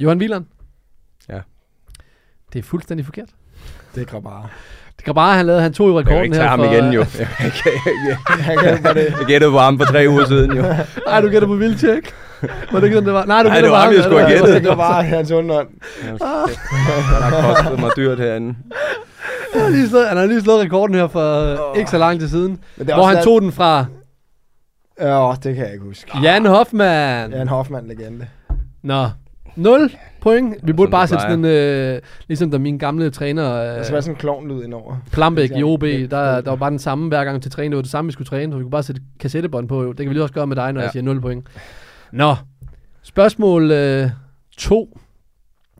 Johan 0.00 0.18
Wieland? 0.18 0.44
Ja. 1.28 1.40
Det 2.52 2.58
er 2.58 2.62
fuldstændig 2.62 3.06
forkert. 3.06 3.28
Det 3.94 4.00
er 4.00 4.04
Grabara. 4.04 4.48
Grabara, 5.04 5.36
han 5.36 5.46
lavede, 5.46 5.62
han 5.62 5.72
tog 5.72 5.88
jo 5.88 5.96
Jeg 5.98 6.04
kan 6.06 6.10
rekorden 6.12 6.24
ikke 6.24 6.34
tage 6.36 6.42
her 6.42 6.50
ham 6.50 6.58
for... 6.58 6.72
igen, 6.72 6.92
jo. 6.92 7.00
Jeg, 7.18 7.28
jeg, 7.44 7.92
jeg, 8.08 8.16
Han 8.44 8.58
kan 8.58 8.82
bare 8.82 8.94
det. 8.94 9.04
jeg 9.18 9.26
gættede 9.26 9.50
på 9.50 9.58
ham 9.58 9.78
for 9.78 9.84
tre 9.84 10.06
uger 10.08 10.26
siden, 10.26 10.52
jo. 10.56 10.62
Ej, 11.06 11.20
du 11.20 11.28
gætter 11.28 11.48
på 11.48 11.54
Vildtjek. 11.56 12.14
Var 12.72 12.80
det 12.80 12.84
ikke 12.84 12.94
sådan, 12.96 13.06
det 13.06 13.14
var? 13.14 13.24
Nej, 13.24 13.42
du 13.42 13.48
Nej, 13.48 13.60
det 13.60 13.70
var 13.70 13.80
ham, 13.80 13.94
jeg 13.94 14.02
skulle 14.02 14.20
have 14.20 14.30
ja, 14.30 14.34
det 14.34 14.42
var- 14.42 14.46
gættet. 14.46 14.62
Det 14.62 14.78
var 14.78 14.90
bare 14.90 15.02
hans 15.02 15.30
underånd. 15.30 15.68
Han 16.02 16.18
har 17.32 17.54
kostet 17.54 17.80
mig 17.80 17.90
dyrt 17.96 18.18
herinde. 18.18 18.54
Han 19.52 19.64
har 19.64 19.70
lige 19.70 19.88
slået, 19.88 20.08
han 20.08 20.16
har 20.16 20.26
lige 20.26 20.40
slået 20.42 20.60
rekorden 20.60 20.96
her 20.96 21.08
for 21.08 21.56
oh. 21.70 21.78
ikke 21.78 21.90
så 21.90 21.98
lang 21.98 22.20
tid 22.20 22.28
siden. 22.28 22.60
Hvor 22.76 23.06
han 23.06 23.24
tog 23.24 23.42
den 23.42 23.52
fra 23.52 23.84
Ja, 25.00 25.32
det 25.42 25.54
kan 25.54 25.64
jeg 25.64 25.72
ikke 25.72 25.84
huske. 25.84 26.18
Jan 26.22 26.46
Hoffmann. 26.46 27.32
Ja, 27.32 27.42
en 27.42 27.48
Hoffmann-legende. 27.48 28.26
Nå, 28.82 29.06
0 29.56 29.90
point. 30.20 30.54
Vi 30.62 30.72
burde 30.72 30.90
bare 30.90 31.06
sætte 31.06 31.22
sådan 31.22 31.38
en, 31.38 31.44
øh, 31.44 32.00
ligesom 32.28 32.50
da 32.50 32.58
min 32.58 32.78
gamle 32.78 33.10
træner, 33.10 33.42
Der 33.42 33.82
skal 33.82 33.92
være 33.92 33.98
øh, 33.98 34.02
sådan 34.02 34.14
en 34.14 34.18
klovnlyd 34.18 34.64
indover. 34.64 34.96
Plambæk 35.12 35.50
i 35.56 35.62
OB, 35.62 35.82
der, 35.82 36.40
der 36.40 36.50
var 36.50 36.56
bare 36.56 36.70
den 36.70 36.78
samme 36.78 37.08
hver 37.08 37.24
gang 37.24 37.42
til 37.42 37.50
træning. 37.50 37.72
Det 37.72 37.76
var 37.76 37.82
det 37.82 37.90
samme, 37.90 38.08
vi 38.08 38.12
skulle 38.12 38.28
træne, 38.28 38.52
så 38.52 38.56
vi 38.58 38.62
kunne 38.64 38.70
bare 38.70 38.82
sætte 38.82 39.02
kassettebånd 39.20 39.68
på. 39.68 39.82
jo. 39.82 39.88
Det 39.88 39.96
kan 39.98 40.08
vi 40.08 40.14
lige 40.14 40.22
også 40.22 40.34
gøre 40.34 40.46
med 40.46 40.56
dig, 40.56 40.72
når. 40.72 40.80
Ja. 40.80 40.84
jeg 40.84 40.92
siger 40.92 41.02
0 41.02 41.20
point. 41.20 41.46
Nå, 42.16 42.36
spørgsmål 43.02 43.70
øh, 43.70 44.10
2. 44.56 44.98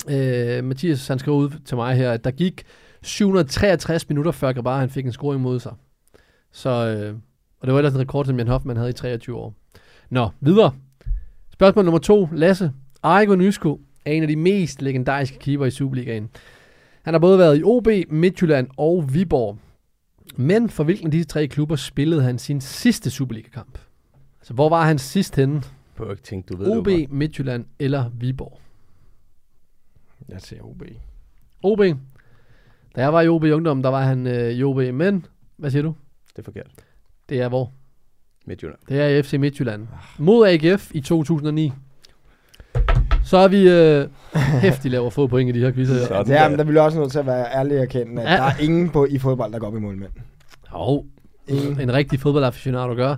Øh, 0.09 0.64
Mathias, 0.64 1.09
han 1.09 1.18
skrev 1.18 1.35
ud 1.35 1.51
til 1.64 1.77
mig 1.77 1.96
her, 1.96 2.12
at 2.12 2.25
der 2.25 2.31
gik 2.31 2.62
763 3.03 4.09
minutter, 4.09 4.33
før 4.33 4.53
Grabar 4.53 4.81
han 4.81 4.90
fik 4.90 5.07
en 5.07 5.12
scoring 5.12 5.42
mod 5.42 5.61
sig. 5.61 5.72
Så, 6.53 6.70
øh, 6.70 7.14
og 7.61 7.66
det 7.66 7.72
var 7.72 7.79
ellers 7.79 7.94
en 7.94 8.01
rekord, 8.01 8.25
som 8.27 8.38
Jan 8.38 8.49
Hoffmann 8.49 8.77
havde 8.77 8.90
i 8.90 8.92
23 8.92 9.37
år. 9.37 9.55
Nå, 10.11 10.29
videre. 10.40 10.72
Spørgsmål 11.53 11.85
nummer 11.85 11.99
2. 11.99 12.29
Lasse. 12.33 12.72
Arrigo 13.03 13.35
Nysko 13.35 13.81
er 14.05 14.12
en 14.12 14.22
af 14.22 14.29
de 14.29 14.37
mest 14.37 14.83
legendariske 14.83 15.38
keeper 15.38 15.66
i 15.66 15.70
Superligaen. 15.70 16.29
Han 17.03 17.14
har 17.14 17.18
både 17.18 17.38
været 17.38 17.59
i 17.59 17.62
OB, 17.64 17.88
Midtjylland 18.09 18.68
og 18.77 19.14
Viborg. 19.14 19.59
Men 20.37 20.70
for 20.70 20.85
hvilken 20.85 21.07
af 21.07 21.11
disse 21.11 21.29
tre 21.29 21.46
klubber 21.46 21.77
spillede 21.77 22.22
han 22.22 22.38
sin 22.38 22.61
sidste 22.61 23.11
Superliga-kamp? 23.11 23.79
Altså, 24.40 24.55
hvor 24.55 24.68
var 24.68 24.85
han 24.85 24.99
sidst 24.99 25.37
henne? 25.37 25.62
På 25.96 26.11
ikke 26.11 26.22
tænke, 26.22 26.46
du 26.46 26.56
ved 26.56 26.78
OB, 26.78 26.85
det 26.87 27.12
Midtjylland 27.12 27.64
eller 27.78 28.11
Viborg? 28.14 28.61
Jeg 30.28 30.40
siger 30.40 30.62
OB. 30.62 30.82
OB. 31.62 31.80
Da 32.96 33.00
jeg 33.02 33.12
var 33.12 33.20
i 33.22 33.28
OB 33.28 33.44
i 33.44 33.50
ungdommen, 33.50 33.85
der 33.85 33.90
var 33.90 34.02
han 34.02 34.26
øh, 34.26 34.50
i 34.52 34.62
OB. 34.62 34.76
Men, 34.76 35.26
hvad 35.56 35.70
siger 35.70 35.82
du? 35.82 35.94
Det 36.32 36.38
er 36.38 36.42
forkert. 36.42 36.70
Det 37.28 37.40
er 37.40 37.48
hvor? 37.48 37.72
Midtjylland. 38.46 38.78
Det 38.88 39.00
er 39.00 39.22
FC 39.22 39.32
Midtjylland. 39.32 39.87
Mod 40.18 40.46
AGF 40.48 40.90
i 40.94 41.00
2009. 41.00 41.72
Så 43.24 43.37
er 43.37 43.48
vi 43.48 43.68
øh, 43.68 44.09
hæftig 44.62 44.90
laver 44.90 45.11
få 45.11 45.26
point 45.26 45.56
i 45.56 45.61
de 45.61 45.64
her 45.64 45.72
quizzer. 45.72 45.94
her. 45.94 46.06
Sådan 46.06 46.26
Ja, 46.32 46.42
der. 46.42 46.48
men 46.48 46.59
der 46.59 46.64
vil 46.64 46.74
jeg 46.74 46.82
også 46.82 46.98
nødt 46.98 47.12
til 47.12 47.18
at 47.18 47.26
være 47.26 47.46
ærlig 47.54 47.76
og 47.76 47.82
erkende, 47.82 48.22
at 48.22 48.28
Ja. 48.32 48.37
der 48.37 48.42
er 48.42 48.56
ingen 48.61 48.90
på, 48.90 49.06
i 49.11 49.18
fodbold, 49.18 49.52
der 49.52 49.59
går 49.59 49.66
op 49.66 49.76
i 49.76 49.80
målmænd. 49.80 50.11
Jo, 50.72 51.04
Ingen. 51.48 51.80
en 51.80 51.92
rigtig 51.92 52.20
fodboldaficionado 52.20 52.94
gør. 52.94 53.16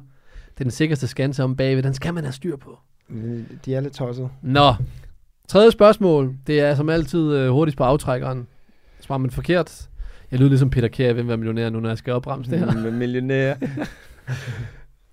Det 0.58 0.62
er 0.62 0.64
den 0.64 0.70
sikreste 0.70 1.06
skanse 1.06 1.44
om 1.44 1.56
bagved. 1.56 1.82
Den 1.82 1.94
skal 1.94 2.14
man 2.14 2.24
have 2.24 2.32
styr 2.32 2.56
på. 2.56 2.78
De 3.64 3.74
er 3.74 3.80
lidt 3.80 3.94
tosset. 3.94 4.30
Nå, 4.42 4.74
tredje 5.48 5.70
spørgsmål. 5.70 6.34
Det 6.46 6.60
er 6.60 6.74
som 6.74 6.88
altid 6.88 7.32
øh, 7.32 7.50
hurtigst 7.50 7.78
på 7.78 7.84
aftrækkeren. 7.84 8.46
Svarer 9.00 9.18
man 9.18 9.30
forkert. 9.30 9.88
Jeg 10.30 10.38
lyder 10.38 10.48
ligesom 10.48 10.70
Peter 10.70 10.88
Kjær, 10.88 11.12
hvem 11.12 11.30
er 11.30 11.36
millionær 11.36 11.70
nu, 11.70 11.80
når 11.80 11.88
jeg 11.88 11.98
skal 11.98 12.12
opremse 12.12 12.50
det 12.50 12.58
her. 12.58 12.72
Med 12.72 12.90
millionær. 12.90 13.54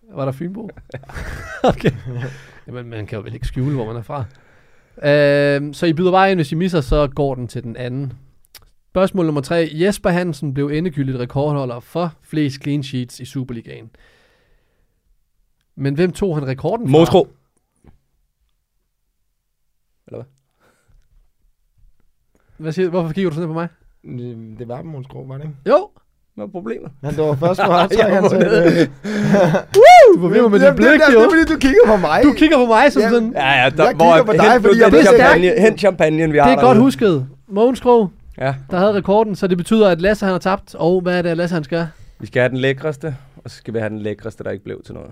Var 0.16 0.26
der 0.26 0.32
Fynbo? 0.32 0.70
okay. 1.64 1.92
Jamen, 2.68 2.90
man 2.90 3.06
kan 3.06 3.16
jo 3.18 3.24
vel 3.24 3.34
ikke 3.34 3.48
skjule, 3.48 3.76
hvor 3.76 3.86
man 3.86 3.96
er 3.96 4.02
fra. 4.02 4.26
Øh, 5.10 5.74
så 5.74 5.86
I 5.86 5.94
byder 5.94 6.12
bare 6.12 6.32
ind, 6.32 6.38
hvis 6.38 6.52
I 6.52 6.56
misser, 6.56 6.82
så 6.82 7.08
går 7.08 7.36
den 7.36 7.48
til 7.48 7.64
den 7.64 7.78
anden. 7.78 8.14
Spørgsmål 8.90 9.26
nummer 9.26 9.42
tre. 9.42 9.70
Jesper 9.74 10.10
Hansen 10.10 10.54
blev 10.54 10.68
endegyldigt 10.68 11.20
rekordholder 11.20 11.80
for 11.80 12.14
flest 12.22 12.64
clean 12.64 12.84
sheets 12.84 13.20
i 13.20 13.26
Superligaen. 13.26 13.90
Men 15.78 15.96
hvem 15.96 16.12
tog 16.12 16.36
han 16.38 16.48
rekorden 16.48 16.88
fra? 16.88 16.92
Moskro. 16.92 17.28
Hvad 22.58 22.72
siger, 22.72 22.90
hvorfor 22.90 23.14
kigger 23.14 23.30
du 23.30 23.36
sådan 23.36 23.48
på 23.48 23.54
mig? 23.54 23.68
Det, 24.04 24.56
det 24.60 24.68
var 24.68 25.04
Grå, 25.10 25.26
var 25.28 25.38
det 25.38 25.44
ikke? 25.44 25.56
Jo, 25.70 25.90
Hvad 26.36 26.46
er 26.46 26.50
problemet? 26.50 26.92
Men 27.02 27.12
det 27.12 27.20
var 27.24 27.36
først 27.36 27.62
på 27.66 27.72
aftrækkeren. 27.72 28.24
var 28.24 28.30
så- 28.30 28.38
nede. 28.38 28.86
du 30.16 30.20
var 30.22 30.28
ved 30.30 30.50
med 30.50 30.60
det, 30.60 30.68
dit 30.68 30.76
blik, 30.76 30.88
det, 30.88 31.02
det, 31.08 31.14
jo. 31.14 31.20
det, 31.20 31.26
er 31.26 31.30
fordi, 31.30 31.54
du 31.54 31.60
kigger 31.60 31.80
på 31.86 31.98
mig. 31.98 32.24
Du 32.24 32.34
kigger 32.34 32.58
på 32.58 32.66
mig 32.66 32.92
som 32.94 33.02
Ja, 33.02 33.10
sådan. 33.10 33.32
Ja, 33.34 33.64
ja, 33.64 33.70
der, 33.70 33.84
Jeg 33.86 33.96
hvor, 33.96 34.06
kigger 34.06 34.24
på 34.24 34.32
dig, 34.32 34.52
hent 34.52 34.66
fordi 34.66 34.80
jeg 34.82 34.92
ved- 34.92 35.04
champagne, 35.06 35.62
hent 35.62 35.80
champagne, 35.80 36.32
vi 36.32 36.38
har 36.38 36.50
Det 36.50 36.58
er 36.58 36.62
godt 36.62 36.78
husket. 36.78 37.28
Mogens 37.48 37.80
Krog, 37.80 38.12
Ja, 38.38 38.56
der 38.72 38.78
havde 38.78 38.94
rekorden, 38.94 39.36
så 39.36 39.48
det 39.48 39.58
betyder, 39.58 39.90
at 39.90 40.02
Lasse 40.02 40.26
han 40.26 40.32
har 40.34 40.40
tabt. 40.40 40.76
Og 40.76 41.02
hvad 41.02 41.18
er 41.18 41.22
det, 41.22 41.38
Lasse 41.38 41.54
han 41.56 41.64
skal? 41.64 41.88
vi 42.20 42.28
skal 42.28 42.40
have 42.42 42.50
den 42.50 42.58
lækreste, 42.58 43.18
og 43.44 43.50
så 43.52 43.58
skal 43.58 43.74
vi 43.74 43.80
have 43.80 43.90
den 43.90 44.00
lækreste, 44.00 44.44
der 44.44 44.52
ikke 44.52 44.64
blev 44.64 44.82
til 44.86 44.94
noget. 44.94 45.12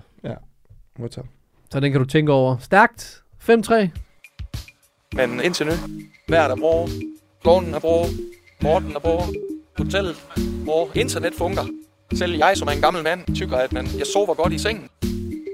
Modtaget. 1.00 1.28
Så 1.72 1.80
den 1.80 1.92
kan 1.92 2.02
du 2.02 2.08
tænke 2.08 2.32
over. 2.32 2.58
Stærkt. 2.58 3.24
5-3. 3.50 3.74
Men 5.16 5.42
indtil 5.44 5.66
nu, 5.66 5.72
vejret 6.30 6.52
er 6.52 6.56
bra, 6.56 6.88
klonen 7.42 7.74
er 7.74 7.80
bra, 7.80 8.06
Morten 8.64 8.96
er 8.96 9.00
bra, 9.00 9.24
hotellet 9.78 10.16
bra, 10.66 10.88
internet 10.96 11.34
fungerer. 11.38 11.68
Selv 12.14 12.36
jeg, 12.38 12.54
som 12.56 12.68
er 12.68 12.72
en 12.72 12.82
gammel 12.82 13.04
mand, 13.04 13.36
tykker, 13.36 13.58
at 13.58 13.74
man, 13.74 13.86
jeg 13.98 14.08
sover 14.14 14.34
godt 14.34 14.54
i 14.54 14.58
sengen. 14.58 14.90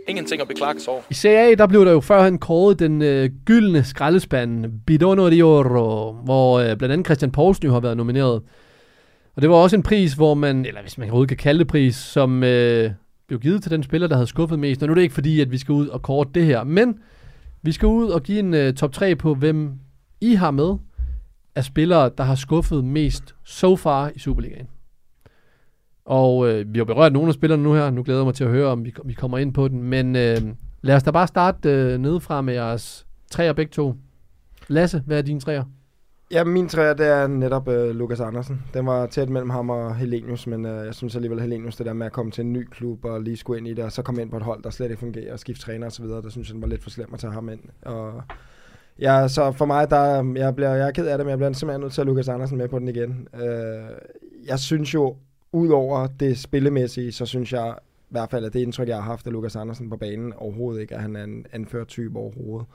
Ingenting 0.08 0.41
at 0.41 0.47
beklage 0.47 0.80
sig 0.80 0.93
over. 0.93 1.02
I 1.10 1.13
CA, 1.13 1.54
der 1.54 1.67
blev 1.67 1.86
der 1.86 1.91
jo 1.91 1.99
førhen 1.99 2.39
kåret 2.39 2.80
den 2.80 3.02
øh, 3.02 3.30
gyldne 3.45 3.84
skraldespand 3.84 4.65
Bidono 4.86 5.30
di 5.30 5.41
Oro, 5.41 6.12
hvor 6.12 6.60
øh, 6.60 6.78
blandt 6.78 6.93
andet 6.93 7.08
Christian 7.08 7.32
Poulsen 7.32 7.65
jo 7.65 7.73
har 7.73 7.80
været 7.80 7.97
nomineret. 7.97 8.41
Og 9.36 9.41
det 9.41 9.49
var 9.49 9.56
også 9.56 9.75
en 9.75 9.84
pris, 9.84 10.13
hvor 10.13 10.34
man, 10.34 10.65
eller 10.65 10.82
hvis 10.82 10.97
man 10.97 11.06
overhovedet 11.06 11.30
kan 11.30 11.38
kalde 11.38 11.60
det 11.60 11.67
pris, 11.67 11.95
som 11.95 12.43
øh, 12.43 12.91
blev 13.29 13.39
givet 13.39 13.63
til 13.63 13.71
den 13.71 13.83
spiller, 13.83 14.07
der 14.07 14.15
havde 14.15 14.27
skuffet 14.27 14.59
mest. 14.59 14.83
Og 14.83 14.87
nu 14.87 14.93
er 14.93 14.95
det 14.95 15.01
ikke 15.01 15.13
fordi, 15.13 15.41
at 15.41 15.51
vi 15.51 15.57
skal 15.57 15.73
ud 15.73 15.87
og 15.87 16.01
kåre 16.01 16.25
det 16.33 16.45
her, 16.45 16.63
men 16.63 16.99
vi 17.61 17.71
skal 17.71 17.85
ud 17.85 18.09
og 18.09 18.23
give 18.23 18.39
en 18.39 18.53
uh, 18.53 18.73
top 18.73 18.91
3 18.91 19.15
på, 19.15 19.35
hvem 19.35 19.71
I 20.21 20.33
har 20.33 20.51
med 20.51 20.77
af 21.55 21.63
spillere, 21.63 22.11
der 22.17 22.23
har 22.23 22.35
skuffet 22.35 22.83
mest 22.83 23.35
so 23.43 23.75
far 23.75 24.11
i 24.15 24.19
Superligaen. 24.19 24.67
Og 26.05 26.49
øh, 26.49 26.73
vi 26.73 26.79
har 26.79 26.85
berørt 26.85 27.13
nogle 27.13 27.27
af 27.27 27.33
spillerne 27.33 27.63
nu 27.63 27.73
her. 27.73 27.89
Nu 27.89 28.03
glæder 28.03 28.19
jeg 28.19 28.25
mig 28.25 28.35
til 28.35 28.43
at 28.43 28.49
høre, 28.49 28.67
om 28.67 28.85
vi, 28.85 28.93
vi 29.05 29.13
kommer 29.13 29.37
ind 29.37 29.53
på 29.53 29.67
den. 29.67 29.83
Men 29.83 30.15
øh, 30.15 30.37
lad 30.81 30.95
os 30.95 31.03
da 31.03 31.11
bare 31.11 31.27
starte 31.27 31.69
øh, 31.69 31.97
nedefra 31.97 32.41
med 32.41 32.53
jeres 32.53 33.07
træer 33.31 33.53
begge 33.53 33.71
to. 33.71 33.95
Lasse, 34.67 35.03
hvad 35.05 35.17
er 35.17 35.21
dine 35.21 35.39
træer? 35.39 35.63
Ja, 36.31 36.43
min 36.43 36.69
træer, 36.69 36.93
det 36.93 37.07
er 37.07 37.27
netop 37.27 37.67
øh, 37.67 37.95
Lukas 37.95 38.19
Andersen. 38.19 38.61
Den 38.73 38.85
var 38.85 39.05
tæt 39.05 39.29
mellem 39.29 39.49
ham 39.49 39.69
og 39.69 39.95
Helenius, 39.95 40.47
men 40.47 40.65
øh, 40.65 40.85
jeg 40.85 40.93
synes 40.93 41.15
alligevel, 41.15 41.41
Helenius, 41.41 41.75
det 41.75 41.85
der 41.85 41.93
med 41.93 42.05
at 42.05 42.11
komme 42.11 42.31
til 42.31 42.41
en 42.41 42.53
ny 42.53 42.67
klub 42.71 43.05
og 43.05 43.21
lige 43.21 43.37
skulle 43.37 43.59
ind 43.59 43.67
i 43.67 43.73
det, 43.73 43.85
og 43.85 43.91
så 43.91 44.01
komme 44.01 44.21
ind 44.21 44.29
på 44.29 44.37
et 44.37 44.43
hold, 44.43 44.63
der 44.63 44.69
slet 44.69 44.89
ikke 44.89 44.99
fungerer, 44.99 45.33
og 45.33 45.39
skifte 45.39 45.65
træner 45.65 45.85
og 45.85 45.91
så 45.91 46.01
videre, 46.01 46.21
der 46.21 46.29
synes 46.29 46.47
jeg, 46.47 46.53
den 46.53 46.61
var 46.61 46.67
lidt 46.67 46.83
for 46.83 46.89
slem 46.89 47.13
at 47.13 47.19
tage 47.19 47.33
ham 47.33 47.49
ind. 47.49 47.59
Og 47.81 48.21
ja, 48.99 49.27
så 49.27 49.51
for 49.51 49.65
mig, 49.65 49.89
der, 49.89 50.33
jeg, 50.35 50.55
bliver, 50.55 50.75
jeg 50.75 50.87
er 50.87 50.91
ked 50.91 51.07
af 51.07 51.17
det, 51.17 51.25
men 51.25 51.29
jeg 51.29 51.37
bliver 51.37 51.53
simpelthen 51.53 51.81
nødt 51.81 51.93
til 51.93 52.01
at 52.01 52.07
have 52.07 52.13
Lukas 52.13 52.29
Andersen 52.29 52.57
med 52.57 52.67
på 52.67 52.79
den 52.79 52.87
igen. 52.87 53.27
Øh, 53.41 53.97
jeg 54.47 54.59
synes 54.59 54.93
jo, 54.93 55.15
udover 55.51 56.07
det 56.07 56.37
spillemæssige, 56.37 57.11
så 57.11 57.25
synes 57.25 57.53
jeg 57.53 57.75
i 58.09 58.11
hvert 58.11 58.29
fald, 58.29 58.45
at 58.45 58.53
det 58.53 58.59
indtryk, 58.59 58.87
jeg 58.87 58.95
har 58.95 59.03
haft 59.03 59.27
af 59.27 59.33
Lukas 59.33 59.55
Andersen 59.55 59.89
på 59.89 59.97
banen, 59.97 60.33
overhovedet 60.33 60.81
ikke, 60.81 60.95
at 60.95 61.01
han 61.01 61.15
er 61.15 61.23
en 61.23 61.45
anført 61.53 61.87
type 61.87 62.19
overhovedet 62.19 62.67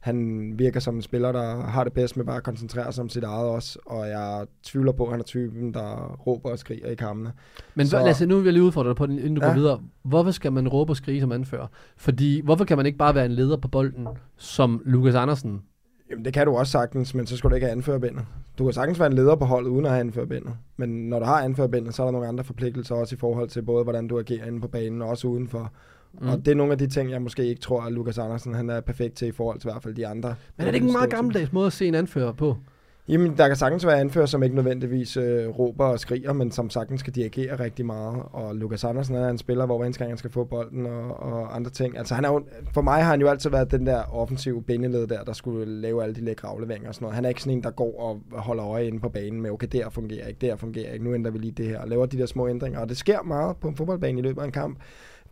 han 0.00 0.52
virker 0.58 0.80
som 0.80 0.96
en 0.96 1.02
spiller, 1.02 1.32
der 1.32 1.60
har 1.60 1.84
det 1.84 1.92
bedst 1.92 2.16
med 2.16 2.24
bare 2.24 2.36
at 2.36 2.42
koncentrere 2.42 2.92
sig 2.92 3.02
om 3.02 3.08
sit 3.08 3.24
eget 3.24 3.48
også, 3.48 3.78
og 3.86 4.08
jeg 4.08 4.46
tvivler 4.62 4.92
på, 4.92 5.04
at 5.04 5.10
han 5.10 5.20
er 5.20 5.24
typen, 5.24 5.74
der 5.74 6.14
råber 6.26 6.50
og 6.50 6.58
skriger 6.58 6.86
i 6.86 6.94
kampene. 6.94 7.32
Men 7.74 7.86
Så- 7.86 7.90
så... 7.98 8.04
Lasse, 8.04 8.26
nu 8.26 8.36
vil 8.36 8.44
jeg 8.44 8.52
lige 8.52 8.62
udfordre 8.62 8.88
dig 8.88 8.96
på 8.96 9.06
den, 9.06 9.18
inden 9.18 9.34
du 9.34 9.40
ja. 9.42 9.46
Går 9.48 9.54
videre. 9.54 9.80
Hvorfor 10.02 10.30
skal 10.30 10.52
man 10.52 10.68
råbe 10.68 10.92
og 10.92 10.96
skrige 10.96 11.20
som 11.20 11.32
anfører? 11.32 11.66
Fordi, 11.96 12.40
hvorfor 12.44 12.64
kan 12.64 12.76
man 12.76 12.86
ikke 12.86 12.98
bare 12.98 13.14
være 13.14 13.24
en 13.26 13.32
leder 13.32 13.56
på 13.56 13.68
bolden, 13.68 14.08
som 14.36 14.82
Lukas 14.84 15.14
Andersen? 15.14 15.62
Jamen, 16.10 16.24
det 16.24 16.32
kan 16.32 16.46
du 16.46 16.56
også 16.56 16.72
sagtens, 16.72 17.14
men 17.14 17.26
så 17.26 17.36
skal 17.36 17.50
du 17.50 17.54
ikke 17.54 17.66
have 17.66 17.72
anførerbindet. 17.72 18.24
Du 18.58 18.64
kan 18.64 18.72
sagtens 18.72 18.98
være 18.98 19.06
en 19.10 19.12
leder 19.14 19.36
på 19.36 19.44
holdet, 19.44 19.70
uden 19.70 19.84
at 19.84 19.90
have 19.90 20.00
anførerbindet. 20.00 20.52
Men 20.76 21.08
når 21.08 21.18
du 21.18 21.24
har 21.24 21.42
anførerbindet, 21.42 21.94
så 21.94 22.02
er 22.02 22.06
der 22.06 22.12
nogle 22.12 22.28
andre 22.28 22.44
forpligtelser 22.44 22.94
også 22.94 23.14
i 23.14 23.18
forhold 23.18 23.48
til 23.48 23.62
både, 23.62 23.84
hvordan 23.84 24.08
du 24.08 24.18
agerer 24.18 24.46
inde 24.46 24.60
på 24.60 24.68
banen, 24.68 25.02
og 25.02 25.08
også 25.08 25.28
udenfor. 25.28 25.72
Mm. 26.12 26.28
Og 26.28 26.38
det 26.38 26.48
er 26.48 26.54
nogle 26.54 26.72
af 26.72 26.78
de 26.78 26.86
ting, 26.86 27.10
jeg 27.10 27.22
måske 27.22 27.46
ikke 27.46 27.60
tror, 27.60 27.82
at 27.82 27.92
Lukas 27.92 28.18
Andersen 28.18 28.54
han 28.54 28.70
er 28.70 28.80
perfekt 28.80 29.14
til 29.14 29.28
i 29.28 29.32
forhold 29.32 29.60
til 29.60 29.68
i 29.68 29.72
hvert 29.72 29.82
fald 29.82 29.94
de 29.94 30.06
andre. 30.06 30.34
Men 30.56 30.66
er 30.66 30.70
det 30.70 30.74
ikke 30.74 30.86
en 30.86 30.92
meget 30.92 31.10
gammeldags 31.10 31.52
måde 31.52 31.66
at 31.66 31.72
se 31.72 31.86
en 31.86 31.94
anfører 31.94 32.32
på? 32.32 32.56
Jamen, 33.08 33.36
der 33.36 33.46
kan 33.46 33.56
sagtens 33.56 33.86
være 33.86 34.00
anfører, 34.00 34.26
som 34.26 34.42
ikke 34.42 34.56
nødvendigvis 34.56 35.16
øh, 35.16 35.48
råber 35.48 35.84
og 35.84 36.00
skriger, 36.00 36.32
men 36.32 36.50
som 36.50 36.70
sagtens 36.70 37.00
skal 37.00 37.14
dirigere 37.14 37.60
rigtig 37.60 37.86
meget. 37.86 38.22
Og 38.32 38.56
Lukas 38.56 38.84
Andersen 38.84 39.14
er 39.14 39.28
en 39.28 39.38
spiller, 39.38 39.66
hvor 39.66 39.76
hver 39.76 39.86
eneste 39.86 39.98
gang 39.98 40.10
han 40.10 40.18
skal 40.18 40.30
få 40.30 40.44
bolden 40.44 40.86
og, 40.86 41.22
og 41.22 41.56
andre 41.56 41.70
ting. 41.70 41.98
Altså, 41.98 42.14
han 42.14 42.24
er 42.24 42.28
jo, 42.28 42.44
for 42.74 42.82
mig 42.82 43.02
har 43.02 43.10
han 43.10 43.20
jo 43.20 43.28
altid 43.28 43.50
været 43.50 43.70
den 43.70 43.86
der 43.86 44.14
offensive 44.14 44.62
bindeled 44.62 45.06
der, 45.06 45.24
der 45.24 45.32
skulle 45.32 45.80
lave 45.80 46.02
alle 46.02 46.14
de 46.14 46.24
lækre 46.24 46.48
afleveringer 46.48 46.88
og 46.88 46.94
sådan 46.94 47.04
noget. 47.04 47.14
Han 47.14 47.24
er 47.24 47.28
ikke 47.28 47.42
sådan 47.42 47.56
en, 47.56 47.62
der 47.62 47.70
går 47.70 48.00
og 48.00 48.40
holder 48.40 48.66
øje 48.66 48.86
inde 48.86 49.00
på 49.00 49.08
banen 49.08 49.40
med, 49.40 49.50
okay, 49.50 49.68
der 49.72 49.90
fungerer 49.90 50.26
ikke, 50.26 50.46
der 50.46 50.56
fungerer 50.56 50.92
ikke, 50.92 51.04
nu 51.04 51.14
ændrer 51.14 51.30
vi 51.30 51.38
lige 51.38 51.52
det 51.52 51.66
her, 51.66 51.80
og 51.80 51.88
laver 51.88 52.06
de 52.06 52.18
der 52.18 52.26
små 52.26 52.48
ændringer. 52.48 52.80
Og 52.80 52.88
det 52.88 52.96
sker 52.96 53.22
meget 53.22 53.56
på 53.56 53.68
en 53.68 53.76
fodboldbane 53.76 54.18
i 54.18 54.22
løbet 54.22 54.40
af 54.40 54.46
en 54.46 54.52
kamp 54.52 54.78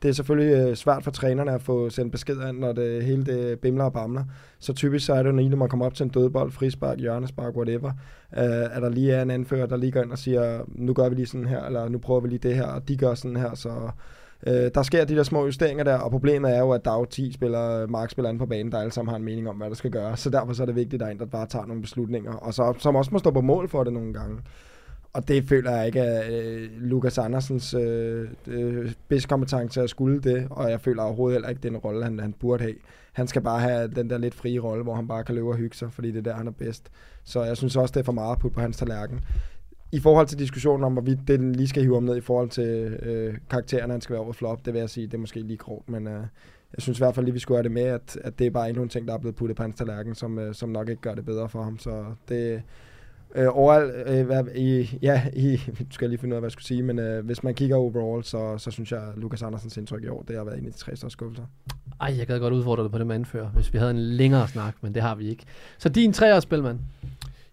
det 0.02 0.08
er 0.08 0.12
selvfølgelig 0.12 0.68
øh, 0.68 0.76
svært 0.76 1.04
for 1.04 1.10
trænerne 1.10 1.52
at 1.52 1.62
få 1.62 1.90
sendt 1.90 2.12
beskeder 2.12 2.48
ind, 2.48 2.58
når 2.58 2.72
det 2.72 3.04
hele 3.04 3.24
det 3.24 3.58
bimler 3.58 3.84
og 3.84 3.92
bamler. 3.92 4.24
Så 4.58 4.72
typisk 4.72 5.06
så 5.06 5.14
er 5.14 5.22
det 5.22 5.30
jo, 5.30 5.48
når 5.48 5.56
man 5.56 5.68
kommer 5.68 5.86
op 5.86 5.94
til 5.94 6.04
en 6.04 6.10
dødbold, 6.10 6.52
frispark, 6.52 6.98
hjørnespark, 6.98 7.56
whatever, 7.56 7.90
øh, 8.36 8.76
at 8.76 8.82
der 8.82 8.88
lige 8.88 9.12
er 9.12 9.22
en 9.22 9.30
anfører, 9.30 9.66
der 9.66 9.76
lige 9.76 9.92
går 9.92 10.02
ind 10.02 10.12
og 10.12 10.18
siger, 10.18 10.60
nu 10.68 10.92
gør 10.92 11.08
vi 11.08 11.14
lige 11.14 11.26
sådan 11.26 11.46
her, 11.46 11.64
eller 11.64 11.88
nu 11.88 11.98
prøver 11.98 12.20
vi 12.20 12.28
lige 12.28 12.48
det 12.48 12.54
her, 12.54 12.66
og 12.66 12.88
de 12.88 12.96
gør 12.96 13.14
sådan 13.14 13.36
her, 13.36 13.54
så 13.54 13.90
Øh, 14.46 14.70
der 14.74 14.82
sker 14.82 15.04
de 15.04 15.16
der 15.16 15.22
små 15.22 15.44
justeringer 15.44 15.84
der, 15.84 15.98
og 15.98 16.10
problemet 16.10 16.56
er 16.56 16.58
jo, 16.58 16.70
at 16.70 16.84
der 16.84 16.90
er 16.90 16.98
jo 16.98 17.04
10 17.04 17.32
spillere, 17.32 17.86
markspillere 17.86 18.38
på 18.38 18.46
banen, 18.46 18.72
der 18.72 18.78
alle 18.78 18.92
sammen 18.92 19.10
har 19.10 19.16
en 19.16 19.24
mening 19.24 19.48
om, 19.48 19.56
hvad 19.56 19.68
der 19.68 19.74
skal 19.74 19.90
gøres. 19.90 20.20
Så 20.20 20.30
derfor 20.30 20.52
så 20.52 20.62
er 20.62 20.66
det 20.66 20.74
vigtigt, 20.74 20.94
at 20.94 21.00
der 21.00 21.06
er 21.06 21.10
en, 21.10 21.18
der 21.18 21.26
bare 21.26 21.46
tager 21.46 21.66
nogle 21.66 21.82
beslutninger, 21.82 22.32
og 22.32 22.54
så, 22.54 22.74
som 22.78 22.96
også 22.96 23.10
må 23.12 23.18
stå 23.18 23.30
på 23.30 23.40
mål 23.40 23.68
for 23.68 23.84
det 23.84 23.92
nogle 23.92 24.12
gange. 24.12 24.38
Og 25.16 25.28
det 25.28 25.44
føler 25.44 25.70
jeg 25.70 25.86
ikke 25.86 26.00
er 26.00 26.22
øh, 26.30 26.68
Lukas 26.80 27.18
Andersens 27.18 27.74
øh, 27.74 28.28
øh, 28.46 28.90
spidskompetence 28.90 29.82
at 29.82 29.90
skulle 29.90 30.20
det, 30.20 30.46
og 30.50 30.70
jeg 30.70 30.80
føler 30.80 31.02
overhovedet 31.02 31.34
heller 31.34 31.48
ikke, 31.48 31.60
den 31.62 31.76
rolle, 31.76 32.04
han, 32.04 32.18
han 32.18 32.32
burde 32.32 32.62
have. 32.62 32.74
Han 33.12 33.26
skal 33.26 33.42
bare 33.42 33.60
have 33.60 33.88
den 33.88 34.10
der 34.10 34.18
lidt 34.18 34.34
frie 34.34 34.58
rolle, 34.58 34.82
hvor 34.82 34.94
han 34.94 35.08
bare 35.08 35.24
kan 35.24 35.34
løbe 35.34 35.48
og 35.48 35.56
hygge 35.56 35.76
sig, 35.76 35.92
fordi 35.92 36.08
det 36.08 36.18
er 36.18 36.22
der, 36.22 36.34
han 36.34 36.46
er 36.46 36.50
bedst. 36.50 36.90
Så 37.24 37.44
jeg 37.44 37.56
synes 37.56 37.76
også, 37.76 37.92
det 37.92 38.00
er 38.00 38.04
for 38.04 38.12
meget 38.12 38.32
at 38.32 38.38
putte 38.38 38.54
på 38.54 38.60
hans 38.60 38.76
tallerken 38.76 39.20
i 39.92 40.00
forhold 40.00 40.26
til 40.26 40.38
diskussionen 40.38 40.84
om, 40.84 40.92
hvorvidt 40.92 41.28
det 41.28 41.40
lige 41.40 41.68
skal 41.68 41.82
hive 41.82 41.96
om 41.96 42.02
ned 42.02 42.16
i 42.16 42.20
forhold 42.20 42.48
til 42.48 42.98
øh, 43.02 43.34
karaktererne, 43.50 43.92
han 43.92 44.00
skal 44.00 44.12
være 44.12 44.22
over 44.22 44.32
flop, 44.32 44.66
det 44.66 44.72
vil 44.72 44.80
jeg 44.80 44.90
sige, 44.90 45.06
det 45.06 45.14
er 45.14 45.18
måske 45.18 45.40
lige 45.40 45.56
grovt, 45.56 45.88
men 45.88 46.06
øh, 46.06 46.20
jeg 46.74 46.82
synes 46.82 46.98
i 46.98 47.02
hvert 47.02 47.14
fald 47.14 47.26
lige, 47.26 47.34
vi 47.34 47.38
skulle 47.40 47.58
have 47.58 47.62
det 47.64 47.72
med, 47.72 47.82
at, 47.82 48.18
at 48.24 48.38
det 48.38 48.46
er 48.46 48.50
bare 48.50 48.68
endnu 48.68 48.82
en 48.82 48.88
ting, 48.88 49.08
der 49.08 49.14
er 49.14 49.18
blevet 49.18 49.36
puttet 49.36 49.56
på 49.56 49.62
hans 49.62 49.76
tallerken, 49.76 50.14
som, 50.14 50.38
øh, 50.38 50.54
som 50.54 50.68
nok 50.68 50.88
ikke 50.88 51.02
gør 51.02 51.14
det 51.14 51.24
bedre 51.24 51.48
for 51.48 51.62
ham, 51.62 51.78
så 51.78 52.04
det... 52.28 52.62
Øh, 53.34 53.46
overalt, 53.50 53.92
øh, 54.06 54.26
hvad, 54.26 54.44
i, 54.54 54.98
ja, 55.02 55.22
i, 55.32 55.56
du 55.78 55.84
skal 55.90 56.08
lige 56.08 56.18
finde 56.18 56.34
ud 56.34 56.36
af, 56.36 56.40
hvad 56.40 56.46
jeg 56.46 56.52
skulle 56.52 56.66
sige, 56.66 56.82
men 56.82 56.98
øh, 56.98 57.26
hvis 57.26 57.42
man 57.42 57.54
kigger 57.54 57.76
overall, 57.76 58.24
så, 58.24 58.58
så 58.58 58.70
synes 58.70 58.92
jeg, 58.92 59.02
at 59.02 59.08
Lukas 59.16 59.42
Andersens 59.42 59.76
indtryk 59.76 60.04
i 60.04 60.08
år, 60.08 60.24
det 60.28 60.36
har 60.36 60.44
været 60.44 60.58
en 60.58 60.66
af 60.66 60.72
de 60.72 60.78
tre 60.78 60.96
største 60.96 61.12
skuffelser. 61.12 61.44
Ej, 62.00 62.14
jeg 62.18 62.26
gad 62.26 62.40
godt 62.40 62.54
udfordre 62.54 62.82
dig 62.82 62.90
på 62.90 62.98
det 62.98 63.06
med 63.06 63.14
anfører, 63.14 63.48
hvis 63.48 63.72
vi 63.72 63.78
havde 63.78 63.90
en 63.90 64.00
længere 64.00 64.48
snak, 64.48 64.74
men 64.80 64.94
det 64.94 65.02
har 65.02 65.14
vi 65.14 65.28
ikke. 65.28 65.44
Så 65.78 65.88
din 65.88 66.12
treårsspil, 66.12 66.62
mand? 66.62 66.78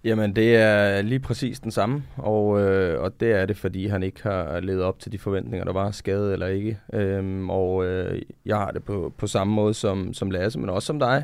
Jamen, 0.03 0.35
det 0.35 0.55
er 0.55 1.01
lige 1.01 1.19
præcis 1.19 1.59
den 1.59 1.71
samme, 1.71 2.03
og, 2.17 2.61
øh, 2.61 3.01
og 3.01 3.19
det 3.19 3.31
er 3.31 3.45
det, 3.45 3.57
fordi 3.57 3.87
han 3.87 4.03
ikke 4.03 4.23
har 4.23 4.59
levet 4.59 4.83
op 4.83 4.99
til 4.99 5.11
de 5.11 5.17
forventninger, 5.17 5.65
der 5.65 5.73
var, 5.73 5.91
skadet 5.91 6.33
eller 6.33 6.47
ikke. 6.47 6.79
Øhm, 6.93 7.49
og 7.49 7.85
øh, 7.85 8.21
jeg 8.45 8.57
har 8.57 8.71
det 8.71 8.83
på, 8.83 9.13
på 9.17 9.27
samme 9.27 9.53
måde 9.53 9.73
som, 9.73 10.13
som 10.13 10.31
Lasse, 10.31 10.59
men 10.59 10.69
også 10.69 10.85
som 10.85 10.99
dig 10.99 11.23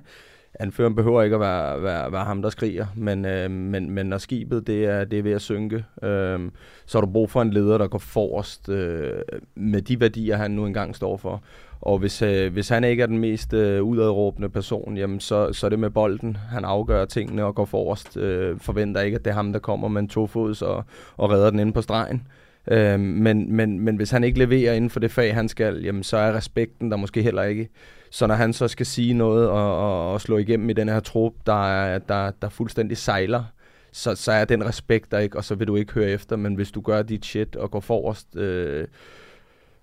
anføren 0.59 0.95
behøver 0.95 1.21
ikke 1.21 1.35
at 1.35 1.39
være, 1.39 1.83
være, 1.83 2.11
være 2.11 2.25
ham, 2.25 2.41
der 2.41 2.49
skriger, 2.49 2.85
men, 2.95 3.25
øh, 3.25 3.51
men, 3.51 3.91
men 3.91 4.05
når 4.05 4.17
skibet 4.17 4.67
det 4.67 4.85
er, 4.85 5.03
det 5.05 5.19
er 5.19 5.23
ved 5.23 5.31
at 5.31 5.41
synke, 5.41 5.85
øh, 6.03 6.39
så 6.85 6.97
har 6.97 7.05
du 7.05 7.11
brug 7.11 7.29
for 7.29 7.41
en 7.41 7.53
leder, 7.53 7.77
der 7.77 7.87
går 7.87 7.99
forrest 7.99 8.69
øh, 8.69 9.21
med 9.55 9.81
de 9.81 9.99
værdier, 9.99 10.37
han 10.37 10.51
nu 10.51 10.65
engang 10.65 10.95
står 10.95 11.17
for. 11.17 11.43
Og 11.81 11.99
hvis, 11.99 12.21
øh, 12.21 12.53
hvis 12.53 12.69
han 12.69 12.83
ikke 12.83 13.03
er 13.03 13.07
den 13.07 13.17
mest 13.17 13.53
øh, 13.53 13.83
udadråbende 13.83 14.49
person, 14.49 14.97
jamen 14.97 15.19
så, 15.19 15.53
så 15.53 15.67
er 15.67 15.69
det 15.69 15.79
med 15.79 15.89
bolden. 15.89 16.37
Han 16.51 16.65
afgør 16.65 17.05
tingene 17.05 17.45
og 17.45 17.55
går 17.55 17.65
forrest. 17.65 18.17
Øh, 18.17 18.59
forventer 18.59 19.01
ikke, 19.01 19.15
at 19.15 19.25
det 19.25 19.31
er 19.31 19.35
ham, 19.35 19.53
der 19.53 19.59
kommer 19.59 19.87
med 19.87 20.01
en 20.01 20.07
tofods 20.07 20.61
og, 20.61 20.83
og 21.17 21.31
redder 21.31 21.49
den 21.49 21.59
inde 21.59 21.73
på 21.73 21.81
stregen. 21.81 22.27
Øh, 22.71 22.99
men, 22.99 23.55
men, 23.55 23.79
men 23.79 23.95
hvis 23.95 24.11
han 24.11 24.23
ikke 24.23 24.39
leverer 24.39 24.73
inden 24.73 24.89
for 24.89 24.99
det 24.99 25.11
fag, 25.11 25.33
han 25.33 25.47
skal, 25.47 25.83
jamen 25.83 26.03
så 26.03 26.17
er 26.17 26.35
respekten 26.35 26.91
der 26.91 26.97
måske 26.97 27.21
heller 27.21 27.43
ikke. 27.43 27.69
Så 28.11 28.27
når 28.27 28.35
han 28.35 28.53
så 28.53 28.67
skal 28.67 28.85
sige 28.85 29.13
noget 29.13 29.49
og, 29.49 29.77
og, 29.77 30.13
og 30.13 30.21
slå 30.21 30.37
igennem 30.37 30.69
i 30.69 30.73
den 30.73 30.89
her 30.89 30.99
trup, 30.99 31.33
der, 31.45 31.97
der, 31.97 32.31
der 32.41 32.49
fuldstændig 32.49 32.97
sejler, 32.97 33.43
så, 33.91 34.15
så 34.15 34.31
er 34.31 34.45
den 34.45 34.65
respekt 34.65 35.11
der 35.11 35.19
ikke, 35.19 35.37
og 35.37 35.43
så 35.43 35.55
vil 35.55 35.67
du 35.67 35.75
ikke 35.75 35.93
høre 35.93 36.09
efter. 36.09 36.35
Men 36.35 36.55
hvis 36.55 36.71
du 36.71 36.81
gør 36.81 37.01
dit 37.01 37.25
shit 37.25 37.55
og 37.55 37.71
går 37.71 37.79
forrest, 37.79 38.35
øh, 38.35 38.87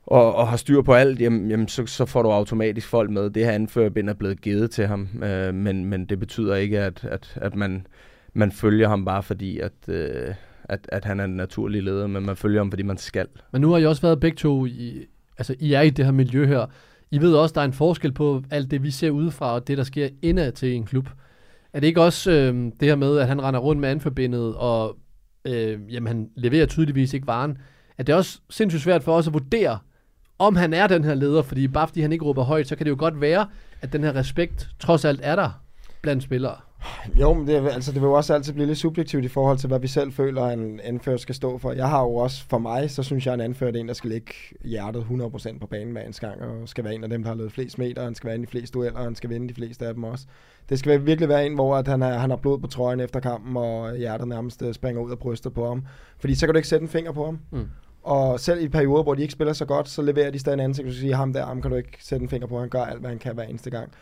og, 0.07 0.35
og 0.35 0.49
har 0.49 0.57
styr 0.57 0.83
på 0.83 0.95
alt, 0.95 1.21
jamen, 1.21 1.51
jamen 1.51 1.69
så, 1.69 1.87
så 1.87 2.07
får 2.07 2.23
du 2.23 2.31
automatisk 2.31 2.89
folk 2.89 3.11
med. 3.11 3.31
Det 3.31 3.45
her 3.45 3.53
anførerbind 3.53 4.11
er 4.11 4.15
blevet 4.15 4.41
givet 4.41 4.71
til 4.71 4.87
ham, 4.87 5.09
øh, 5.23 5.55
men, 5.55 5.85
men 5.85 6.07
det 6.07 6.19
betyder 6.19 6.55
ikke, 6.55 6.81
at, 6.81 7.05
at, 7.05 7.33
at 7.37 7.55
man, 7.55 7.87
man 8.35 8.53
følger 8.53 8.89
ham 8.89 9.05
bare 9.05 9.23
fordi, 9.23 9.59
at, 9.59 9.73
øh, 9.89 10.35
at, 10.65 10.89
at 10.89 11.05
han 11.05 11.21
er 11.21 11.25
en 11.25 11.37
naturlig 11.37 11.83
leder, 11.83 12.07
men 12.07 12.27
man 12.27 12.37
følger 12.37 12.61
ham, 12.61 12.71
fordi 12.71 12.83
man 12.83 12.99
skal. 12.99 13.27
Men 13.53 13.61
nu 13.61 13.71
har 13.71 13.79
I 13.79 13.87
også 13.87 14.03
været 14.03 14.21
begge 14.21 14.37
to, 14.37 14.67
i, 14.67 15.07
altså 15.39 15.55
I 15.59 15.73
er 15.73 15.81
i 15.81 15.91
det 15.91 16.05
her 16.05 16.13
miljø 16.13 16.47
her. 16.47 16.67
I 17.11 17.19
ved 17.19 17.35
også, 17.35 17.53
der 17.53 17.61
er 17.61 17.65
en 17.65 17.73
forskel 17.73 18.13
på 18.13 18.43
alt 18.51 18.71
det, 18.71 18.83
vi 18.83 18.91
ser 18.91 19.11
udefra, 19.11 19.55
og 19.55 19.69
det, 19.69 19.79
der 19.79 19.85
sker 19.85 20.09
indad 20.23 20.53
til 20.53 20.75
en 20.75 20.85
klub. 20.85 21.09
Er 21.73 21.81
det 21.81 21.87
ikke 21.87 22.03
også 22.03 22.31
øh, 22.31 22.55
det 22.81 22.89
her 22.89 22.97
med, 22.97 23.19
at 23.19 23.29
han 23.29 23.43
render 23.43 23.61
rundt 23.61 23.81
med 23.81 23.89
anforbindet, 23.89 24.55
og 24.55 24.97
øh, 25.45 25.79
jamen, 25.93 26.07
han 26.07 26.31
leverer 26.37 26.67
tydeligvis 26.67 27.15
ikke 27.15 27.27
varen? 27.27 27.59
Er 27.99 28.03
det 28.03 28.15
også 28.15 28.41
sindssygt 28.51 28.83
svært 28.83 29.03
for 29.03 29.17
os 29.17 29.27
at 29.27 29.33
vurdere, 29.33 29.79
om 30.39 30.57
han 30.57 30.75
er 30.75 30.87
den 30.87 31.05
her 31.05 31.15
leder, 31.15 31.43
fordi 31.43 31.69
bare 31.69 31.89
fordi 31.89 32.01
han 32.01 32.13
ikke 32.13 32.25
råber 32.25 32.43
højt, 32.43 32.69
så 32.69 32.77
kan 32.77 32.87
det 32.87 32.91
jo 32.91 32.97
godt 32.99 33.21
være, 33.21 33.47
at 33.83 33.93
den 33.93 34.05
her 34.05 34.17
respekt 34.17 34.69
trods 34.79 35.05
alt 35.05 35.21
er 35.23 35.37
der 35.37 35.51
blandt 36.03 36.23
spillere. 36.23 36.57
Jo, 37.21 37.33
men 37.33 37.47
det, 37.47 37.55
altså, 37.55 37.93
det 37.93 38.01
vil 38.01 38.07
jo 38.07 38.13
også 38.13 38.35
altid 38.35 38.53
blive 38.53 38.67
lidt 38.67 38.79
subjektivt 38.79 39.25
i 39.25 39.29
forhold 39.29 39.59
til, 39.59 39.69
hvad 39.69 39.79
vi 39.79 39.89
selv 39.89 40.13
føler, 40.13 40.47
en 40.47 40.81
anfører 40.81 41.17
skal 41.17 41.35
stå 41.35 41.59
for. 41.59 41.73
Jeg 41.73 41.89
har 41.89 42.03
jo 42.03 42.15
også, 42.15 42.45
for 42.49 42.59
mig, 42.59 42.91
så 42.91 43.03
synes 43.03 43.27
jeg, 43.27 43.33
at 43.35 43.41
en 43.41 43.45
anfører 43.45 43.73
er 43.73 43.77
en, 43.77 43.89
der 43.89 43.95
skal 43.95 44.11
lægge 44.11 44.33
hjertet 44.65 45.07
100% 45.11 45.59
på 45.59 45.67
banen 45.67 45.93
hver 45.93 46.03
en 46.03 46.13
gang, 46.13 46.43
og 46.43 46.69
skal 46.69 46.85
være 46.85 46.95
en 46.95 47.05
af 47.05 47.11
dem, 47.11 47.23
der 47.23 47.31
har 47.31 47.37
løbet 47.37 47.53
flest 47.53 47.79
meter, 47.79 48.05
han 48.05 48.15
skal 48.15 48.29
være 48.29 48.37
en 48.37 48.43
i 48.43 48.47
flest 48.47 48.75
dueller, 48.75 48.99
og 48.99 49.05
han 49.05 49.15
skal 49.15 49.31
vinde 49.31 49.49
de 49.49 49.55
fleste 49.55 49.87
af 49.87 49.95
dem 49.95 50.05
også. 50.05 50.27
Det 50.69 50.79
skal 50.79 51.07
virkelig 51.07 51.29
være 51.29 51.47
en, 51.47 51.55
hvor 51.55 51.77
at 51.77 51.89
han, 51.89 52.03
er, 52.03 52.19
han 52.19 52.31
har 52.31 52.37
blod 52.37 52.59
på 52.59 52.67
trøjen 52.67 53.01
efter 53.01 53.21
kampen, 53.21 53.57
og 53.57 53.97
hjertet 53.97 54.29
nærmest 54.29 54.63
øh, 54.63 54.75
springer 54.75 55.03
ud 55.03 55.11
af 55.11 55.19
brystet 55.19 55.55
på 55.55 55.69
ham. 55.69 55.87
Fordi 56.19 56.35
så 56.35 56.47
kan 56.47 56.55
du 56.55 56.57
ikke 56.57 56.69
sætte 56.69 56.83
en 56.83 56.89
finger 56.89 57.13
på 57.13 57.25
ham. 57.25 57.39
Mm. 57.51 57.69
Og 58.03 58.41
selv 58.41 58.63
i 58.63 58.69
perioder, 58.69 59.03
hvor 59.03 59.15
de 59.15 59.23
ikke 59.23 59.33
spiller 59.33 59.53
så 59.53 59.65
godt, 59.65 59.89
så 59.89 60.03
leverer 60.03 60.31
de 60.31 60.39
stadig 60.39 60.55
en 60.55 60.61
ansigt, 60.61 60.89
og 60.89 60.95
siger 60.95 61.17
ham 61.17 61.33
der, 61.33 61.47
ham 61.47 61.63
kan 61.63 61.71
du 61.71 61.77
ikke 61.77 61.99
sætte 62.01 62.23
en 62.23 62.29
finger 62.29 62.47
på, 62.47 62.61
han 62.61 62.69
gør 62.69 62.83
alt, 62.83 63.01
hvad 63.01 63.11
han 63.11 63.19
kan 63.19 63.35
hver 63.35 63.45
eneste 63.45 63.71
gang. 63.71 63.93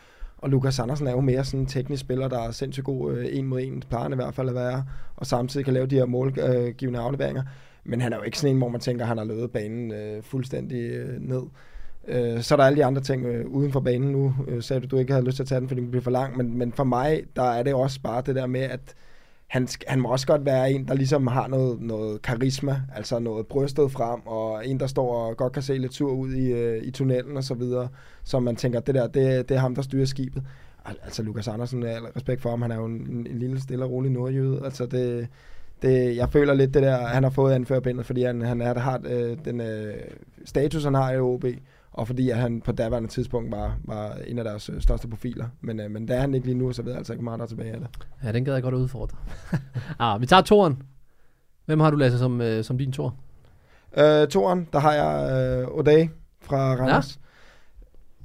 Og 0.45 0.51
Lukas 0.51 0.79
Andersen 0.79 1.07
er 1.07 1.11
jo 1.11 1.21
mere 1.21 1.45
sådan 1.45 1.61
en 1.61 1.67
teknisk 1.67 2.01
spiller, 2.01 2.29
der 2.29 2.39
er 2.39 2.51
sindssygt 2.51 2.85
god 2.85 3.13
øh, 3.13 3.27
en 3.31 3.47
mod 3.47 3.61
en, 3.61 3.83
plejer 3.89 4.11
i 4.11 4.15
hvert 4.15 4.35
fald 4.35 4.49
at 4.49 4.55
være, 4.55 4.85
og 5.17 5.27
samtidig 5.27 5.65
kan 5.65 5.75
lave 5.75 5.87
de 5.87 5.95
her 5.95 6.07
målgivende 6.07 6.99
øh, 6.99 7.05
afleveringer. 7.05 7.43
Men 7.85 8.01
han 8.01 8.13
er 8.13 8.17
jo 8.17 8.23
ikke 8.23 8.39
sådan 8.39 8.55
en, 8.55 8.59
hvor 8.59 8.69
man 8.69 8.81
tænker, 8.81 9.05
at 9.05 9.09
han 9.09 9.19
har 9.19 9.25
løbet 9.25 9.51
banen 9.51 9.93
øh, 9.93 10.23
fuldstændig 10.23 10.91
øh, 10.91 11.21
ned. 11.21 11.43
Øh, 12.09 12.43
så 12.43 12.55
er 12.55 12.57
der 12.57 12.65
alle 12.65 12.77
de 12.77 12.85
andre 12.85 13.03
ting 13.03 13.27
øh, 13.27 13.47
uden 13.47 13.73
for 13.73 13.81
banen 13.81 14.13
nu. 14.13 14.35
Øh, 14.49 14.63
sagde 14.63 14.81
du, 14.81 14.87
du 14.87 14.97
ikke 14.97 15.13
havde 15.13 15.27
lyst 15.27 15.37
til 15.37 15.43
at 15.43 15.49
tage 15.49 15.61
den, 15.61 15.69
fordi 15.69 15.81
den 15.81 15.91
bliver 15.91 16.03
for 16.03 16.11
lang, 16.11 16.37
men, 16.37 16.59
men 16.59 16.73
for 16.73 16.85
mig, 16.85 17.23
der 17.37 17.51
er 17.53 17.63
det 17.63 17.75
også 17.75 18.01
bare 18.01 18.23
det 18.27 18.35
der 18.35 18.47
med, 18.47 18.61
at 18.61 18.95
han, 19.47 19.69
han 19.89 20.01
må 20.01 20.09
også 20.09 20.27
godt 20.27 20.45
være 20.45 20.73
en, 20.73 20.89
der 20.89 20.95
ligesom 20.95 21.27
har 21.27 21.49
noget, 21.49 21.81
noget 21.81 22.23
karisma, 22.23 22.83
altså 22.95 23.19
noget 23.19 23.47
brystet 23.47 23.93
frem, 23.93 24.21
og 24.27 24.69
en, 24.69 24.81
der 24.81 24.87
står 24.87 25.15
og 25.15 25.37
godt 25.37 25.53
kan 25.53 25.63
se 25.63 25.79
lidt 25.79 25.93
tur 25.93 26.13
ud 26.13 26.33
i, 26.33 26.53
øh, 26.53 26.85
i 26.85 26.91
tunnelen 26.91 27.37
og 27.37 27.45
så 27.45 27.55
videre, 27.55 27.89
så 28.25 28.41
man 28.41 28.57
tænker, 28.57 28.81
det 28.81 28.95
der, 28.95 29.07
det, 29.07 29.49
det 29.49 29.55
er 29.55 29.61
ham, 29.61 29.75
der 29.75 29.83
styrer 29.83 30.07
skibet. 30.07 30.43
Altså, 30.85 31.23
Lukas 31.23 31.49
Andersen, 31.49 31.83
al 31.83 32.03
respekt 32.03 32.43
for 32.43 32.51
ham, 32.51 32.63
han 32.63 32.71
er 32.71 32.77
jo 32.77 32.85
en, 32.85 33.27
en 33.31 33.39
lille, 33.39 33.61
stille 33.61 33.85
og 33.85 33.91
rolig 33.91 34.11
nordjyde, 34.11 34.61
altså 34.65 34.87
det, 34.87 35.29
det, 35.83 36.17
jeg 36.17 36.31
føler 36.31 36.55
lidt 36.55 36.75
det 36.75 36.83
der, 36.83 36.97
han 37.07 37.23
har 37.23 37.31
fået 37.31 37.53
anførbindet, 37.53 38.07
fordi 38.07 38.23
han, 38.23 38.41
han 38.43 38.61
er, 38.61 38.79
har 38.79 39.01
øh, 39.05 39.37
den 39.45 39.61
øh, 39.61 39.95
status, 40.45 40.85
han 40.85 40.95
har 40.95 41.13
i 41.13 41.19
OB, 41.19 41.45
og 41.95 42.07
fordi 42.07 42.31
at 42.31 42.37
han 42.37 42.61
på 42.61 42.73
daværende 42.73 43.09
tidspunkt 43.09 43.53
var, 43.53 43.77
var 43.85 44.15
en 44.27 44.39
af 44.39 44.45
deres 44.45 44.69
øh, 44.69 44.81
største 44.81 45.09
profiler. 45.09 45.47
Men, 45.61 45.81
øh, 45.81 45.91
men 45.91 46.09
der 46.09 46.15
er 46.15 46.21
han 46.21 46.35
ikke 46.35 46.47
lige 46.47 46.59
nu, 46.59 46.73
så 46.73 46.83
ved 46.83 46.91
jeg 46.93 46.99
altså 46.99 47.13
ikke 47.13 47.25
meget, 47.25 47.39
der 47.39 47.45
er 47.45 47.49
tilbage 47.49 47.73
af 47.73 47.79
det. 47.79 47.89
Ja, 48.25 48.33
den 48.33 48.45
gad 48.45 48.55
jeg 48.55 48.63
godt 48.63 48.75
at 48.75 48.79
udfordre. 48.79 49.17
ah, 49.99 50.21
vi 50.21 50.27
tager 50.27 50.43
toren. 50.43 50.83
Hvem 51.67 51.81
har 51.81 51.91
du 51.91 51.97
læst 51.97 52.19
som, 52.19 52.41
øh, 52.41 52.65
som 52.65 52.79
din 52.79 52.93
tor? 52.93 53.15
Øh, 53.99 54.29
toren, 54.29 54.69
der 54.73 54.79
har 54.79 54.93
jeg 54.93 55.31
øh, 55.33 55.67
O'Day 55.67 56.09
fra 56.41 56.77
Randers. 56.77 57.21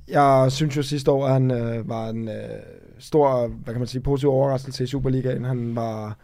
Ja. 0.10 0.22
Jeg 0.22 0.52
synes 0.52 0.78
jo 0.78 0.84
sidste 0.84 1.12
år, 1.12 1.26
at 1.26 1.34
han 1.34 1.52
øh, 1.52 1.90
var 1.90 2.10
en 2.10 2.28
øh, 2.28 2.34
stor, 3.00 3.48
hvad 3.48 3.74
kan 3.74 3.80
man 3.80 3.88
sige, 3.88 4.02
positiv 4.02 4.30
overraskelse 4.30 4.84
i 4.84 4.88
Superligaen. 4.88 5.46
Han 5.46 5.76
var 5.76 6.18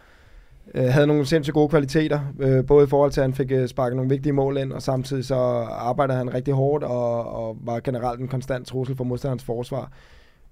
øh, 0.74 0.86
havde 0.86 1.08
nogle 1.08 1.26
sindssygt 1.26 1.54
gode 1.54 1.70
kvaliteter, 1.70 2.20
øh, 2.40 2.66
både 2.66 2.84
i 2.84 2.88
forhold 2.88 3.12
til, 3.12 3.22
at 3.22 3.26
han 3.26 3.34
fik 3.34 3.52
øh, 3.52 3.68
sparket 3.68 3.96
nogle 3.96 4.10
vigtige 4.10 4.34
mål 4.34 4.58
ind, 4.58 4.72
og 4.74 4.82
samtidig 4.82 5.26
så 5.26 5.36
arbejdede 5.36 6.18
han 6.18 6.34
rigtig 6.34 6.54
hårdt, 6.54 6.84
og, 6.84 7.34
og 7.34 7.58
var 7.64 7.80
generelt 7.80 8.22
en 8.22 8.28
konstant 8.28 8.68
trussel 8.68 8.96
for 8.96 9.04
modstanderens 9.04 9.44
forsvar. 9.44 9.92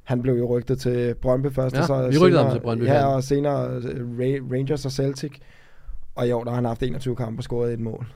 Han 0.04 0.22
blev 0.22 0.34
jo 0.34 0.58
rygtet 0.58 0.80
til 0.80 1.16
Brøndby 1.16 1.52
først, 1.52 1.76
ja, 1.76 1.82
og 1.82 1.88
så 1.88 2.08
vi 2.08 2.14
senere, 2.14 2.44
ham 2.44 2.52
til 2.52 2.60
Brøndby. 2.60 2.84
Ja, 2.86 3.06
og 3.06 3.24
senere 3.24 3.78
uh, 3.78 4.52
Rangers 4.52 4.86
og 4.86 4.92
Celtic. 4.92 5.32
Og 6.16 6.28
i 6.28 6.32
år 6.32 6.44
der 6.44 6.52
har 6.52 6.56
han 6.56 6.66
haft 6.66 6.84
21 6.84 7.16
kampe 7.16 7.40
og 7.40 7.44
scoret 7.44 7.74
et 7.74 7.80
mål. 7.80 8.08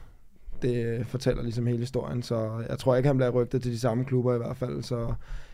Det 0.61 1.05
fortæller 1.07 1.43
ligesom 1.43 1.65
hele 1.65 1.79
historien, 1.79 2.23
så 2.23 2.49
jeg 2.69 2.77
tror 2.77 2.95
ikke, 2.95 3.07
han 3.07 3.17
bliver 3.17 3.29
rygtet 3.29 3.61
til 3.61 3.71
de 3.71 3.79
samme 3.79 4.05
klubber 4.05 4.35
i 4.35 4.37
hvert 4.37 4.57
fald. 4.57 4.83
Så 4.83 5.13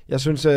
jeg 0.09 0.19
synes, 0.19 0.47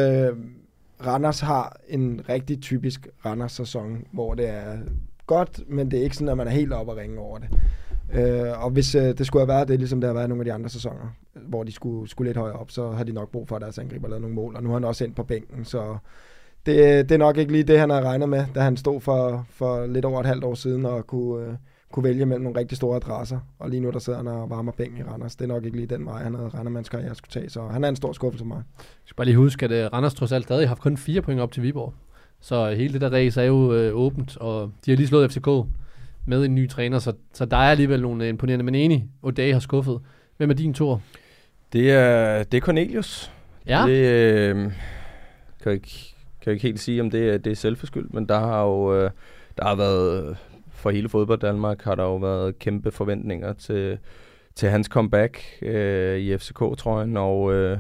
Randers 1.07 1.41
har 1.41 1.77
en 1.89 2.21
rigtig 2.29 2.61
typisk 2.61 3.09
Randers-sæson, 3.25 4.05
hvor 4.13 4.35
det 4.35 4.49
er 4.49 4.79
godt, 5.27 5.61
men 5.69 5.91
det 5.91 5.99
er 5.99 6.03
ikke 6.03 6.17
sådan, 6.17 6.29
at 6.29 6.37
man 6.37 6.47
er 6.47 6.51
helt 6.51 6.73
oppe 6.73 6.93
og 6.93 6.99
ringe 6.99 7.19
over 7.19 7.39
det. 7.39 7.49
Øh, 8.15 8.65
og 8.65 8.71
hvis 8.71 8.95
øh, 8.95 9.19
det 9.19 9.27
skulle 9.27 9.41
have 9.41 9.49
været 9.57 9.69
det, 9.69 9.79
ligesom 9.79 10.01
det 10.01 10.09
har 10.09 10.15
været 10.15 10.29
nogle 10.29 10.41
af 10.41 10.45
de 10.45 10.53
andre 10.53 10.69
sæsoner, 10.69 11.15
hvor 11.35 11.65
de 11.65 11.73
skulle, 11.73 12.09
skulle 12.09 12.29
lidt 12.29 12.37
højere 12.37 12.57
op, 12.57 12.71
så 12.71 12.91
har 12.91 13.05
de 13.05 13.13
nok 13.13 13.31
brug 13.31 13.49
for, 13.49 13.57
at 13.57 13.63
deres 13.63 13.79
angriber 13.79 14.09
lavet 14.09 14.21
nogle 14.21 14.35
mål, 14.35 14.57
og 14.57 14.63
nu 14.63 14.69
har 14.69 14.75
han 14.75 14.85
også 14.85 15.05
endt 15.05 15.17
på 15.17 15.23
bænken, 15.23 15.65
så 15.65 15.97
det, 16.67 17.09
det 17.09 17.15
er 17.15 17.19
nok 17.19 17.37
ikke 17.37 17.53
lige 17.53 17.65
det, 17.65 17.79
han 17.79 17.91
har 17.91 18.03
regnet 18.03 18.29
med, 18.29 18.45
da 18.55 18.61
han 18.61 18.77
stod 18.77 19.01
for, 19.01 19.47
for 19.51 19.87
lidt 19.87 20.05
over 20.05 20.21
et 20.21 20.27
halvt 20.27 20.45
år 20.45 20.55
siden 20.55 20.87
og 20.87 21.07
kunne, 21.07 21.47
øh, 21.47 21.55
kunne 21.93 22.05
vælge 22.05 22.27
mellem 22.27 22.45
nogle 22.45 22.59
rigtig 22.59 22.77
store 22.77 22.97
adresser, 22.97 23.39
og 23.59 23.71
lige 23.71 23.81
nu 23.81 23.91
der 23.91 23.99
sidder 23.99 24.19
han 24.19 24.29
og 24.29 24.51
varmer 24.51 24.73
penge 24.73 24.99
i 24.99 25.03
Randers. 25.03 25.37
Det 25.37 25.45
er 25.45 25.49
nok 25.49 25.65
ikke 25.65 25.77
lige 25.77 25.87
den 25.87 26.07
vej, 26.07 26.23
han 26.23 26.35
havde 26.35 26.49
regnet 26.49 26.73
med, 26.73 26.81
at 26.81 26.91
karriere 26.91 27.15
skulle 27.15 27.31
tage, 27.31 27.51
så 27.51 27.63
han 27.63 27.85
er 27.85 27.89
en 27.89 27.97
stor 27.97 28.13
skuffelse 28.13 28.45
for 28.45 28.49
mig. 28.49 28.63
Jeg 28.79 28.85
skal 29.05 29.17
bare 29.17 29.25
lige 29.25 29.37
huske, 29.37 29.65
at 29.65 29.73
øh, 29.73 29.93
Randers 29.93 30.15
trods 30.15 30.33
alt 30.33 30.45
stadig 30.45 30.63
har 30.63 30.69
haft 30.69 30.83
kun 30.83 30.97
fire 30.97 31.23
point 31.23 31.41
op 31.41 31.53
til 31.53 31.63
Viborg. 31.63 31.95
Så 32.47 32.71
hele 32.71 32.93
det 32.93 33.01
der 33.01 33.11
race 33.11 33.41
er 33.41 33.45
jo 33.45 33.75
øh, 33.75 33.95
åbent, 33.95 34.37
og 34.37 34.73
de 34.85 34.91
har 34.91 34.97
lige 34.97 35.07
slået 35.07 35.33
FCK 35.33 35.47
med 36.27 36.45
en 36.45 36.55
ny 36.55 36.69
træner, 36.69 36.99
så, 36.99 37.13
så 37.33 37.45
der 37.45 37.57
er 37.57 37.71
alligevel 37.71 38.03
nogle 38.03 38.25
øh, 38.25 38.29
imponerende, 38.29 38.65
men 38.65 38.75
enig, 38.75 39.07
O'Day 39.27 39.53
har 39.53 39.59
skuffet. 39.59 40.01
Hvem 40.37 40.51
er 40.51 40.55
din 40.55 40.75
tur? 40.75 41.03
Det 41.73 41.91
er, 41.91 42.43
det 42.43 42.57
er 42.57 42.61
Cornelius. 42.61 43.33
Ja. 43.67 43.85
Det 43.87 43.97
øh, 43.97 44.55
kan 44.55 44.73
jeg 45.65 45.75
ikke, 45.75 46.15
kan 46.41 46.47
jeg 46.47 46.53
ikke 46.53 46.63
helt 46.63 46.81
sige, 46.81 47.01
om 47.01 47.11
det 47.11 47.31
er, 47.31 47.39
det 47.39 47.51
er 47.51 47.57
selvforskyldt, 47.57 48.15
men 48.15 48.29
der 48.29 48.39
har 48.39 48.63
jo 48.63 48.95
øh, 48.95 49.11
der 49.59 49.65
har 49.65 49.75
været, 49.75 50.37
for 50.71 50.91
hele 50.91 51.09
fodbold 51.09 51.41
Danmark, 51.41 51.83
har 51.83 51.95
der 51.95 52.03
jo 52.03 52.17
været 52.17 52.59
kæmpe 52.59 52.91
forventninger 52.91 53.53
til, 53.53 53.99
til 54.55 54.69
hans 54.69 54.87
comeback 54.87 55.43
øh, 55.63 56.19
i 56.19 56.37
FCK-trøjen, 56.37 57.17
og, 57.17 57.53
øh, 57.53 57.79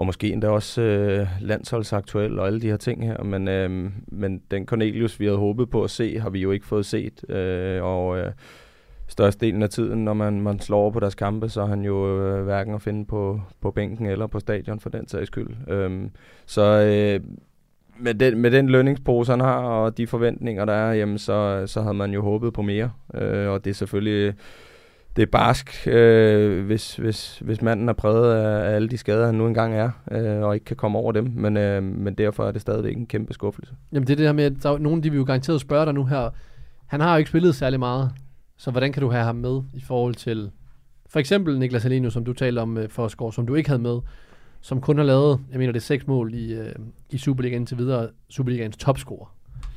og 0.00 0.06
måske 0.06 0.32
endda 0.32 0.48
også 0.48 0.82
øh, 0.82 1.26
landsholdsaktuel 1.40 2.38
og 2.38 2.46
alle 2.46 2.60
de 2.60 2.66
her 2.66 2.76
ting 2.76 3.06
her, 3.06 3.22
men, 3.22 3.48
øh, 3.48 3.90
men 4.06 4.42
den 4.50 4.66
Cornelius, 4.66 5.20
vi 5.20 5.24
havde 5.24 5.38
håbet 5.38 5.70
på 5.70 5.84
at 5.84 5.90
se, 5.90 6.18
har 6.18 6.30
vi 6.30 6.40
jo 6.40 6.50
ikke 6.50 6.66
fået 6.66 6.86
set, 6.86 7.30
øh, 7.30 7.82
og 7.82 8.18
øh, 8.18 8.32
størstedelen 9.08 9.62
af 9.62 9.70
tiden, 9.70 10.04
når 10.04 10.14
man, 10.14 10.40
man 10.40 10.60
slår 10.60 10.78
over 10.78 10.90
på 10.90 11.00
deres 11.00 11.14
kampe, 11.14 11.48
så 11.48 11.62
er 11.62 11.66
han 11.66 11.84
jo 11.84 12.18
øh, 12.18 12.44
hverken 12.44 12.74
at 12.74 12.82
finde 12.82 13.04
på, 13.04 13.40
på 13.60 13.70
bænken 13.70 14.06
eller 14.06 14.26
på 14.26 14.40
stadion 14.40 14.80
for 14.80 14.90
den 14.90 15.08
sags 15.08 15.26
skyld. 15.26 15.68
Øh, 15.68 16.10
så 16.46 16.62
øh, 16.62 17.20
med, 17.98 18.14
den, 18.14 18.38
med 18.38 18.50
den 18.50 18.68
lønningspose, 18.68 19.32
han 19.32 19.40
har, 19.40 19.58
og 19.58 19.96
de 19.96 20.06
forventninger, 20.06 20.64
der 20.64 20.72
er, 20.72 20.92
jamen, 20.92 21.18
så, 21.18 21.62
så 21.66 21.82
havde 21.82 21.94
man 21.94 22.12
jo 22.12 22.22
håbet 22.22 22.52
på 22.52 22.62
mere. 22.62 22.90
Øh, 23.14 23.48
og 23.48 23.64
det 23.64 23.70
er 23.70 23.74
selvfølgelig 23.74 24.34
det 25.16 25.22
er 25.22 25.26
barsk, 25.26 25.86
øh, 25.86 26.66
hvis, 26.66 26.96
hvis, 26.96 27.38
hvis 27.38 27.62
manden 27.62 27.88
er 27.88 27.92
præget 27.92 28.34
af, 28.34 28.70
af 28.70 28.74
alle 28.74 28.88
de 28.88 28.96
skader, 28.96 29.26
han 29.26 29.34
nu 29.34 29.46
engang 29.46 29.74
er, 29.74 29.90
øh, 30.10 30.42
og 30.42 30.54
ikke 30.54 30.64
kan 30.64 30.76
komme 30.76 30.98
over 30.98 31.12
dem. 31.12 31.32
Men, 31.34 31.56
øh, 31.56 31.82
men 31.82 32.14
derfor 32.14 32.44
er 32.44 32.52
det 32.52 32.60
stadigvæk 32.60 32.96
en 32.96 33.06
kæmpe 33.06 33.34
skuffelse. 33.34 33.74
Jamen 33.92 34.06
det 34.06 34.12
er 34.12 34.16
det 34.16 34.26
her 34.26 34.32
med, 34.32 34.44
at 34.44 34.52
der 34.62 34.70
er 34.70 34.78
nogen, 34.78 35.02
de 35.02 35.10
vil 35.10 35.18
jo 35.18 35.24
garanteret 35.24 35.60
spørge 35.60 35.86
dig 35.86 35.94
nu 35.94 36.04
her. 36.04 36.30
Han 36.86 37.00
har 37.00 37.12
jo 37.12 37.18
ikke 37.18 37.30
spillet 37.30 37.54
særlig 37.54 37.78
meget, 37.78 38.10
så 38.56 38.70
hvordan 38.70 38.92
kan 38.92 39.02
du 39.02 39.10
have 39.10 39.24
ham 39.24 39.36
med 39.36 39.62
i 39.74 39.80
forhold 39.80 40.14
til 40.14 40.50
for 41.10 41.18
eksempel 41.18 41.58
Niklas 41.58 41.84
Alenius, 41.84 42.12
som 42.12 42.24
du 42.24 42.32
talte 42.32 42.60
om 42.60 42.78
øh, 42.78 42.88
for 42.88 43.08
Skår, 43.08 43.30
som 43.30 43.46
du 43.46 43.54
ikke 43.54 43.68
havde 43.68 43.82
med, 43.82 43.98
som 44.60 44.80
kun 44.80 44.98
har 44.98 45.04
lavet, 45.04 45.40
jeg 45.50 45.58
mener 45.58 45.72
det 45.72 45.80
er 45.80 45.84
seks 45.84 46.06
mål 46.06 46.34
i, 46.34 46.52
øh, 46.52 46.74
i 47.10 47.18
Superligaen 47.18 47.66
til 47.66 47.78
videre, 47.78 48.08
Superligaens 48.28 48.76
topscorer 48.76 49.34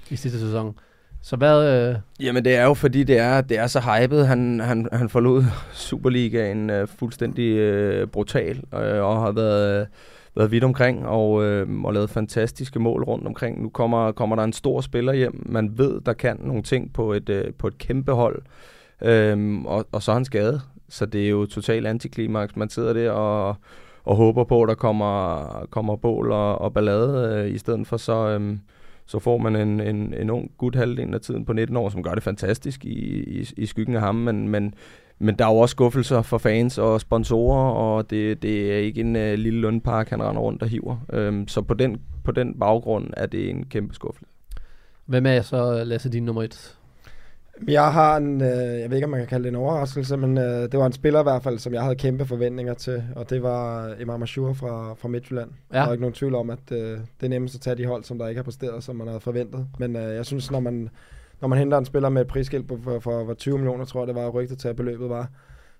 i 0.09 0.15
sidste 0.15 0.39
sæson. 0.39 0.75
Så 1.23 1.35
hvad... 1.35 1.89
Øh... 1.89 1.95
Jamen 2.19 2.45
det 2.45 2.55
er 2.55 2.63
jo 2.63 2.73
fordi, 2.73 3.03
det 3.03 3.17
er, 3.17 3.41
det 3.41 3.57
er 3.57 3.67
så 3.67 3.79
hypet. 3.79 4.27
Han, 4.27 4.59
han, 4.59 4.87
han 4.91 5.09
forlod 5.09 5.43
Superligaen 5.73 6.69
øh, 6.69 6.87
fuldstændig 6.87 7.57
øh, 7.57 8.07
brutal, 8.07 8.63
øh, 8.73 9.03
og 9.03 9.21
har 9.21 9.31
været, 9.31 9.81
øh, 9.81 9.87
været 10.35 10.51
vidt 10.51 10.63
omkring, 10.63 11.07
og, 11.07 11.43
øh, 11.43 11.83
og 11.83 11.93
lavet 11.93 12.09
fantastiske 12.09 12.79
mål 12.79 13.03
rundt 13.03 13.27
omkring. 13.27 13.61
Nu 13.61 13.69
kommer, 13.69 14.11
kommer 14.11 14.35
der 14.35 14.43
en 14.43 14.53
stor 14.53 14.81
spiller 14.81 15.13
hjem. 15.13 15.43
Man 15.45 15.77
ved, 15.77 16.01
der 16.05 16.13
kan 16.13 16.37
nogle 16.39 16.63
ting 16.63 16.93
på 16.93 17.13
et, 17.13 17.29
øh, 17.29 17.53
på 17.57 17.67
et 17.67 17.77
kæmpe 17.77 18.11
hold, 18.11 18.41
øh, 19.01 19.65
og, 19.65 19.85
og 19.91 20.03
så 20.03 20.11
er 20.11 20.15
han 20.15 20.25
skadet. 20.25 20.61
Så 20.89 21.05
det 21.05 21.25
er 21.25 21.29
jo 21.29 21.45
totalt 21.45 21.87
antiklimaks. 21.87 22.55
Man 22.55 22.69
sidder 22.69 22.93
der 22.93 23.11
og, 23.11 23.55
og 24.03 24.15
håber 24.15 24.43
på, 24.43 24.63
at 24.63 24.69
der 24.69 24.75
kommer, 24.75 25.67
kommer 25.71 25.95
bål 25.95 26.31
og, 26.31 26.61
og 26.61 26.73
ballade, 26.73 27.35
øh, 27.35 27.55
i 27.55 27.57
stedet 27.57 27.87
for 27.87 27.97
så... 27.97 28.27
Øh, 28.27 28.57
så 29.05 29.19
får 29.19 29.37
man 29.37 29.55
en, 29.55 29.79
en, 29.79 30.13
en 30.13 30.29
ung 30.29 30.51
gut 30.57 30.75
halvdelen 30.75 31.13
af 31.13 31.21
tiden 31.21 31.45
på 31.45 31.53
19 31.53 31.77
år, 31.77 31.89
som 31.89 32.03
gør 32.03 32.13
det 32.13 32.23
fantastisk 32.23 32.85
i, 32.85 33.23
i, 33.39 33.49
i 33.57 33.65
skyggen 33.65 33.95
af 33.95 34.01
ham, 34.01 34.15
men, 34.15 34.49
men, 34.49 34.73
men 35.19 35.35
der 35.35 35.45
er 35.45 35.53
jo 35.53 35.57
også 35.57 35.73
skuffelser 35.73 36.21
for 36.21 36.37
fans 36.37 36.77
og 36.77 37.01
sponsorer, 37.01 37.71
og 37.71 38.09
det, 38.09 38.41
det 38.41 38.73
er 38.73 38.77
ikke 38.77 39.01
en 39.01 39.15
uh, 39.15 39.21
lille 39.21 39.59
lundpark, 39.59 40.09
han 40.09 40.23
render 40.23 40.41
rundt 40.41 40.61
og 40.61 40.69
hiver. 40.69 40.97
Um, 41.27 41.47
så 41.47 41.61
på 41.61 41.73
den, 41.73 42.01
på 42.23 42.31
den 42.31 42.59
baggrund 42.59 43.09
er 43.17 43.25
det 43.25 43.49
en 43.49 43.65
kæmpe 43.65 43.95
skuffelse. 43.95 44.25
Hvem 45.05 45.25
er 45.25 45.41
så, 45.41 45.83
Lasse, 45.83 46.09
din 46.09 46.23
nummer 46.23 46.43
et? 46.43 46.77
Jeg 47.67 47.93
har 47.93 48.17
en, 48.17 48.41
øh, 48.41 48.47
jeg 48.47 48.89
ved 48.89 48.97
ikke, 48.97 49.05
om 49.05 49.09
man 49.09 49.19
kan 49.19 49.27
kalde 49.27 49.43
det 49.43 49.49
en 49.49 49.55
overraskelse, 49.55 50.17
men 50.17 50.37
øh, 50.37 50.43
det 50.43 50.77
var 50.79 50.85
en 50.85 50.91
spiller 50.93 51.19
i 51.19 51.23
hvert 51.23 51.43
fald, 51.43 51.59
som 51.59 51.73
jeg 51.73 51.81
havde 51.81 51.95
kæmpe 51.95 52.25
forventninger 52.25 52.73
til, 52.73 53.03
og 53.15 53.29
det 53.29 53.43
var 53.43 53.93
Imam 53.99 54.23
Ashur 54.23 54.53
fra, 54.53 54.93
fra 54.93 55.07
Midtjylland. 55.07 55.49
Ja. 55.73 55.77
Der 55.77 55.85
er 55.87 55.91
ikke 55.91 56.01
nogen 56.01 56.13
tvivl 56.13 56.35
om, 56.35 56.49
at 56.49 56.71
øh, 56.71 56.77
det 57.19 57.25
er 57.25 57.29
nemmest 57.29 57.55
at 57.55 57.61
tage 57.61 57.75
de 57.75 57.85
hold, 57.85 58.03
som 58.03 58.17
der 58.17 58.27
ikke 58.27 58.39
har 58.39 58.43
præsteret, 58.43 58.83
som 58.83 58.95
man 58.95 59.07
havde 59.07 59.19
forventet. 59.19 59.67
Men 59.79 59.95
øh, 59.95 60.15
jeg 60.15 60.25
synes, 60.25 60.51
når 60.51 60.59
man, 60.59 60.89
når 61.41 61.47
man 61.47 61.59
henter 61.59 61.77
en 61.77 61.85
spiller 61.85 62.09
med 62.09 62.21
et 62.21 62.27
prisskilt 62.27 62.67
på, 62.67 62.79
for, 62.83 62.99
for, 62.99 63.25
for 63.25 63.33
20 63.33 63.57
millioner, 63.57 63.85
tror 63.85 64.01
jeg, 64.01 64.07
det 64.07 64.15
var 64.15 64.29
rygtet 64.29 64.57
til, 64.57 64.67
at 64.67 64.75
beløbet 64.75 65.09
var, 65.09 65.29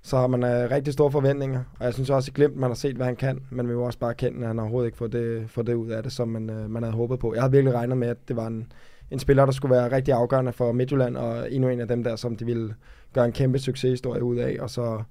så 0.01 0.17
har 0.17 0.28
man 0.28 0.43
øh, 0.43 0.71
rigtig 0.71 0.93
store 0.93 1.11
forventninger. 1.11 1.63
Og 1.80 1.86
jeg 1.86 1.93
synes 1.93 2.09
også 2.09 2.32
i 2.32 2.36
Glimt, 2.36 2.57
man 2.57 2.69
har 2.69 2.76
set, 2.76 2.95
hvad 2.95 3.05
han 3.05 3.15
kan, 3.15 3.39
men 3.49 3.69
vi 3.69 3.74
må 3.74 3.82
også 3.82 3.99
bare 3.99 4.13
kende, 4.13 4.41
at 4.41 4.47
han 4.47 4.59
overhovedet 4.59 4.88
ikke 4.88 4.97
får 4.97 5.07
det, 5.07 5.49
får 5.49 5.61
det 5.61 5.74
ud 5.74 5.89
af 5.89 6.03
det, 6.03 6.11
som 6.11 6.28
man, 6.28 6.49
øh, 6.49 6.69
man 6.69 6.84
havde 6.84 6.95
håbet 6.95 7.19
på. 7.19 7.34
Jeg 7.34 7.41
havde 7.41 7.51
virkelig 7.51 7.74
regnet 7.74 7.97
med, 7.97 8.07
at 8.07 8.17
det 8.28 8.36
var 8.36 8.47
en, 8.47 8.71
en 9.14 9.20
spiller, 9.20 9.45
der 9.45 9.51
skulle 9.51 9.76
være 9.76 9.91
rigtig 9.91 10.14
afgørende 10.14 10.53
for 10.53 10.72
Midtjylland, 10.72 11.18
og 11.18 11.51
endnu 11.51 11.70
en 11.70 11.80
af 11.80 11.88
dem 11.88 12.03
der, 12.03 12.16
som 12.16 12.36
de 12.36 12.45
ville 12.45 12.74
gøre 13.14 13.26
en 13.26 13.32
kæmpe 13.32 13.59
succeshistorie 13.59 14.24
ud 14.24 14.38
af, 14.38 14.57
og 14.59 14.70
så 14.70 15.03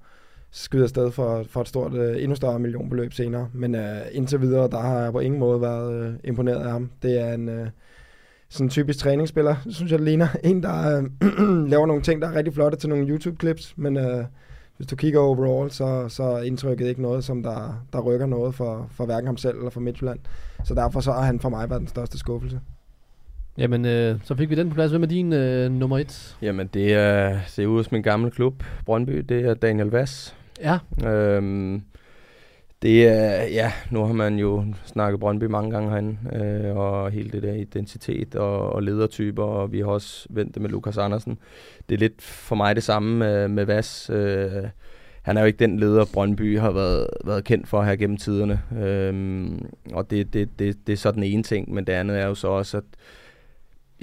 skyde 0.51 0.83
afsted 0.83 1.11
for, 1.11 1.43
for 1.49 1.61
et 1.61 1.67
stort, 1.67 1.93
øh, 1.93 2.23
endnu 2.23 2.35
større 2.35 2.59
millionbeløb 2.59 3.13
senere. 3.13 3.49
Men 3.53 3.75
uh, 3.75 3.81
indtil 4.11 4.41
videre, 4.41 4.69
der 4.69 4.79
har 4.79 4.99
jeg 4.99 5.11
på 5.11 5.19
ingen 5.19 5.39
måde 5.39 5.61
været 5.61 6.07
uh, 6.07 6.15
imponeret 6.23 6.65
af 6.65 6.71
ham. 6.71 6.91
Det 7.03 7.21
er 7.21 7.33
en 7.33 7.49
uh, 7.49 7.67
sådan 8.49 8.65
en 8.65 8.69
typisk 8.69 8.99
træningsspiller, 8.99 9.55
synes 9.69 9.91
jeg, 9.91 9.99
det 9.99 10.05
ligner. 10.05 10.27
En, 10.43 10.63
der 10.63 11.01
uh, 11.01 11.67
laver 11.73 11.85
nogle 11.85 12.01
ting, 12.01 12.21
der 12.21 12.27
er 12.27 12.35
rigtig 12.35 12.53
flotte 12.53 12.77
til 12.77 12.89
nogle 12.89 13.07
YouTube-clips, 13.07 13.73
men 13.75 13.97
uh, 13.97 14.25
hvis 14.77 14.87
du 14.87 14.95
kigger 14.95 15.19
overall, 15.19 15.71
så, 15.71 16.09
så 16.09 16.23
er 16.23 16.41
indtrykket 16.41 16.87
ikke 16.87 17.01
noget, 17.01 17.23
som 17.23 17.43
der, 17.43 17.85
der 17.93 17.99
rykker 17.99 18.25
noget 18.25 18.55
for, 18.55 18.87
for 18.91 19.05
hverken 19.05 19.27
ham 19.27 19.37
selv 19.37 19.57
eller 19.57 19.69
for 19.69 19.79
Midtjylland. 19.79 20.19
Så 20.63 20.73
derfor 20.73 20.99
så 20.99 21.11
har 21.11 21.21
han 21.21 21.39
for 21.39 21.49
mig 21.49 21.69
været 21.69 21.79
den 21.79 21.87
største 21.87 22.17
skuffelse. 22.17 22.59
Jamen, 23.57 23.85
øh, 23.85 24.19
så 24.23 24.35
fik 24.35 24.49
vi 24.49 24.55
den 24.55 24.69
på 24.69 24.75
plads. 24.75 24.91
Hvem 24.91 25.03
er 25.03 25.07
din 25.07 25.33
øh, 25.33 25.71
nummer 25.71 25.97
et? 25.97 26.37
Jamen, 26.41 26.67
det 26.67 26.93
er, 26.93 27.39
det 27.55 27.63
er 27.63 27.67
ude 27.67 27.79
hos 27.79 27.91
min 27.91 28.01
gamle 28.01 28.31
klub, 28.31 28.63
Brøndby. 28.85 29.17
Det 29.17 29.45
er 29.45 29.53
Daniel 29.53 29.87
Vass. 29.87 30.35
Ja. 30.61 30.77
Øhm, 31.09 31.81
det 32.81 33.07
er, 33.07 33.43
ja, 33.43 33.71
nu 33.91 34.05
har 34.05 34.13
man 34.13 34.39
jo 34.39 34.65
snakket 34.85 35.19
Brøndby 35.19 35.43
mange 35.43 35.71
gange 35.71 35.89
herinde, 35.89 36.17
øh, 36.33 36.77
og 36.77 37.11
hele 37.11 37.29
det 37.29 37.43
der 37.43 37.53
identitet 37.53 38.35
og, 38.35 38.73
og 38.73 38.83
ledertyper, 38.83 39.43
og 39.43 39.71
vi 39.71 39.79
har 39.79 39.87
også 39.87 40.27
vendt 40.29 40.53
det 40.53 40.61
med 40.61 40.69
Lukas 40.69 40.97
Andersen. 40.97 41.37
Det 41.89 41.95
er 41.95 41.99
lidt 41.99 42.21
for 42.21 42.55
mig 42.55 42.75
det 42.75 42.83
samme 42.83 43.17
med, 43.17 43.47
med 43.47 43.65
Vass. 43.65 44.09
Øh, 44.09 44.49
han 45.21 45.37
er 45.37 45.41
jo 45.41 45.47
ikke 45.47 45.59
den 45.59 45.79
leder, 45.79 46.05
Brøndby 46.13 46.59
har 46.59 46.71
været, 46.71 47.07
været 47.25 47.43
kendt 47.43 47.67
for 47.67 47.83
her 47.83 47.95
gennem 47.95 48.17
tiderne. 48.17 48.61
Øhm, 48.83 49.65
og 49.93 50.09
det, 50.09 50.33
det, 50.33 50.59
det, 50.59 50.87
det 50.87 50.93
er 50.93 50.97
så 50.97 51.11
den 51.11 51.23
ene 51.23 51.43
ting, 51.43 51.73
men 51.73 51.87
det 51.87 51.93
andet 51.93 52.19
er 52.19 52.25
jo 52.25 52.35
så 52.35 52.47
også, 52.47 52.77
at 52.77 52.83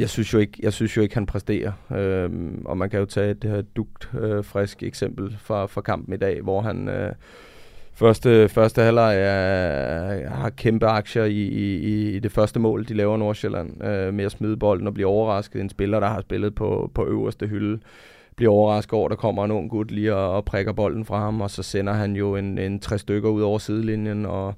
jeg 0.01 0.09
synes 0.09 0.35
jo 0.35 0.39
ikke, 0.39 0.59
jeg 0.63 0.73
synes 0.73 0.97
jo 0.97 1.03
ikke 1.03 1.15
han 1.15 1.27
præsterer. 1.27 1.73
Øhm, 1.93 2.63
og 2.65 2.79
man 2.79 2.91
kan 2.91 3.01
jo 3.01 3.07
tage 3.07 3.35
det 3.35 3.51
her 3.51 3.63
dugt 3.63 4.11
øh, 4.21 4.45
frisk 4.45 4.83
eksempel 4.83 5.37
fra, 5.41 5.67
fra 5.67 5.81
kampen 5.81 6.15
i 6.15 6.17
dag, 6.17 6.41
hvor 6.41 6.61
han 6.61 6.89
øh, 6.89 7.13
første, 7.93 8.49
første 8.49 8.83
halvleg 8.83 9.17
øh, 9.17 10.31
har 10.31 10.51
kæmpe 10.51 10.87
aktier 10.87 11.25
i, 11.25 11.43
i, 11.43 12.11
i 12.17 12.19
det 12.19 12.33
første 12.33 12.61
mål, 12.61 12.89
de 12.89 12.95
laver 12.95 13.17
Nordsjælland, 13.17 13.85
øh, 13.85 14.15
med 14.15 14.25
at 14.25 14.33
smide 14.33 14.57
bolden 14.57 14.87
og 14.87 14.95
blive 14.95 15.09
overrasket. 15.09 15.61
En 15.61 15.69
spiller, 15.69 16.01
der 16.01 16.09
har 16.09 16.21
spillet 16.21 16.55
på, 16.55 16.91
på 16.95 17.07
øverste 17.07 17.47
hylde, 17.47 17.81
bliver 18.37 18.53
overrasket 18.53 18.93
over, 18.93 19.07
at 19.07 19.11
der 19.11 19.17
kommer 19.17 19.45
en 19.45 19.51
ung 19.51 19.71
gut 19.71 19.91
lige 19.91 20.15
og, 20.15 20.37
og 20.37 20.45
prikker 20.45 20.73
bolden 20.73 21.05
fra 21.05 21.19
ham, 21.19 21.41
og 21.41 21.51
så 21.51 21.63
sender 21.63 21.93
han 21.93 22.17
jo 22.17 22.37
en, 22.37 22.59
en 22.59 22.81
tre 22.81 22.99
stykker 22.99 23.29
ud 23.31 23.43
over 23.43 23.59
sidelinjen, 23.59 24.27
og 24.27 24.55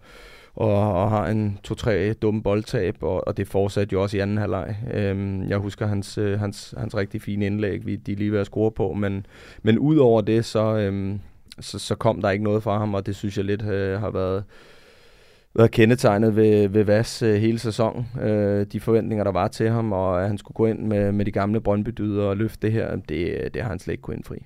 og, 0.54 1.02
og 1.02 1.10
har 1.10 1.26
en 1.26 1.58
to-tre 1.64 2.12
dumme 2.12 2.42
boldtab, 2.42 3.02
og, 3.02 3.26
og 3.26 3.36
det 3.36 3.48
fortsatte 3.48 3.92
jo 3.92 4.02
også 4.02 4.16
i 4.16 4.20
anden 4.20 4.38
halvleg. 4.38 4.76
Øhm, 4.94 5.48
jeg 5.48 5.58
husker 5.58 5.86
hans, 5.86 6.18
øh, 6.18 6.40
hans, 6.40 6.74
hans 6.78 6.96
rigtig 6.96 7.22
fine 7.22 7.46
indlæg, 7.46 7.86
vi, 7.86 7.96
de 7.96 8.14
lige 8.14 8.32
ved 8.32 8.38
at 8.38 8.46
score 8.46 8.70
på, 8.70 8.92
men, 8.92 9.26
men 9.62 9.78
ud 9.78 9.96
over 9.96 10.20
det, 10.20 10.44
så, 10.44 10.76
øhm, 10.76 11.20
så, 11.60 11.78
så 11.78 11.94
kom 11.94 12.22
der 12.22 12.30
ikke 12.30 12.44
noget 12.44 12.62
fra 12.62 12.78
ham, 12.78 12.94
og 12.94 13.06
det 13.06 13.16
synes 13.16 13.36
jeg 13.36 13.44
lidt 13.44 13.62
øh, 13.62 14.00
har 14.00 14.10
været, 14.10 14.44
været 15.54 15.70
kendetegnet 15.70 16.36
ved, 16.36 16.68
ved 16.68 16.84
Vas 16.84 17.22
øh, 17.22 17.34
hele 17.34 17.58
sæsonen. 17.58 18.06
Øh, 18.22 18.66
de 18.66 18.80
forventninger, 18.80 19.24
der 19.24 19.32
var 19.32 19.48
til 19.48 19.70
ham, 19.70 19.92
og 19.92 20.22
at 20.22 20.28
han 20.28 20.38
skulle 20.38 20.54
gå 20.54 20.66
ind 20.66 20.78
med, 20.78 21.12
med 21.12 21.24
de 21.24 21.32
gamle 21.32 21.60
brøndby 21.60 22.00
og 22.00 22.36
løfte 22.36 22.66
det 22.66 22.72
her, 22.72 22.96
det, 22.96 23.54
det 23.54 23.62
har 23.62 23.68
han 23.68 23.78
slet 23.78 23.92
ikke 23.92 24.02
kunnet 24.02 24.16
indfri. 24.16 24.36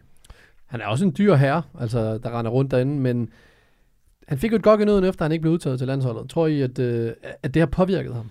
Han 0.67 0.81
er 0.81 0.87
også 0.87 1.05
en 1.05 1.15
dyr 1.19 1.35
herre, 1.35 1.63
altså, 1.81 2.19
der 2.19 2.39
render 2.39 2.51
rundt 2.51 2.71
derinde, 2.71 3.01
men 3.01 3.29
han 4.27 4.39
fik 4.39 4.51
jo 4.51 4.57
et 4.57 4.63
godt 4.63 4.81
genøden 4.81 5.05
efter 5.05 5.25
han 5.25 5.33
ikke 5.33 5.43
blev 5.43 5.53
udtaget 5.53 5.79
til 5.79 5.87
landsholdet. 5.87 6.31
Tror 6.31 6.47
I, 6.47 6.61
at, 6.61 6.79
øh, 6.79 7.13
at 7.43 7.55
det 7.55 7.61
har 7.61 7.67
påvirket 7.67 8.15
ham? 8.15 8.31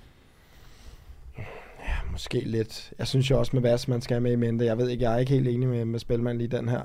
Ja, 1.79 1.93
måske 2.11 2.39
lidt. 2.39 2.93
Jeg 2.99 3.07
synes 3.07 3.31
jo 3.31 3.39
også 3.39 3.51
med 3.53 3.61
Vas, 3.61 3.87
man 3.87 4.01
skal 4.01 4.15
have 4.15 4.21
med 4.21 4.31
i 4.31 4.35
mente. 4.35 4.65
Jeg 4.65 4.77
ved 4.77 4.89
ikke, 4.89 5.03
jeg 5.03 5.13
er 5.13 5.17
ikke 5.17 5.31
helt 5.31 5.47
enig 5.47 5.69
med, 5.69 5.85
med 5.85 5.99
Spelman 5.99 6.37
lige 6.37 6.47
den 6.47 6.69
her. 6.69 6.81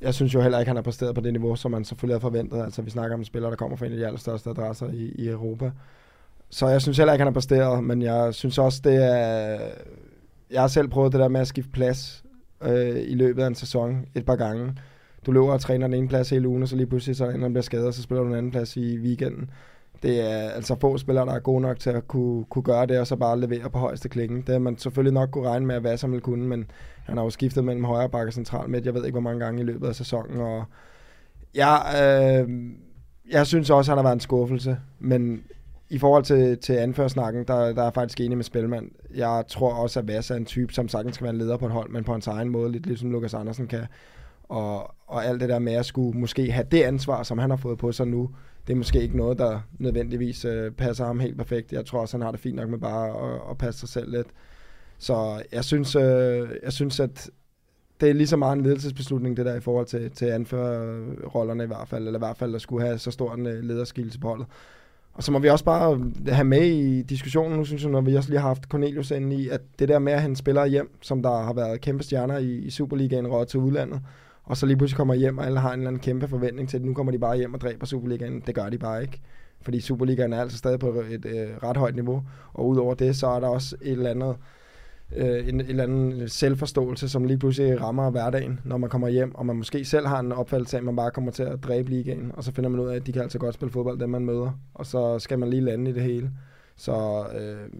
Jeg 0.00 0.14
synes 0.14 0.34
jo 0.34 0.40
heller 0.40 0.58
ikke, 0.58 0.68
han 0.68 0.76
har 0.76 0.82
præsteret 0.82 1.14
på 1.14 1.20
det 1.20 1.32
niveau, 1.32 1.56
som 1.56 1.70
man 1.70 1.84
selvfølgelig 1.84 2.14
havde 2.14 2.20
forventet. 2.20 2.62
Altså, 2.62 2.82
vi 2.82 2.90
snakker 2.90 3.14
om 3.14 3.20
en 3.20 3.24
spiller, 3.24 3.48
der 3.48 3.56
kommer 3.56 3.76
fra 3.76 3.86
en 3.86 3.92
af 3.92 3.98
de 3.98 4.06
allerstørste 4.06 4.50
adresser 4.50 4.90
i, 4.90 5.12
i 5.14 5.28
Europa. 5.28 5.70
Så 6.50 6.68
jeg 6.68 6.82
synes 6.82 6.98
heller 6.98 7.12
ikke, 7.12 7.20
han 7.20 7.32
har 7.32 7.34
præsteret, 7.34 7.84
men 7.84 8.02
jeg 8.02 8.34
synes 8.34 8.58
også, 8.58 8.80
det 8.84 8.94
er... 8.94 9.60
Jeg 10.50 10.60
har 10.60 10.68
selv 10.68 10.88
prøvet 10.88 11.12
det 11.12 11.20
der 11.20 11.28
med 11.28 11.40
at 11.40 11.48
skifte 11.48 11.70
plads 11.70 12.24
øh, 12.62 13.02
i 13.06 13.14
løbet 13.14 13.42
af 13.42 13.46
en 13.46 13.54
sæson 13.54 14.06
et 14.14 14.26
par 14.26 14.36
gange. 14.36 14.74
Du 15.26 15.32
løber 15.32 15.52
og 15.52 15.60
træner 15.60 15.86
den 15.86 15.94
ene 15.94 16.08
plads 16.08 16.30
hele 16.30 16.48
ugen, 16.48 16.62
og 16.62 16.68
så 16.68 16.76
lige 16.76 16.86
pludselig 16.86 17.16
så 17.16 17.30
ender 17.30 17.48
bliver 17.48 17.62
skadet, 17.62 17.86
og 17.86 17.94
så 17.94 18.02
spiller 18.02 18.22
du 18.22 18.28
den 18.28 18.36
anden 18.36 18.52
plads 18.52 18.76
i 18.76 18.98
weekenden. 18.98 19.50
Det 20.02 20.20
er 20.20 20.50
altså 20.50 20.76
få 20.80 20.98
spillere, 20.98 21.26
der 21.26 21.32
er 21.32 21.38
gode 21.38 21.60
nok 21.60 21.78
til 21.78 21.90
at 21.90 22.08
kunne, 22.08 22.44
kunne 22.44 22.62
gøre 22.62 22.86
det, 22.86 23.00
og 23.00 23.06
så 23.06 23.16
bare 23.16 23.40
levere 23.40 23.70
på 23.70 23.78
højeste 23.78 24.08
klinge. 24.08 24.36
Det 24.36 24.48
har 24.48 24.58
man 24.58 24.78
selvfølgelig 24.78 25.12
nok 25.12 25.30
kunne 25.30 25.48
regne 25.48 25.66
med, 25.66 25.86
at 25.86 26.00
som 26.00 26.10
ville 26.10 26.20
kunne, 26.22 26.48
men 26.48 26.70
han 27.04 27.16
har 27.16 27.24
jo 27.24 27.30
skiftet 27.30 27.64
mellem 27.64 27.84
højre 27.84 28.08
bakke 28.08 28.28
og 28.28 28.32
central 28.32 28.70
midt, 28.70 28.86
jeg 28.86 28.94
ved 28.94 29.04
ikke, 29.04 29.14
hvor 29.14 29.20
mange 29.20 29.44
gange 29.44 29.62
i 29.62 29.64
løbet 29.64 29.88
af 29.88 29.94
sæsonen, 29.94 30.40
og 30.40 30.64
jeg, 31.54 31.80
øh, 32.02 32.50
jeg 33.30 33.46
synes 33.46 33.70
også, 33.70 33.92
at 33.92 33.96
han 33.96 33.98
har 33.98 34.08
været 34.08 34.16
en 34.16 34.20
skuffelse, 34.20 34.76
men 34.98 35.42
i 35.90 35.98
forhold 35.98 36.24
til, 36.24 36.58
til 36.58 36.72
anførsnakken, 36.72 37.44
der, 37.44 37.72
der 37.72 37.80
er 37.80 37.84
jeg 37.84 37.94
faktisk 37.94 38.20
enig 38.20 38.36
med 38.38 38.44
Spilmand. 38.44 38.90
Jeg 39.14 39.44
tror 39.48 39.74
også, 39.74 40.00
at 40.00 40.08
Vass 40.08 40.30
er 40.30 40.34
en 40.34 40.44
type, 40.44 40.72
som 40.72 40.88
sagtens 40.88 41.14
skal 41.14 41.24
være 41.24 41.34
en 41.34 41.38
leder 41.38 41.56
på 41.56 41.66
et 41.66 41.72
hold, 41.72 41.90
men 41.90 42.04
på 42.04 42.12
hans 42.12 42.26
egen 42.26 42.48
måde, 42.48 42.72
lidt 42.72 42.86
ligesom 42.86 43.10
Lukas 43.10 43.34
Andersen 43.34 43.66
kan. 43.66 43.86
Og, 44.48 44.94
og 45.06 45.24
alt 45.24 45.40
det 45.40 45.48
der 45.48 45.58
med 45.58 45.72
at 45.72 45.86
skulle 45.86 46.18
måske 46.18 46.52
have 46.52 46.66
det 46.70 46.82
ansvar, 46.82 47.22
som 47.22 47.38
han 47.38 47.50
har 47.50 47.56
fået 47.56 47.78
på 47.78 47.92
sig 47.92 48.06
nu, 48.06 48.30
det 48.66 48.72
er 48.72 48.76
måske 48.76 49.02
ikke 49.02 49.16
noget, 49.16 49.38
der 49.38 49.60
nødvendigvis 49.78 50.44
øh, 50.44 50.70
passer 50.70 51.04
ham 51.04 51.20
helt 51.20 51.36
perfekt. 51.36 51.72
Jeg 51.72 51.86
tror 51.86 52.00
også, 52.00 52.16
han 52.16 52.22
har 52.22 52.30
det 52.30 52.40
fint 52.40 52.56
nok 52.56 52.68
med 52.68 52.78
bare 52.78 53.08
at, 53.08 53.40
at 53.50 53.58
passe 53.58 53.80
sig 53.80 53.88
selv 53.88 54.10
lidt. 54.10 54.26
Så 54.98 55.42
jeg 55.52 55.64
synes, 55.64 55.96
øh, 55.96 56.48
jeg 56.62 56.72
synes, 56.72 57.00
at 57.00 57.30
det 58.00 58.08
er 58.10 58.14
lige 58.14 58.26
så 58.26 58.36
meget 58.36 58.56
en 58.56 58.62
ledelsesbeslutning, 58.62 59.36
det 59.36 59.46
der 59.46 59.54
i 59.54 59.60
forhold 59.60 59.86
til, 59.86 60.10
til 60.10 60.26
anførerrollerne 60.26 61.64
i 61.64 61.66
hvert 61.66 61.88
fald, 61.88 62.06
eller 62.06 62.18
i 62.18 62.24
hvert 62.26 62.36
fald 62.36 62.54
at 62.54 62.60
skulle 62.60 62.86
have 62.86 62.98
så 62.98 63.10
stor 63.10 63.34
en 63.34 63.46
øh, 63.46 63.86
på 64.20 64.28
holdet. 64.28 64.46
Og 65.12 65.22
så 65.22 65.32
må 65.32 65.38
vi 65.38 65.48
også 65.48 65.64
bare 65.64 66.12
have 66.28 66.44
med 66.44 66.62
i 66.66 67.02
diskussionen, 67.02 67.58
nu 67.58 67.64
synes 67.64 67.82
jeg, 67.82 67.90
når 67.90 68.00
vi 68.00 68.14
også 68.14 68.30
lige 68.30 68.40
har 68.40 68.48
haft 68.48 68.64
Cornelius 68.64 69.10
inde 69.10 69.36
i, 69.36 69.48
at 69.48 69.60
det 69.78 69.88
der 69.88 69.98
med 69.98 70.12
at 70.12 70.22
han 70.22 70.36
spiller 70.36 70.66
hjem, 70.66 70.98
som 71.02 71.22
der 71.22 71.42
har 71.42 71.52
været 71.52 71.80
kæmpe 71.80 72.04
stjerner 72.04 72.38
i, 72.38 72.54
i 72.54 72.70
Superligaen, 72.70 73.26
råd 73.26 73.46
til 73.46 73.60
udlandet, 73.60 74.00
og 74.46 74.56
så 74.56 74.66
lige 74.66 74.76
pludselig 74.76 74.96
kommer 74.96 75.14
hjem, 75.14 75.38
og 75.38 75.46
alle 75.46 75.60
har 75.60 75.72
en 75.72 75.80
eller 75.80 75.88
anden 75.88 76.00
kæmpe 76.00 76.28
forventning 76.28 76.68
til, 76.68 76.76
at 76.76 76.84
nu 76.84 76.94
kommer 76.94 77.12
de 77.12 77.18
bare 77.18 77.36
hjem 77.36 77.54
og 77.54 77.60
dræber 77.60 77.86
Superligaen. 77.86 78.42
Det 78.46 78.54
gør 78.54 78.68
de 78.68 78.78
bare 78.78 79.02
ikke. 79.02 79.20
Fordi 79.60 79.80
Superligaen 79.80 80.32
er 80.32 80.40
altså 80.40 80.58
stadig 80.58 80.78
på 80.78 81.02
et 81.10 81.24
øh, 81.24 81.48
ret 81.62 81.76
højt 81.76 81.94
niveau, 81.94 82.22
og 82.54 82.68
udover 82.68 82.94
det, 82.94 83.16
så 83.16 83.26
er 83.26 83.40
der 83.40 83.48
også 83.48 83.76
et 83.82 83.92
eller 83.92 84.10
andet 84.10 84.36
øh, 85.16 85.48
en, 85.48 85.54
en 85.54 85.60
eller 85.60 85.82
anden 85.82 86.28
selvforståelse, 86.28 87.08
som 87.08 87.24
lige 87.24 87.38
pludselig 87.38 87.80
rammer 87.80 88.10
hverdagen, 88.10 88.60
når 88.64 88.76
man 88.76 88.90
kommer 88.90 89.08
hjem, 89.08 89.34
og 89.34 89.46
man 89.46 89.56
måske 89.56 89.84
selv 89.84 90.06
har 90.06 90.20
en 90.20 90.32
opfattelse 90.32 90.76
af, 90.76 90.80
at 90.80 90.84
man 90.84 90.96
bare 90.96 91.10
kommer 91.10 91.32
til 91.32 91.42
at 91.42 91.62
dræbe 91.62 91.90
ligaen, 91.90 92.32
og 92.34 92.44
så 92.44 92.52
finder 92.52 92.70
man 92.70 92.80
ud 92.80 92.88
af, 92.88 92.96
at 92.96 93.06
de 93.06 93.12
kan 93.12 93.22
altså 93.22 93.38
godt 93.38 93.54
spille 93.54 93.72
fodbold, 93.72 93.98
dem 93.98 94.10
man 94.10 94.24
møder, 94.24 94.60
og 94.74 94.86
så 94.86 95.18
skal 95.18 95.38
man 95.38 95.50
lige 95.50 95.62
lande 95.62 95.90
i 95.90 95.94
det 95.94 96.02
hele. 96.02 96.30
Så 96.76 97.26
øh, 97.38 97.70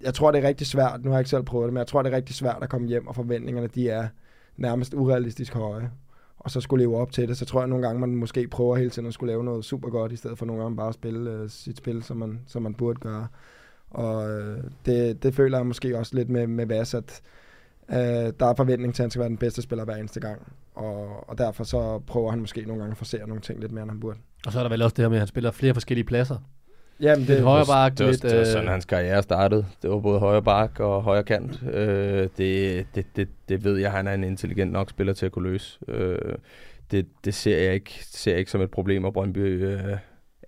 jeg 0.00 0.14
tror, 0.14 0.30
det 0.30 0.44
er 0.44 0.48
rigtig 0.48 0.66
svært, 0.66 1.04
nu 1.04 1.10
har 1.10 1.16
jeg 1.16 1.20
ikke 1.20 1.30
selv 1.30 1.42
prøvet 1.42 1.66
det, 1.66 1.72
men 1.72 1.78
jeg 1.78 1.86
tror, 1.86 2.02
det 2.02 2.12
er 2.12 2.16
rigtig 2.16 2.34
svært 2.34 2.58
at 2.62 2.68
komme 2.68 2.88
hjem, 2.88 3.06
og 3.06 3.14
forventningerne, 3.14 3.66
de 3.66 3.88
er 3.88 4.08
nærmest 4.60 4.94
urealistisk 4.94 5.54
høje 5.54 5.90
og 6.40 6.50
så 6.50 6.60
skulle 6.60 6.82
leve 6.82 6.96
op 6.96 7.12
til 7.12 7.28
det, 7.28 7.36
så 7.36 7.44
tror 7.44 7.60
jeg 7.60 7.68
nogle 7.68 7.86
gange, 7.86 8.00
man 8.00 8.14
måske 8.14 8.48
prøver 8.48 8.76
hele 8.76 8.90
tiden 8.90 9.08
at 9.08 9.14
skulle 9.14 9.32
lave 9.32 9.44
noget 9.44 9.64
super 9.64 9.90
godt, 9.90 10.12
i 10.12 10.16
stedet 10.16 10.38
for 10.38 10.46
nogle 10.46 10.62
gange 10.62 10.76
bare 10.76 10.88
at 10.88 10.94
spille 10.94 11.30
øh, 11.30 11.50
sit 11.50 11.76
spil, 11.76 12.02
som 12.02 12.16
man, 12.16 12.40
som 12.46 12.62
man 12.62 12.74
burde 12.74 13.00
gøre. 13.00 13.26
Og 13.90 14.30
øh, 14.30 14.64
det, 14.86 15.22
det 15.22 15.34
føler 15.34 15.58
jeg 15.58 15.66
måske 15.66 15.98
også 15.98 16.16
lidt 16.16 16.28
med, 16.30 16.46
med 16.46 16.66
Vas, 16.66 16.94
at 16.94 17.20
øh, 17.90 17.96
der 18.40 18.46
er 18.46 18.54
forventning 18.54 18.94
til, 18.94 19.02
at 19.02 19.04
han 19.04 19.10
skal 19.10 19.20
være 19.20 19.28
den 19.28 19.36
bedste 19.36 19.62
spiller 19.62 19.84
hver 19.84 19.96
eneste 19.96 20.20
gang. 20.20 20.52
Og, 20.74 21.28
og 21.28 21.38
derfor 21.38 21.64
så 21.64 21.98
prøver 22.06 22.30
han 22.30 22.40
måske 22.40 22.64
nogle 22.66 22.80
gange 22.82 22.92
at 22.92 22.98
forsere 22.98 23.26
nogle 23.26 23.40
ting 23.40 23.60
lidt 23.60 23.72
mere, 23.72 23.82
end 23.82 23.90
han 23.90 24.00
burde. 24.00 24.18
Og 24.46 24.52
så 24.52 24.58
er 24.58 24.62
der 24.62 24.70
vel 24.70 24.82
også 24.82 24.94
det 24.94 25.02
her 25.02 25.08
med, 25.08 25.16
at 25.16 25.20
han 25.20 25.28
spiller 25.28 25.50
flere 25.50 25.74
forskellige 25.74 26.04
pladser. 26.04 26.36
Jamen, 27.02 27.24
lidt 27.24 27.40
højre 27.40 27.66
bak, 27.66 27.98
det, 27.98 28.06
var, 28.06 28.12
lidt... 28.12 28.22
det 28.22 28.32
var 28.32 28.40
øh, 28.40 28.46
sådan, 28.46 28.68
hans 28.68 28.84
karriere 28.84 29.22
startede. 29.22 29.66
Det 29.82 29.90
var 29.90 29.98
både 29.98 30.18
højre 30.18 30.42
bak 30.42 30.80
og 30.80 31.02
højre 31.02 31.22
kant. 31.22 31.62
Øh, 31.72 32.28
det, 32.38 32.86
det, 32.94 33.06
det, 33.16 33.28
det 33.48 33.64
ved 33.64 33.76
jeg, 33.76 33.92
han 33.92 34.06
er 34.06 34.14
en 34.14 34.24
intelligent 34.24 34.72
nok 34.72 34.90
spiller 34.90 35.12
til 35.12 35.26
at 35.26 35.32
kunne 35.32 35.50
løse. 35.50 35.78
Øh, 35.88 36.34
det, 36.90 37.06
det 37.24 37.34
ser 37.34 37.58
jeg 37.58 37.74
ikke 37.74 38.04
ser 38.04 38.30
jeg 38.30 38.38
ikke 38.38 38.50
som 38.50 38.60
et 38.60 38.70
problem, 38.70 39.04
og 39.04 39.12
Brøndby 39.12 39.38
øh, 39.38 39.96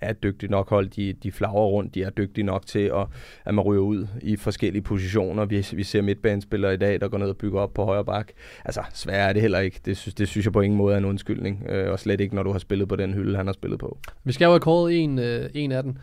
er 0.00 0.12
dygtig 0.12 0.50
nok 0.50 0.70
hold. 0.70 0.88
De, 0.88 1.12
de 1.12 1.32
flagrer 1.32 1.66
rundt, 1.66 1.94
de 1.94 2.02
er 2.02 2.10
dygtige 2.10 2.44
nok 2.44 2.66
til, 2.66 2.78
at, 2.94 3.06
at 3.44 3.54
man 3.54 3.64
ryger 3.64 3.82
ud 3.82 4.06
i 4.22 4.36
forskellige 4.36 4.82
positioner. 4.82 5.44
Vi, 5.44 5.66
vi 5.72 5.82
ser 5.82 6.02
midtbanespillere 6.02 6.74
i 6.74 6.76
dag, 6.76 7.00
der 7.00 7.08
går 7.08 7.18
ned 7.18 7.28
og 7.28 7.36
bygger 7.36 7.60
op 7.60 7.74
på 7.74 7.84
højre 7.84 8.04
bak. 8.04 8.28
Altså, 8.64 8.82
svært 8.94 9.28
er 9.28 9.32
det 9.32 9.42
heller 9.42 9.58
ikke. 9.58 9.80
Det 9.84 9.96
synes, 9.96 10.14
det 10.14 10.28
synes 10.28 10.46
jeg 10.46 10.52
på 10.52 10.60
ingen 10.60 10.78
måde 10.78 10.94
er 10.94 10.98
en 10.98 11.04
undskyldning. 11.04 11.66
Øh, 11.68 11.92
og 11.92 11.98
slet 11.98 12.20
ikke, 12.20 12.34
når 12.34 12.42
du 12.42 12.52
har 12.52 12.58
spillet 12.58 12.88
på 12.88 12.96
den 12.96 13.14
hylde, 13.14 13.36
han 13.36 13.46
har 13.46 13.52
spillet 13.52 13.78
på. 13.80 13.98
Vi 14.24 14.32
skal 14.32 14.44
jo 14.44 14.50
have 14.50 14.60
kåret 14.60 15.02
en, 15.02 15.18
øh, 15.18 15.50
en 15.54 15.72
af 15.72 15.82
dem. 15.82 15.96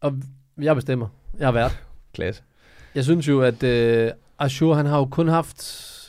Og 0.00 0.12
jeg 0.62 0.74
bestemmer. 0.74 1.06
Jeg 1.38 1.46
har 1.46 1.52
været. 1.52 1.78
Klasse. 2.14 2.42
Jeg 2.94 3.04
synes 3.04 3.28
jo, 3.28 3.40
at 3.40 3.62
øh, 3.62 4.10
Ashur, 4.38 4.74
han 4.74 4.86
har 4.86 4.98
jo 4.98 5.04
kun 5.04 5.28
haft 5.28 5.62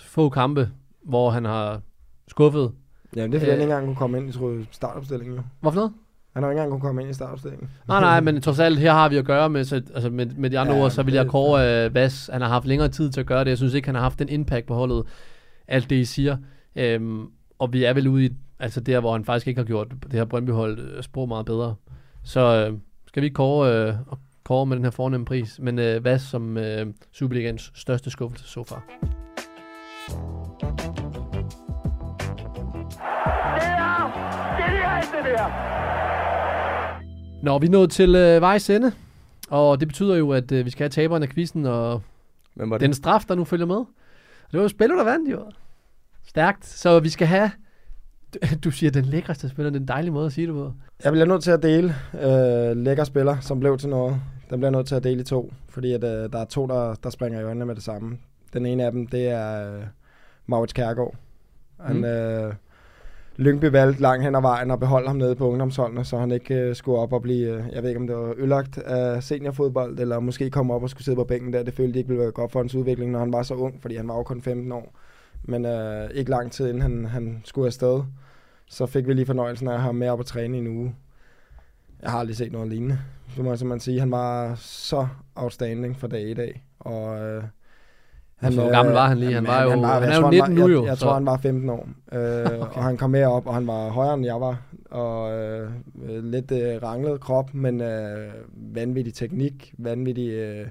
få 0.05 0.29
kampe, 0.29 0.69
hvor 1.03 1.29
han 1.29 1.45
har 1.45 1.81
skuffet. 2.27 2.71
Jamen, 3.15 3.31
det 3.31 3.37
er 3.37 3.41
fordi, 3.41 3.51
Øh. 3.51 3.57
han 3.57 3.61
ikke 3.61 3.71
engang 3.73 3.85
kunne 3.85 3.95
komme 3.95 4.17
ind 4.17 4.29
i 4.29 4.31
tror 4.31 4.51
jeg, 4.51 4.65
startopstillingen. 4.71 5.35
Jo. 5.37 5.43
Hvorfor 5.59 5.75
noget? 5.75 5.93
Han 6.33 6.43
har 6.43 6.49
ikke 6.49 6.59
engang 6.59 6.71
kunne 6.71 6.81
komme 6.87 7.01
ind 7.01 7.11
i 7.11 7.13
startopstillingen. 7.13 7.69
Nej, 7.87 7.99
nej, 7.99 8.19
men 8.21 8.41
trods 8.41 8.59
alt, 8.59 8.79
her 8.79 8.91
har 8.93 9.09
vi 9.09 9.17
at 9.17 9.25
gøre 9.25 9.49
med, 9.49 9.63
så, 9.63 9.75
altså 9.75 10.09
med, 10.09 10.25
med 10.25 10.49
de 10.49 10.59
andre 10.59 10.73
Ja, 10.75 10.81
ord, 10.83 10.91
så 10.91 11.03
vil 11.03 11.13
jeg 11.13 11.27
kåre 11.27 11.85
uh, 11.87 11.95
Vas. 11.95 12.29
Han 12.33 12.41
har 12.41 12.47
haft 12.49 12.65
længere 12.67 12.89
tid 12.89 13.11
til 13.11 13.19
at 13.19 13.25
gøre 13.25 13.43
det. 13.43 13.49
Jeg 13.49 13.57
synes 13.57 13.73
ikke, 13.73 13.87
han 13.87 13.95
har 13.95 14.01
haft 14.01 14.19
den 14.19 14.29
impact 14.29 14.65
på 14.67 14.73
holdet. 14.73 15.03
Alt 15.67 15.89
det, 15.89 15.95
I 15.95 16.05
siger. 16.05 16.37
Øhm, 16.75 17.25
og 17.59 17.73
vi 17.73 17.83
er 17.83 17.93
vel 17.93 18.07
ude 18.07 18.25
i, 18.25 18.29
altså 18.59 18.79
der, 18.79 18.99
hvor 18.99 19.11
han 19.11 19.25
faktisk 19.25 19.47
ikke 19.47 19.59
har 19.59 19.65
gjort 19.65 19.87
det 20.03 20.13
her 20.13 20.25
Brøndby-hold 20.25 20.79
øh, 20.79 21.03
sprog 21.03 21.27
meget 21.27 21.45
bedre. 21.45 21.75
Så 22.23 22.67
øh, 22.67 22.77
skal 23.11 23.21
vi 23.21 23.25
ikke 23.25 23.35
kåre, 23.35 23.87
øh, 23.87 23.93
kåre 24.43 24.65
med 24.65 24.75
den 24.77 24.83
her 24.85 24.91
fornemme 24.91 25.25
pris. 25.25 25.59
Men 25.59 25.79
øh, 25.79 26.03
Vas 26.03 26.21
som 26.21 26.57
øh, 26.57 26.87
Superligans 27.11 27.71
største 27.75 28.09
skuffelse 28.09 28.47
så 28.47 28.63
far. 28.63 28.83
Nå, 37.43 37.57
vi 37.59 37.65
er 37.65 37.71
nået 37.71 37.91
til 37.91 38.15
øh, 38.15 38.41
vejs 38.41 38.69
ende. 38.69 38.91
Og 39.49 39.79
det 39.79 39.87
betyder 39.87 40.15
jo, 40.15 40.31
at 40.31 40.51
øh, 40.51 40.65
vi 40.65 40.69
skal 40.69 40.83
have 40.83 40.89
taberen 40.89 41.23
af 41.23 41.29
quizzen, 41.29 41.65
og 41.65 42.01
Hvem 42.53 42.69
var 42.69 42.77
det? 42.77 42.85
den 42.85 42.93
straf, 42.93 43.23
der 43.27 43.35
nu 43.35 43.43
følger 43.43 43.65
med. 43.65 43.75
Det 44.51 44.57
var 44.57 44.61
jo 44.61 44.67
Spiller, 44.67 44.95
der 44.95 45.03
vandt 45.03 45.31
jo. 45.31 45.51
Stærkt. 46.27 46.65
Så 46.65 46.99
vi 46.99 47.09
skal 47.09 47.27
have... 47.27 47.51
Du, 48.63 48.71
siger, 48.71 48.91
den 48.91 49.05
lækreste 49.05 49.49
spiller. 49.49 49.69
Det 49.69 49.77
er 49.77 49.81
en 49.81 49.87
dejlig 49.87 50.13
måde 50.13 50.25
at 50.25 50.31
sige 50.33 50.47
det 50.47 50.55
på. 50.55 50.71
Jeg 51.03 51.11
bliver 51.11 51.25
nødt 51.25 51.43
til 51.43 51.51
at 51.51 51.63
dele 51.63 51.95
øh, 52.13 52.77
lækker 52.77 53.03
spiller, 53.03 53.37
som 53.39 53.59
blev 53.59 53.77
til 53.77 53.89
noget. 53.89 54.15
Den 54.49 54.59
bliver 54.59 54.71
nødt 54.71 54.87
til 54.87 54.95
at 54.95 55.03
dele 55.03 55.21
i 55.21 55.23
to, 55.23 55.53
fordi 55.69 55.93
at, 55.93 56.03
øh, 56.03 56.31
der 56.33 56.39
er 56.39 56.45
to, 56.45 56.67
der, 56.67 56.93
der 57.03 57.09
springer 57.09 57.39
i 57.39 57.43
øjnene 57.43 57.65
med 57.65 57.75
det 57.75 57.83
samme. 57.83 58.17
Den 58.53 58.65
ene 58.65 58.85
af 58.85 58.91
dem, 58.91 59.07
det 59.07 59.27
er 59.27 59.73
øh, 59.75 59.83
Maurits 60.47 60.73
Kærgaard. 60.73 61.15
Han, 61.79 61.95
Mm. 61.97 62.03
øh, 62.03 62.53
Lyngby 63.37 63.65
valgte 63.65 64.01
langt 64.01 64.23
hen 64.23 64.35
ad 64.35 64.41
vejen 64.41 64.71
at 64.71 64.79
beholde 64.79 65.07
ham 65.07 65.15
nede 65.17 65.35
på 65.35 65.49
ungdomsholdene, 65.49 66.05
så 66.05 66.17
han 66.17 66.31
ikke 66.31 66.55
øh, 66.55 66.75
skulle 66.75 66.97
op 66.99 67.13
og 67.13 67.21
blive, 67.21 67.47
øh, 67.49 67.63
jeg 67.73 67.83
ved 67.83 67.89
ikke 67.89 67.99
om 68.01 68.07
det 68.07 68.15
var 68.15 68.33
ødelagt 68.37 68.77
af 68.77 69.23
seniorfodbold, 69.23 69.99
eller 69.99 70.19
måske 70.19 70.49
komme 70.49 70.73
op 70.73 70.83
og 70.83 70.89
skulle 70.89 71.03
sidde 71.05 71.15
på 71.15 71.23
bænken 71.23 71.53
der. 71.53 71.63
Det 71.63 71.73
følte 71.73 71.93
de 71.93 71.97
ikke 71.99 72.07
ville 72.07 72.21
være 72.23 72.31
godt 72.31 72.51
for 72.51 72.59
hans 72.59 72.75
udvikling, 72.75 73.11
når 73.11 73.19
han 73.19 73.33
var 73.33 73.43
så 73.43 73.53
ung, 73.53 73.81
fordi 73.81 73.95
han 73.95 74.07
var 74.07 74.15
jo 74.17 74.23
kun 74.23 74.41
15 74.41 74.71
år. 74.71 74.95
Men 75.43 75.65
øh, 75.65 76.09
ikke 76.13 76.31
lang 76.31 76.51
tid 76.51 76.67
inden 76.67 76.81
han, 76.81 77.05
han 77.05 77.41
skulle 77.45 77.67
afsted, 77.67 78.01
så 78.69 78.85
fik 78.85 79.07
vi 79.07 79.13
lige 79.13 79.25
fornøjelsen 79.25 79.67
af 79.67 79.71
at 79.73 79.79
have 79.79 79.85
ham 79.85 79.95
med 79.95 80.09
op 80.09 80.19
og 80.19 80.25
træne 80.25 80.57
i 80.57 80.59
en 80.59 80.67
uge. 80.67 80.95
Jeg 82.01 82.11
har 82.11 82.19
aldrig 82.19 82.35
set 82.37 82.51
noget 82.51 82.67
lignende. 82.69 82.99
Det 83.35 83.43
må 83.43 83.49
jeg 83.51 83.59
simpelthen 83.59 83.79
sige. 83.79 83.99
Han 83.99 84.11
var 84.11 84.55
så 84.55 85.07
outstanding 85.35 85.97
for 85.99 86.07
dag 86.07 86.29
i 86.29 86.33
dag. 86.33 86.63
Og, 86.79 87.19
øh, 87.19 87.43
Altså, 88.43 88.61
hvor 88.61 88.71
gammel 88.71 88.93
var 88.93 89.07
han 89.07 89.17
lige? 89.17 89.33
Han 89.33 89.47
var 89.47 89.63
jo- 89.63 89.69
han 89.69 89.83
er 89.83 89.99
jeg 90.07 90.15
jo 90.15 90.21
tror, 90.21 90.31
19 90.31 90.55
nu 90.55 90.67
jo, 90.67 90.81
Jeg, 90.81 90.89
jeg 90.89 90.97
tror, 90.97 91.13
han 91.13 91.25
var 91.25 91.37
15 91.37 91.69
år. 91.69 91.89
Øh, 92.11 92.19
okay. 92.61 92.77
Og 92.77 92.83
han 92.83 92.97
kom 92.97 93.09
med 93.09 93.25
op, 93.25 93.47
og 93.47 93.53
han 93.53 93.67
var 93.67 93.89
højere 93.89 94.13
end 94.13 94.25
jeg 94.25 94.41
var. 94.41 94.61
Og 94.91 95.31
øh, 95.39 95.69
øh, 96.09 96.23
lidt 96.23 96.51
øh, 96.51 96.83
ranglet 96.83 97.21
krop, 97.21 97.53
men 97.53 97.81
øh, 97.81 98.33
vanvittig 98.75 99.13
teknik, 99.13 99.73
vanvittig 99.77 100.29
øh, 100.29 100.67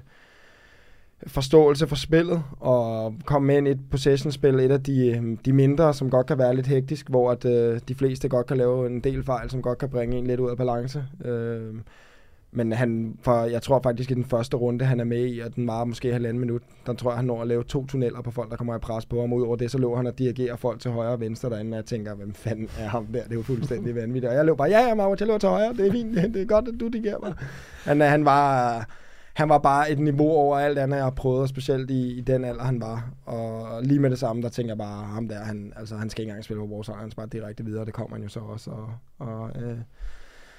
forståelse 1.27 1.87
for 1.87 1.95
spillet, 1.95 2.43
og 2.59 3.15
komme 3.25 3.47
med 3.47 3.57
ind 3.57 3.67
i 3.67 3.71
et 3.71 3.89
possession-spil, 3.91 4.59
et 4.59 4.71
af 4.71 4.83
de, 4.83 5.07
øh, 5.07 5.37
de 5.45 5.53
mindre, 5.53 5.93
som 5.93 6.09
godt 6.09 6.27
kan 6.27 6.37
være 6.37 6.55
lidt 6.55 6.67
hektisk, 6.67 7.09
hvor 7.09 7.31
at, 7.31 7.45
øh, 7.45 7.79
de 7.87 7.95
fleste 7.95 8.29
godt 8.29 8.47
kan 8.47 8.57
lave 8.57 8.87
en 8.87 8.99
del 8.99 9.23
fejl, 9.23 9.49
som 9.49 9.61
godt 9.61 9.77
kan 9.77 9.89
bringe 9.89 10.17
en 10.17 10.27
lidt 10.27 10.39
ud 10.39 10.49
af 10.49 10.57
balance. 10.57 11.03
Øh, 11.25 11.75
men 12.53 12.71
han, 12.71 13.17
for 13.21 13.43
jeg 13.43 13.61
tror 13.61 13.79
faktisk 13.83 14.11
i 14.11 14.13
den 14.13 14.25
første 14.25 14.57
runde, 14.57 14.85
han 14.85 14.99
er 14.99 15.03
med 15.03 15.27
i, 15.27 15.39
og 15.39 15.55
den 15.55 15.67
var 15.67 15.83
måske 15.83 16.13
halvanden 16.13 16.39
minut, 16.39 16.61
der 16.85 16.93
tror 16.93 17.11
jeg, 17.11 17.17
han 17.17 17.25
når 17.25 17.41
at 17.41 17.47
lave 17.47 17.63
to 17.63 17.85
tunneller 17.85 18.21
på 18.21 18.31
folk, 18.31 18.49
der 18.49 18.55
kommer 18.55 18.75
i 18.75 18.79
pres 18.79 19.05
på 19.05 19.19
ham. 19.19 19.33
Udover 19.33 19.55
det, 19.55 19.71
så 19.71 19.77
lå 19.77 19.95
han 19.95 20.07
og 20.07 20.19
dirigerer 20.19 20.55
folk 20.55 20.79
til 20.79 20.91
højre 20.91 21.11
og 21.11 21.19
venstre 21.19 21.49
derinde, 21.49 21.71
og 21.71 21.75
jeg 21.75 21.85
tænker, 21.85 22.15
hvem 22.15 22.33
fanden 22.33 22.69
er 22.79 22.87
ham 22.87 23.05
der? 23.05 23.23
Det 23.23 23.31
er 23.31 23.35
jo 23.35 23.41
fuldstændig 23.41 23.95
vanvittigt. 23.95 24.29
Og 24.29 24.35
jeg 24.35 24.45
løb 24.45 24.57
bare, 24.57 24.69
ja, 24.69 24.87
ja, 24.87 24.95
Mauro, 24.95 25.15
jeg 25.19 25.27
løber 25.27 25.37
til 25.37 25.49
højre, 25.49 25.73
det 25.73 25.87
er 25.87 25.91
fint, 25.91 26.15
det 26.15 26.41
er 26.41 26.45
godt, 26.45 26.67
at 26.67 26.73
du 26.79 26.87
dirigerer 26.87 27.19
mig. 27.23 27.33
Han, 27.85 28.01
øh, 28.01 28.07
han 28.07 28.25
var... 28.25 28.85
Han 29.41 29.49
var 29.49 29.57
bare 29.57 29.91
et 29.91 29.99
niveau 29.99 30.31
over 30.31 30.57
alt 30.57 30.79
andet, 30.79 30.97
jeg 30.97 31.03
har 31.03 31.11
prøvet, 31.11 31.41
og 31.41 31.47
specielt 31.47 31.91
i, 31.91 32.17
i 32.17 32.21
den 32.21 32.45
alder, 32.45 32.63
han 32.63 32.81
var. 32.81 33.09
Og 33.25 33.83
lige 33.83 33.99
med 33.99 34.09
det 34.09 34.19
samme, 34.19 34.41
der 34.41 34.49
tænker 34.49 34.71
jeg 34.71 34.77
bare, 34.77 35.05
ham 35.05 35.27
der, 35.27 35.39
han, 35.39 35.73
altså, 35.75 35.95
han 35.95 36.09
skal 36.09 36.21
ikke 36.21 36.29
engang 36.29 36.43
spille 36.43 36.61
på 36.61 36.67
vores 36.67 36.87
han 36.87 37.11
skal 37.11 37.21
bare 37.21 37.27
direkte 37.31 37.65
videre, 37.65 37.85
det 37.85 37.93
kommer 37.93 38.15
han 38.15 38.23
jo 38.23 38.29
så 38.29 38.39
også. 38.39 38.71
Og, 38.71 38.89
og, 39.19 39.49
øh, 39.61 39.77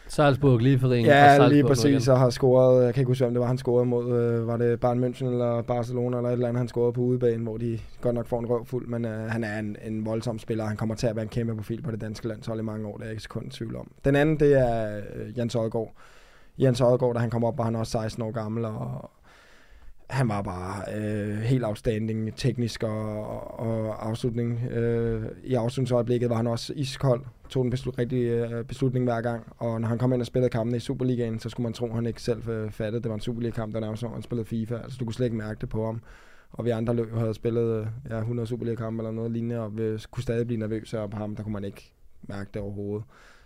Salzburg, 0.08 0.58
lige 0.58 0.78
for 0.78 0.90
ringen. 0.90 1.10
Ja, 1.10 1.48
lige 1.48 1.64
præcis, 1.64 2.08
og 2.08 2.18
har 2.18 2.30
scoret, 2.30 2.84
jeg 2.84 2.94
kan 2.94 3.00
ikke 3.00 3.10
huske, 3.10 3.24
hvem 3.24 3.34
det 3.34 3.40
var, 3.40 3.46
han 3.46 3.58
scorede 3.58 3.86
mod, 3.86 4.18
øh, 4.18 4.46
var 4.46 4.56
det 4.56 4.80
Bayern 4.80 5.04
München 5.04 5.24
eller 5.24 5.62
Barcelona 5.62 6.16
eller 6.16 6.28
et 6.28 6.32
eller 6.32 6.48
andet, 6.48 6.58
han 6.58 6.68
scorede 6.68 6.92
på 6.92 7.00
udebane, 7.00 7.42
hvor 7.42 7.56
de 7.56 7.78
godt 8.00 8.14
nok 8.14 8.26
får 8.26 8.38
en 8.38 8.46
røv 8.46 8.66
fuld, 8.66 8.86
men 8.86 9.04
øh, 9.04 9.30
han 9.30 9.44
er 9.44 9.58
en, 9.58 9.76
en 9.84 10.06
voldsom 10.06 10.38
spiller, 10.38 10.64
han 10.64 10.76
kommer 10.76 10.94
til 10.94 11.06
at 11.06 11.16
være 11.16 11.22
en 11.22 11.28
kæmpe 11.28 11.56
profil 11.56 11.82
på 11.82 11.90
det 11.90 12.00
danske 12.00 12.28
landshold 12.28 12.60
i 12.60 12.62
mange 12.62 12.86
år, 12.86 12.96
det 12.96 13.02
er 13.02 13.06
jeg 13.06 13.12
ikke 13.12 13.22
sekund 13.22 13.50
tvivl 13.50 13.76
om. 13.76 13.90
Den 14.04 14.16
anden, 14.16 14.40
det 14.40 14.58
er 14.58 14.96
øh, 14.96 15.38
Jens 15.38 15.54
Odgaard. 15.54 15.92
Jens 16.58 16.80
Odgaard, 16.80 17.14
da 17.14 17.20
han 17.20 17.30
kom 17.30 17.44
op, 17.44 17.58
var 17.58 17.64
han 17.64 17.76
også 17.76 17.92
16 17.92 18.22
år 18.22 18.30
gammel, 18.30 18.64
og 18.64 19.10
han 20.12 20.28
var 20.28 20.42
bare 20.42 20.94
øh, 20.96 21.38
helt 21.38 21.64
outstanding 21.64 22.36
teknisk 22.36 22.82
og, 22.82 23.60
og 23.60 24.08
afslutning. 24.08 24.64
Øh, 24.70 25.24
I 25.44 25.54
afslutningsøjeblikket 25.54 26.30
var 26.30 26.36
han 26.36 26.46
også 26.46 26.72
iskold, 26.76 27.24
tog 27.48 27.64
den 27.64 27.70
beslut, 27.70 27.98
rigtige 27.98 28.48
øh, 28.48 28.64
beslutning 28.64 29.04
hver 29.04 29.20
gang, 29.20 29.46
og 29.58 29.80
når 29.80 29.88
han 29.88 29.98
kom 29.98 30.12
ind 30.12 30.20
og 30.20 30.26
spillede 30.26 30.50
kampen 30.50 30.76
i 30.76 30.80
Superligaen, 30.80 31.38
så 31.38 31.48
skulle 31.48 31.64
man 31.64 31.72
tro, 31.72 31.86
at 31.86 31.94
han 31.94 32.06
ikke 32.06 32.22
selv 32.22 32.48
øh, 32.48 32.70
fattede, 32.70 33.02
det 33.02 33.08
var 33.08 33.14
en 33.14 33.20
Superliga-kamp, 33.20 33.74
der 33.74 33.80
nærmest 33.80 34.00
som 34.00 34.12
han 34.12 34.22
spillede 34.22 34.48
FIFA, 34.48 34.76
altså 34.76 34.96
du 34.98 35.04
kunne 35.04 35.14
slet 35.14 35.26
ikke 35.26 35.36
mærke 35.36 35.60
det 35.60 35.68
på 35.68 35.86
ham. 35.86 36.00
Og 36.52 36.64
vi 36.64 36.70
andre 36.70 36.94
løb 36.94 37.14
havde 37.14 37.34
spillet 37.34 37.80
øh, 37.80 37.86
ja, 38.10 38.18
100 38.18 38.48
Superliga-kampe 38.48 39.00
eller 39.00 39.10
noget 39.10 39.30
lignende, 39.30 39.60
og 39.60 39.76
vi 39.76 39.98
kunne 40.10 40.22
stadig 40.22 40.46
blive 40.46 40.60
nervøse, 40.60 41.00
og 41.00 41.10
på 41.10 41.16
ham, 41.16 41.36
der 41.36 41.42
kunne 41.42 41.52
man 41.52 41.64
ikke 41.64 41.94
mærke 42.22 42.50
det 42.54 42.62
overhovedet. 42.62 43.04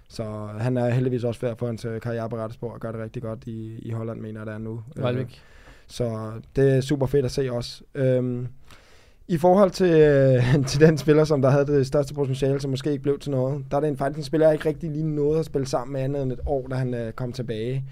Så 0.09 0.49
han 0.59 0.77
er 0.77 0.91
heldigvis 0.91 1.25
også 1.25 1.41
færd 1.41 1.59
for 1.59 1.67
hans 1.67 1.85
øh, 1.85 2.01
karriere 2.01 2.29
på 2.29 2.37
rette 2.37 2.57
og 2.61 2.81
gør 2.81 2.93
det 2.93 3.01
rigtig 3.01 3.23
godt 3.23 3.45
i, 3.47 3.79
i 3.79 3.91
Holland, 3.91 4.21
mener 4.21 4.41
jeg, 4.41 4.47
det 4.47 4.55
er 4.55 4.59
nu. 4.59 4.83
Vejlvik. 4.97 5.43
Så 5.87 6.33
det 6.57 6.77
er 6.77 6.81
super 6.81 7.07
fedt 7.07 7.25
at 7.25 7.31
se 7.31 7.53
også. 7.53 7.83
Øhm, 7.95 8.49
I 9.29 9.39
forhold 9.39 9.71
til, 9.71 9.91
øh, 9.91 10.67
til 10.71 10.81
den 10.81 10.99
spiller, 10.99 11.25
som 11.25 11.43
der 11.43 11.51
havde 11.51 11.67
det 11.67 11.87
største 11.87 12.15
potentiale, 12.15 12.61
som 12.61 12.71
måske 12.71 12.91
ikke 12.91 13.03
blev 13.03 13.19
til 13.19 13.31
noget, 13.31 13.65
der 13.71 13.77
er 13.77 13.81
det 13.81 13.89
en, 13.89 13.97
faktisk 13.97 14.19
en 14.19 14.25
spiller, 14.25 14.47
jeg 14.47 14.55
ikke 14.55 14.69
rigtig 14.69 14.91
lige 14.91 15.15
nåede 15.15 15.39
at 15.39 15.45
spille 15.45 15.67
sammen 15.67 15.93
med 15.93 16.01
andet 16.01 16.23
end 16.23 16.33
et 16.33 16.41
år, 16.47 16.67
da 16.69 16.75
han 16.75 16.95
øh, 16.95 17.13
kom 17.13 17.33
tilbage. 17.33 17.85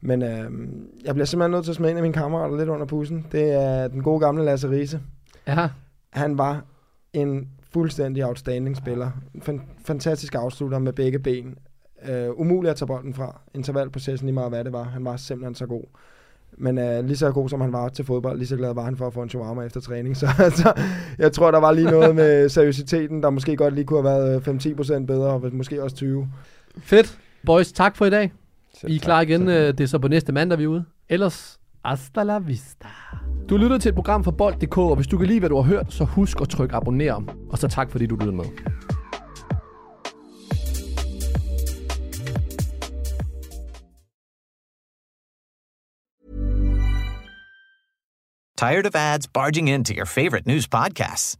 Men 0.00 0.22
øh, 0.22 0.50
jeg 1.04 1.14
bliver 1.14 1.26
simpelthen 1.26 1.50
nødt 1.50 1.64
til 1.64 1.72
at 1.72 1.76
smide 1.76 1.90
en 1.90 1.96
af 1.96 2.02
mine 2.02 2.14
kammerater 2.14 2.56
lidt 2.56 2.68
under 2.68 2.86
pussen. 2.86 3.26
Det 3.32 3.52
er 3.52 3.88
den 3.88 4.02
gode 4.02 4.20
gamle 4.20 4.44
Lasse 4.44 4.70
Riese. 4.70 5.00
Ja. 5.46 5.68
Han 6.10 6.38
var 6.38 6.64
en 7.12 7.48
fuldstændig 7.72 8.26
outstanding 8.26 8.76
spiller. 8.76 9.10
Fan, 9.42 9.62
fantastisk 9.84 10.34
afslutter 10.34 10.78
med 10.78 10.92
begge 10.92 11.18
ben. 11.18 11.54
Uh, 12.08 12.40
umulig 12.40 12.70
at 12.70 12.76
tage 12.76 12.86
bolden 12.86 13.14
fra. 13.14 13.40
Intervalprocessen 13.54 14.26
lige 14.26 14.34
meget 14.34 14.50
hvad 14.50 14.64
det 14.64 14.72
var. 14.72 14.82
Han 14.82 15.04
var 15.04 15.16
simpelthen 15.16 15.54
så 15.54 15.66
god. 15.66 15.84
Men 16.58 16.78
uh, 16.78 17.04
lige 17.04 17.16
så 17.16 17.32
god 17.32 17.48
som 17.48 17.60
han 17.60 17.72
var 17.72 17.88
til 17.88 18.04
fodbold, 18.04 18.38
lige 18.38 18.48
så 18.48 18.56
glad 18.56 18.74
var 18.74 18.84
han 18.84 18.96
for 18.96 19.06
at 19.06 19.14
få 19.14 19.22
en 19.22 19.28
shawarma 19.28 19.62
efter 19.62 19.80
træning. 19.80 20.16
Så 20.22 20.28
altså, 20.38 20.72
jeg 21.18 21.32
tror, 21.32 21.50
der 21.50 21.58
var 21.58 21.72
lige 21.72 21.90
noget 21.90 22.16
med 22.16 22.48
seriøsiteten, 22.56 23.22
der 23.22 23.30
måske 23.30 23.56
godt 23.56 23.74
lige 23.74 23.84
kunne 23.84 24.10
have 24.10 24.42
været 24.46 24.98
5-10% 25.02 25.06
bedre, 25.06 25.30
og 25.30 25.50
måske 25.52 25.82
også 25.82 25.96
20. 25.96 26.28
Fedt. 26.78 27.18
Boys, 27.46 27.72
tak 27.72 27.96
for 27.96 28.06
i 28.06 28.10
dag. 28.10 28.32
I 28.88 28.96
er 28.96 29.00
klar 29.00 29.20
igen. 29.20 29.46
Det 29.46 29.80
er 29.80 29.86
så 29.86 29.98
på 29.98 30.08
næste 30.08 30.32
mandag, 30.32 30.58
vi 30.58 30.64
er 30.64 30.68
ude. 30.68 30.84
Ellers, 31.08 31.58
hasta 31.84 32.22
la 32.22 32.38
vista. 32.38 32.88
Du 33.48 33.56
lytter 33.56 33.78
til 33.78 33.88
et 33.88 33.94
program 33.94 34.24
fra 34.24 34.30
Bold.dk, 34.30 34.78
og 34.78 34.96
hvis 34.96 35.06
du 35.06 35.18
kan 35.18 35.26
lide, 35.26 35.38
hvad 35.38 35.48
du 35.48 35.56
har 35.56 35.62
hørt, 35.62 35.92
så 35.92 36.04
husk 36.04 36.40
at 36.40 36.48
trykke 36.48 36.74
abonner. 36.74 37.34
Og 37.50 37.58
så 37.58 37.68
tak, 37.68 37.90
fordi 37.90 38.06
du 38.06 38.16
lyttede 38.16 38.36
med. 38.36 38.44
Tired 48.56 48.86
of 48.86 48.94
ads 48.94 49.26
barging 49.26 49.68
into 49.68 49.92
your 49.92 50.06
favorite 50.06 50.46
news 50.46 50.68
podcasts? 50.68 51.36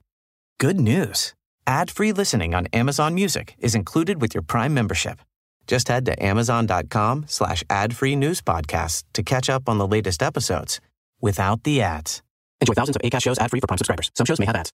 Good 0.58 0.80
news. 0.80 1.34
Ad-free 1.66 2.12
listening 2.12 2.54
on 2.54 2.66
Amazon 2.72 3.14
Music 3.14 3.54
is 3.60 3.74
included 3.76 4.20
with 4.20 4.34
your 4.34 4.42
Prime 4.42 4.74
membership. 4.74 5.20
Just 5.66 5.88
head 5.88 6.04
to 6.06 6.22
amazon.com 6.22 7.24
slash 7.28 7.64
ad-free 7.70 8.16
news 8.16 8.42
podcasts 8.42 9.04
to 9.12 9.22
catch 9.22 9.48
up 9.48 9.68
on 9.68 9.78
the 9.78 9.86
latest 9.86 10.22
episodes 10.22 10.80
without 11.20 11.62
the 11.64 11.80
ads. 11.82 12.22
Enjoy 12.60 12.74
thousands 12.74 12.96
of 12.96 13.02
ACAST 13.02 13.22
shows 13.22 13.38
ad-free 13.38 13.60
for 13.60 13.66
Prime 13.66 13.78
subscribers. 13.78 14.10
Some 14.14 14.26
shows 14.26 14.38
may 14.38 14.46
have 14.46 14.56
ads. 14.56 14.72